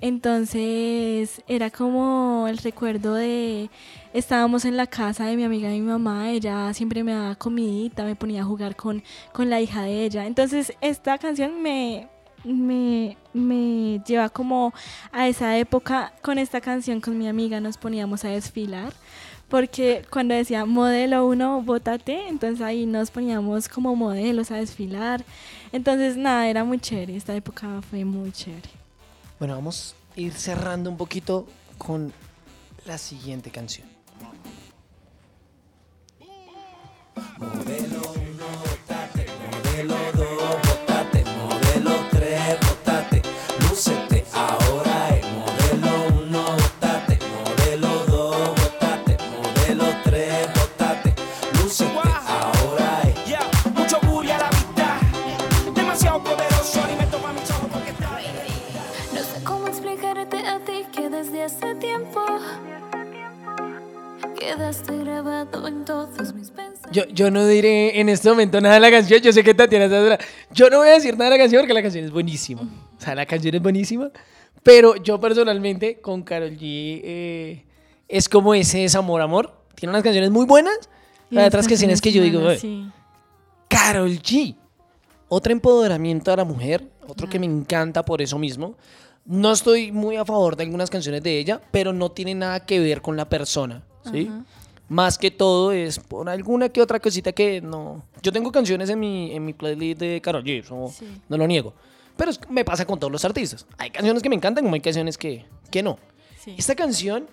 Entonces, 0.00 1.42
era 1.46 1.70
como 1.70 2.46
el 2.48 2.58
recuerdo 2.58 3.14
de 3.14 3.68
estábamos 4.12 4.64
en 4.64 4.76
la 4.76 4.86
casa 4.86 5.26
de 5.26 5.36
mi 5.36 5.44
amiga 5.44 5.72
y 5.74 5.80
mi 5.80 5.86
mamá, 5.86 6.30
ella 6.30 6.72
siempre 6.74 7.04
me 7.04 7.12
daba 7.12 7.34
comidita, 7.36 8.04
me 8.04 8.16
ponía 8.16 8.42
a 8.42 8.44
jugar 8.44 8.76
con, 8.76 9.02
con 9.32 9.50
la 9.50 9.60
hija 9.60 9.82
de 9.82 10.04
ella. 10.04 10.26
Entonces 10.26 10.74
esta 10.80 11.18
canción 11.18 11.62
me, 11.62 12.08
me, 12.44 13.16
me 13.32 14.00
lleva 14.06 14.28
como 14.28 14.72
a 15.12 15.28
esa 15.28 15.56
época. 15.58 16.12
Con 16.22 16.38
esta 16.38 16.60
canción 16.60 17.00
con 17.00 17.16
mi 17.18 17.28
amiga 17.28 17.60
nos 17.60 17.76
poníamos 17.76 18.24
a 18.24 18.28
desfilar. 18.28 18.92
Porque 19.48 20.04
cuando 20.10 20.32
decía 20.32 20.64
modelo 20.64 21.26
1, 21.26 21.62
bótate, 21.62 22.28
entonces 22.28 22.60
ahí 22.60 22.86
nos 22.86 23.10
poníamos 23.10 23.68
como 23.68 23.96
modelos 23.96 24.52
a 24.52 24.56
desfilar. 24.56 25.24
Entonces, 25.72 26.16
nada, 26.16 26.48
era 26.48 26.62
muy 26.62 26.78
chévere. 26.78 27.16
Esta 27.16 27.34
época 27.34 27.82
fue 27.90 28.04
muy 28.04 28.30
chévere. 28.30 28.70
Bueno, 29.40 29.56
vamos 29.56 29.96
a 30.16 30.20
ir 30.20 30.32
cerrando 30.34 30.88
un 30.88 30.96
poquito 30.96 31.48
con 31.78 32.12
la 32.86 32.96
siguiente 32.96 33.50
canción. 33.50 33.89
Modelo 37.16 38.02
Yo, 67.20 67.30
no 67.30 67.46
diré 67.46 68.00
en 68.00 68.08
este 68.08 68.30
momento 68.30 68.60
nada 68.60 68.74
de 68.76 68.80
la 68.80 68.90
canción. 68.90 69.20
Yo 69.20 69.32
sé 69.32 69.44
que 69.44 69.52
Tatiana 69.54 69.84
está. 69.84 70.18
Yo 70.52 70.70
no 70.70 70.78
voy 70.78 70.88
a 70.88 70.92
decir 70.92 71.18
nada 71.18 71.30
de 71.30 71.36
la 71.36 71.42
canción 71.42 71.60
porque 71.60 71.74
la 71.74 71.82
canción 71.82 72.04
es 72.04 72.10
buenísima. 72.10 72.62
O 72.62 73.00
sea, 73.00 73.14
la 73.14 73.26
canción 73.26 73.54
es 73.54 73.60
buenísima. 73.62 74.10
Pero 74.62 74.96
yo 74.96 75.20
personalmente 75.20 76.00
con 76.00 76.22
Carol 76.22 76.52
G 76.56 77.00
eh, 77.04 77.64
es 78.08 78.28
como 78.28 78.54
ese 78.54 78.78
desamor 78.78 79.20
amor. 79.20 79.52
Tiene 79.74 79.90
unas 79.90 80.02
canciones 80.02 80.30
muy 80.30 80.46
buenas. 80.46 80.78
Y 81.30 81.38
Hay 81.38 81.46
otras 81.46 81.68
canciones 81.68 82.00
que 82.00 82.10
yo 82.10 82.22
digo, 82.22 82.40
malas, 82.40 82.64
"Oye, 82.64 82.84
sí. 82.84 82.90
Carol 83.68 84.10
G. 84.10 84.56
Otro 85.28 85.52
empoderamiento 85.52 86.32
a 86.32 86.36
la 86.36 86.44
mujer, 86.44 86.88
otro 87.06 87.28
que 87.28 87.38
me 87.38 87.46
encanta 87.46 88.04
por 88.04 88.20
eso 88.20 88.38
mismo. 88.38 88.76
No 89.24 89.52
estoy 89.52 89.92
muy 89.92 90.16
a 90.16 90.24
favor 90.24 90.56
de 90.56 90.64
algunas 90.64 90.90
canciones 90.90 91.22
de 91.22 91.38
ella, 91.38 91.60
pero 91.70 91.92
no 91.92 92.10
tiene 92.10 92.34
nada 92.34 92.66
que 92.66 92.80
ver 92.80 93.00
con 93.00 93.16
la 93.16 93.28
persona, 93.28 93.84
¿sí? 94.10 94.28
Más 94.90 95.16
que 95.16 95.30
todo 95.30 95.70
es 95.70 96.00
por 96.00 96.28
alguna 96.28 96.68
que 96.68 96.82
otra 96.82 96.98
cosita 96.98 97.30
que 97.30 97.60
no... 97.60 98.04
Yo 98.22 98.32
tengo 98.32 98.50
canciones 98.50 98.90
en 98.90 98.98
mi, 98.98 99.32
en 99.32 99.44
mi 99.44 99.52
playlist 99.52 100.00
de 100.00 100.20
Carol 100.20 100.42
G, 100.42 100.60
eso 100.64 100.92
Sí. 100.92 101.06
no 101.28 101.36
lo 101.38 101.46
niego. 101.46 101.72
Pero 102.16 102.32
me 102.48 102.64
pasa 102.64 102.84
con 102.84 102.98
todos 102.98 103.12
los 103.12 103.24
artistas. 103.24 103.64
Hay 103.78 103.90
canciones 103.90 104.20
que 104.20 104.28
me 104.28 104.34
encantan 104.34 104.64
como 104.64 104.74
hay 104.74 104.80
canciones 104.80 105.16
que, 105.16 105.46
que 105.70 105.80
no. 105.84 105.96
Sí. 106.40 106.56
Esta 106.58 106.74
canción 106.74 107.28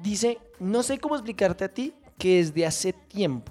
dice, 0.00 0.38
no 0.60 0.84
sé 0.84 0.98
cómo 0.98 1.16
explicarte 1.16 1.64
a 1.64 1.68
ti 1.68 1.92
que 2.18 2.36
desde 2.36 2.64
hace 2.64 2.92
tiempo. 2.92 3.50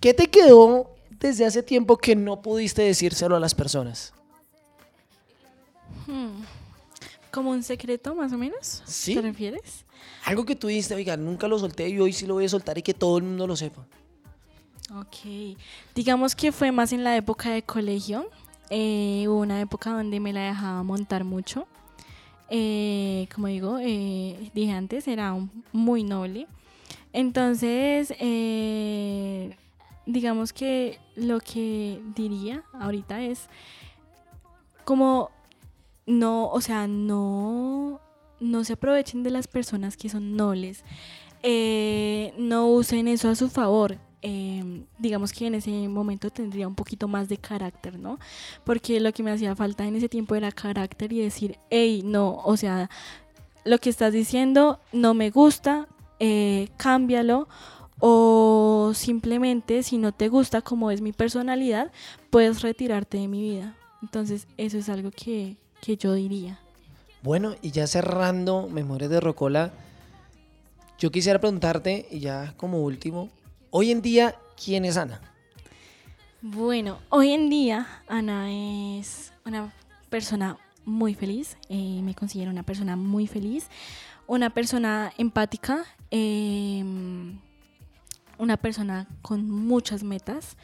¿Qué 0.00 0.14
te 0.14 0.28
quedó 0.28 0.94
desde 1.18 1.46
hace 1.46 1.64
tiempo 1.64 1.96
que 1.96 2.14
no 2.14 2.40
pudiste 2.40 2.82
decírselo 2.82 3.34
a 3.34 3.40
las 3.40 3.56
personas? 3.56 4.14
Como 7.32 7.50
un 7.50 7.62
secreto, 7.62 8.14
más 8.14 8.32
o 8.32 8.38
menos. 8.38 8.82
Sí. 8.86 9.14
¿Te 9.14 9.20
refieres? 9.22 9.84
Algo 10.24 10.44
que 10.44 10.54
tú 10.56 10.66
dijiste, 10.66 10.94
oiga, 10.94 11.16
nunca 11.16 11.48
lo 11.48 11.58
solté 11.58 11.88
y 11.88 11.98
hoy 12.00 12.12
sí 12.12 12.26
lo 12.26 12.34
voy 12.34 12.44
a 12.44 12.48
soltar 12.48 12.76
y 12.78 12.82
que 12.82 12.94
todo 12.94 13.18
el 13.18 13.24
mundo 13.24 13.46
lo 13.46 13.56
sepa. 13.56 13.86
Ok. 14.94 15.56
Digamos 15.94 16.34
que 16.34 16.50
fue 16.52 16.72
más 16.72 16.92
en 16.92 17.04
la 17.04 17.16
época 17.16 17.50
de 17.50 17.62
colegio. 17.62 18.28
Eh, 18.70 19.24
hubo 19.28 19.38
una 19.40 19.60
época 19.60 19.90
donde 19.90 20.20
me 20.20 20.32
la 20.32 20.40
dejaba 20.48 20.82
montar 20.82 21.24
mucho. 21.24 21.66
Eh, 22.50 23.28
como 23.34 23.46
digo, 23.48 23.78
eh, 23.80 24.50
dije 24.54 24.72
antes, 24.72 25.06
era 25.08 25.32
un- 25.34 25.64
muy 25.72 26.02
noble. 26.04 26.46
Entonces, 27.12 28.14
eh, 28.18 29.56
digamos 30.06 30.52
que 30.52 30.98
lo 31.16 31.40
que 31.40 32.00
diría 32.14 32.62
ahorita 32.72 33.22
es 33.22 33.48
como 34.84 35.30
no, 36.06 36.48
o 36.48 36.60
sea, 36.62 36.86
no, 36.86 38.00
no 38.40 38.64
se 38.64 38.74
aprovechen 38.74 39.22
de 39.22 39.30
las 39.30 39.48
personas 39.48 39.96
que 39.96 40.08
son 40.08 40.36
nobles. 40.36 40.84
Eh, 41.42 42.32
no 42.36 42.68
usen 42.68 43.08
eso 43.08 43.28
a 43.28 43.34
su 43.34 43.48
favor. 43.48 43.98
Eh, 44.20 44.82
digamos 44.98 45.32
que 45.32 45.46
en 45.46 45.54
ese 45.54 45.70
momento 45.88 46.30
tendría 46.30 46.66
un 46.66 46.74
poquito 46.74 47.06
más 47.06 47.28
de 47.28 47.38
carácter, 47.38 47.98
¿no? 47.98 48.18
Porque 48.64 49.00
lo 49.00 49.12
que 49.12 49.22
me 49.22 49.30
hacía 49.30 49.54
falta 49.54 49.86
en 49.86 49.94
ese 49.96 50.08
tiempo 50.08 50.34
era 50.34 50.50
carácter 50.50 51.12
y 51.12 51.20
decir, 51.20 51.58
hey, 51.70 52.02
no, 52.04 52.36
o 52.44 52.56
sea, 52.56 52.90
lo 53.64 53.78
que 53.78 53.90
estás 53.90 54.12
diciendo 54.12 54.80
no 54.92 55.14
me 55.14 55.30
gusta, 55.30 55.88
eh, 56.20 56.68
cámbialo. 56.76 57.48
O 58.00 58.92
simplemente, 58.94 59.82
si 59.82 59.98
no 59.98 60.12
te 60.12 60.28
gusta 60.28 60.62
como 60.62 60.92
es 60.92 61.00
mi 61.00 61.12
personalidad, 61.12 61.90
puedes 62.30 62.62
retirarte 62.62 63.18
de 63.18 63.26
mi 63.26 63.42
vida. 63.42 63.76
Entonces, 64.02 64.46
eso 64.56 64.78
es 64.78 64.88
algo 64.88 65.10
que, 65.10 65.56
que 65.80 65.96
yo 65.96 66.14
diría. 66.14 66.60
Bueno, 67.28 67.56
y 67.60 67.72
ya 67.72 67.86
cerrando 67.86 68.70
Memorias 68.70 69.10
de 69.10 69.20
Rocola, 69.20 69.70
yo 70.98 71.10
quisiera 71.10 71.38
preguntarte, 71.38 72.08
y 72.10 72.20
ya 72.20 72.54
como 72.56 72.80
último, 72.80 73.28
hoy 73.70 73.90
en 73.90 74.00
día, 74.00 74.36
¿quién 74.56 74.86
es 74.86 74.96
Ana? 74.96 75.20
Bueno, 76.40 77.00
hoy 77.10 77.32
en 77.32 77.50
día 77.50 77.86
Ana 78.08 78.50
es 78.50 79.34
una 79.44 79.74
persona 80.08 80.56
muy 80.86 81.12
feliz, 81.12 81.58
eh, 81.68 82.00
me 82.02 82.14
considero 82.14 82.50
una 82.50 82.62
persona 82.62 82.96
muy 82.96 83.26
feliz, 83.26 83.66
una 84.26 84.48
persona 84.48 85.12
empática, 85.18 85.84
eh, 86.10 86.82
una 88.38 88.56
persona 88.56 89.06
con 89.20 89.50
muchas 89.50 90.02
metas 90.02 90.56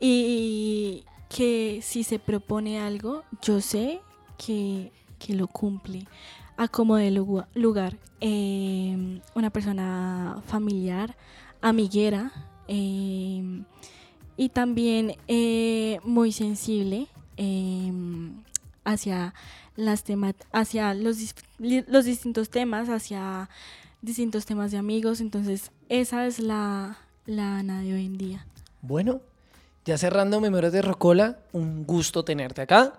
y 0.00 1.04
que 1.28 1.78
si 1.84 2.02
se 2.02 2.18
propone 2.18 2.80
algo, 2.80 3.22
yo 3.42 3.60
sé 3.60 4.00
que, 4.36 4.90
que 5.24 5.34
lo 5.34 5.46
cumple 5.48 6.06
a 6.56 6.68
como 6.68 6.96
de 6.96 7.10
lugar. 7.10 7.96
Eh, 8.20 9.20
una 9.34 9.50
persona 9.50 10.42
familiar, 10.46 11.16
amiguera. 11.60 12.30
eh, 12.68 13.62
y 14.36 14.48
también 14.48 15.16
eh, 15.28 15.98
muy 16.02 16.32
sensible 16.32 17.06
eh, 17.36 17.92
hacia 18.84 19.34
las 19.76 20.04
hacia 20.52 20.94
los, 20.94 21.16
los 21.58 22.04
distintos 22.04 22.50
temas 22.50 22.88
hacia 22.88 23.48
distintos 24.02 24.44
temas 24.46 24.70
de 24.72 24.78
amigos 24.78 25.20
entonces 25.20 25.70
esa 25.88 26.26
es 26.26 26.38
la 26.38 26.98
la 27.26 27.58
Ana 27.58 27.82
de 27.82 27.94
hoy 27.94 28.06
en 28.06 28.18
día 28.18 28.46
Bueno, 28.82 29.20
ya 29.84 29.96
cerrando 29.98 30.40
Memorias 30.40 30.72
de 30.72 30.82
Rocola, 30.82 31.38
un 31.52 31.84
gusto 31.86 32.24
tenerte 32.24 32.62
acá. 32.62 32.94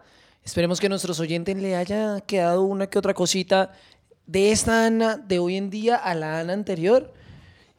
Esperemos 0.45 0.79
que 0.79 0.85
a 0.85 0.89
nuestros 0.89 1.19
oyentes 1.19 1.57
le 1.57 1.75
haya 1.75 2.21
quedado 2.21 2.61
una 2.61 2.85
que 2.85 2.99
otra 2.99 3.15
cosita 3.15 3.71
de 4.27 4.51
esta 4.51 4.85
Ana 4.85 5.17
de 5.17 5.39
hoy 5.39 5.57
en 5.57 5.71
día 5.71 5.95
a 5.95 6.13
la 6.13 6.39
Ana 6.39 6.53
anterior. 6.53 7.11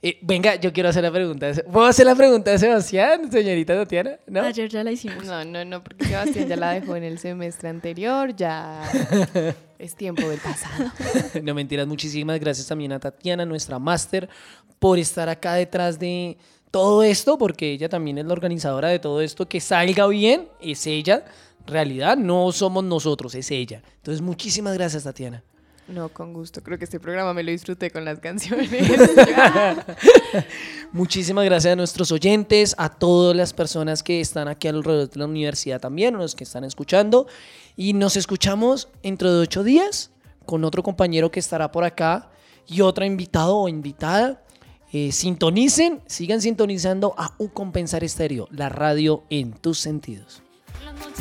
Eh, 0.03 0.19
venga, 0.21 0.57
yo 0.57 0.73
quiero 0.73 0.89
hacer 0.89 1.05
la 1.05 1.13
pregunta. 1.13 1.53
¿Puedo 1.73 1.87
hacer 1.87 2.07
la 2.07 2.17
pregunta 2.17 2.51
de 2.51 2.59
Sebastián, 2.59 3.31
señorita 3.31 3.77
Tatiana? 3.77 4.19
¿No? 4.27 4.43
ayer 4.43 4.69
ya 4.69 4.83
la 4.83 4.91
hicimos 4.91 5.25
No, 5.25 5.45
no, 5.45 5.65
no, 5.65 5.83
porque 5.83 6.07
Sebastián 6.07 6.49
ya 6.49 6.57
la 6.57 6.73
dejó 6.73 6.97
en 6.97 7.05
el 7.05 7.21
semestre 7.21 7.69
anterior, 7.69 8.35
ya 8.35 8.83
es 9.79 9.95
tiempo 9.95 10.29
del 10.29 10.41
pasado. 10.41 10.91
no 11.45 11.55
mentiras, 11.55 11.87
muchísimas 11.87 12.41
gracias 12.41 12.67
también 12.67 12.91
a 12.93 12.99
Tatiana, 12.99 13.47
nuestra 13.47 13.79
máster, 13.79 14.29
por 14.81 14.99
estar 14.99 15.29
acá 15.29 15.55
detrás 15.55 16.01
de 16.01 16.37
todo 16.73 17.05
esto, 17.05 17.39
porque 17.39 17.71
ella 17.71 17.89
también 17.89 18.19
es 18.19 18.27
la 18.27 18.33
organizadora 18.33 18.89
de 18.89 18.99
todo 18.99 19.21
esto. 19.21 19.49
Que 19.49 19.61
salga 19.61 20.09
bien, 20.09 20.49
es 20.61 20.85
ella. 20.89 21.25
Realidad, 21.67 22.17
no 22.17 22.53
somos 22.53 22.85
nosotros, 22.85 23.35
es 23.35 23.51
ella. 23.51 23.83
Entonces, 23.97 24.23
muchísimas 24.23 24.75
gracias, 24.75 25.05
Tatiana. 25.05 25.43
No, 25.89 26.09
con 26.09 26.33
gusto. 26.33 26.63
Creo 26.63 26.79
que 26.79 26.85
este 26.85 26.99
programa 26.99 27.33
me 27.33 27.45
lo 27.45 27.53
disfruté 27.53 27.93
con 27.93 28.05
las 28.05 28.19
canciones. 28.19 28.69
Muchísimas 30.93 31.45
gracias 31.45 31.73
a 31.73 31.77
nuestros 31.77 32.11
oyentes, 32.11 32.75
a 32.77 32.89
todas 32.89 33.37
las 33.37 33.53
personas 33.53 34.03
que 34.03 34.21
están 34.21 34.49
aquí 34.49 34.67
alrededor 34.67 35.09
de 35.09 35.19
la 35.19 35.27
universidad 35.27 35.81
también, 35.81 36.17
a 36.17 36.19
los 36.19 36.35
que 36.35 36.43
están 36.43 36.65
escuchando. 36.65 37.29
Y 37.77 37.93
nos 37.93 38.17
escuchamos 38.17 38.89
dentro 39.01 39.33
de 39.33 39.41
ocho 39.41 39.63
días 39.63 40.11
con 40.45 40.65
otro 40.65 40.83
compañero 40.83 41.31
que 41.31 41.39
estará 41.39 41.71
por 41.71 41.85
acá 41.85 42.31
y 42.67 42.81
otro 42.81 43.05
invitado 43.05 43.57
o 43.57 43.69
invitada. 43.69 44.43
Eh, 44.93 45.13
sintonicen, 45.13 46.01
sigan 46.07 46.41
sintonizando 46.41 47.15
a 47.17 47.35
Un 47.39 47.49
Compensar 47.49 48.03
Estéreo, 48.03 48.49
la 48.51 48.69
radio 48.69 49.23
en 49.31 49.53
tus 49.53 49.79
sentidos. 49.79 50.43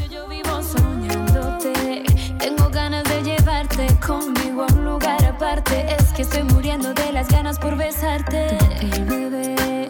Yo 0.10 0.28
vivo 0.28 0.62
soñándote. 0.64 2.04
Tengo 2.40 2.70
ganas 2.70 3.04
de 3.04 3.24
llevarte 3.24 3.88
conmigo 4.06 4.64
a 4.64 4.74
un 4.74 4.86
lugar 4.86 5.24
aparte. 5.26 5.94
Es 5.94 6.14
que 6.14 6.22
estoy 6.22 6.44
muriendo 6.44 6.94
de 6.94 7.12
las 7.12 7.28
ganas 7.28 7.60
por 7.60 7.76
besarte. 7.76 8.58
El 8.80 9.04
bebé 9.04 9.88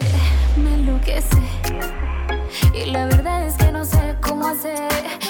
me 0.56 0.74
enloquece. 0.74 1.38
Y 2.74 2.90
la 2.90 3.06
verdad 3.06 3.46
es 3.46 3.56
que 3.56 3.70
no 3.70 3.84
sé 3.84 4.16
cómo 4.20 4.48
hacer. 4.48 4.88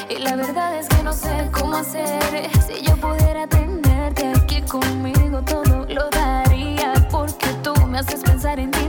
Y 0.09 0.19
la 0.21 0.37
verdad 0.37 0.79
es 0.79 0.89
que 0.89 1.03
no 1.03 1.13
sé 1.13 1.51
cómo 1.53 1.77
hacer. 1.77 2.49
Si 2.67 2.83
yo 2.83 2.97
pudiera 2.97 3.47
tenerte 3.47 4.33
aquí 4.35 4.63
conmigo, 4.63 5.43
todo 5.43 5.85
lo 5.87 6.09
daría. 6.11 6.95
Porque 7.11 7.49
tú 7.63 7.75
me 7.87 7.99
haces 7.99 8.23
pensar 8.23 8.59
en 8.59 8.71
ti 8.71 8.86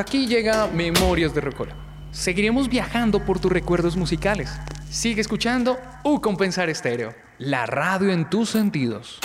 Hasta 0.00 0.16
aquí 0.16 0.26
llega 0.26 0.66
Memorias 0.66 1.34
de 1.34 1.42
Rocola. 1.42 1.74
Seguiremos 2.10 2.70
viajando 2.70 3.22
por 3.22 3.38
tus 3.38 3.52
recuerdos 3.52 3.98
musicales. 3.98 4.50
Sigue 4.88 5.20
escuchando 5.20 5.76
U 6.04 6.22
Compensar 6.22 6.70
Estéreo, 6.70 7.14
la 7.36 7.66
radio 7.66 8.10
en 8.10 8.30
tus 8.30 8.48
sentidos. 8.48 9.20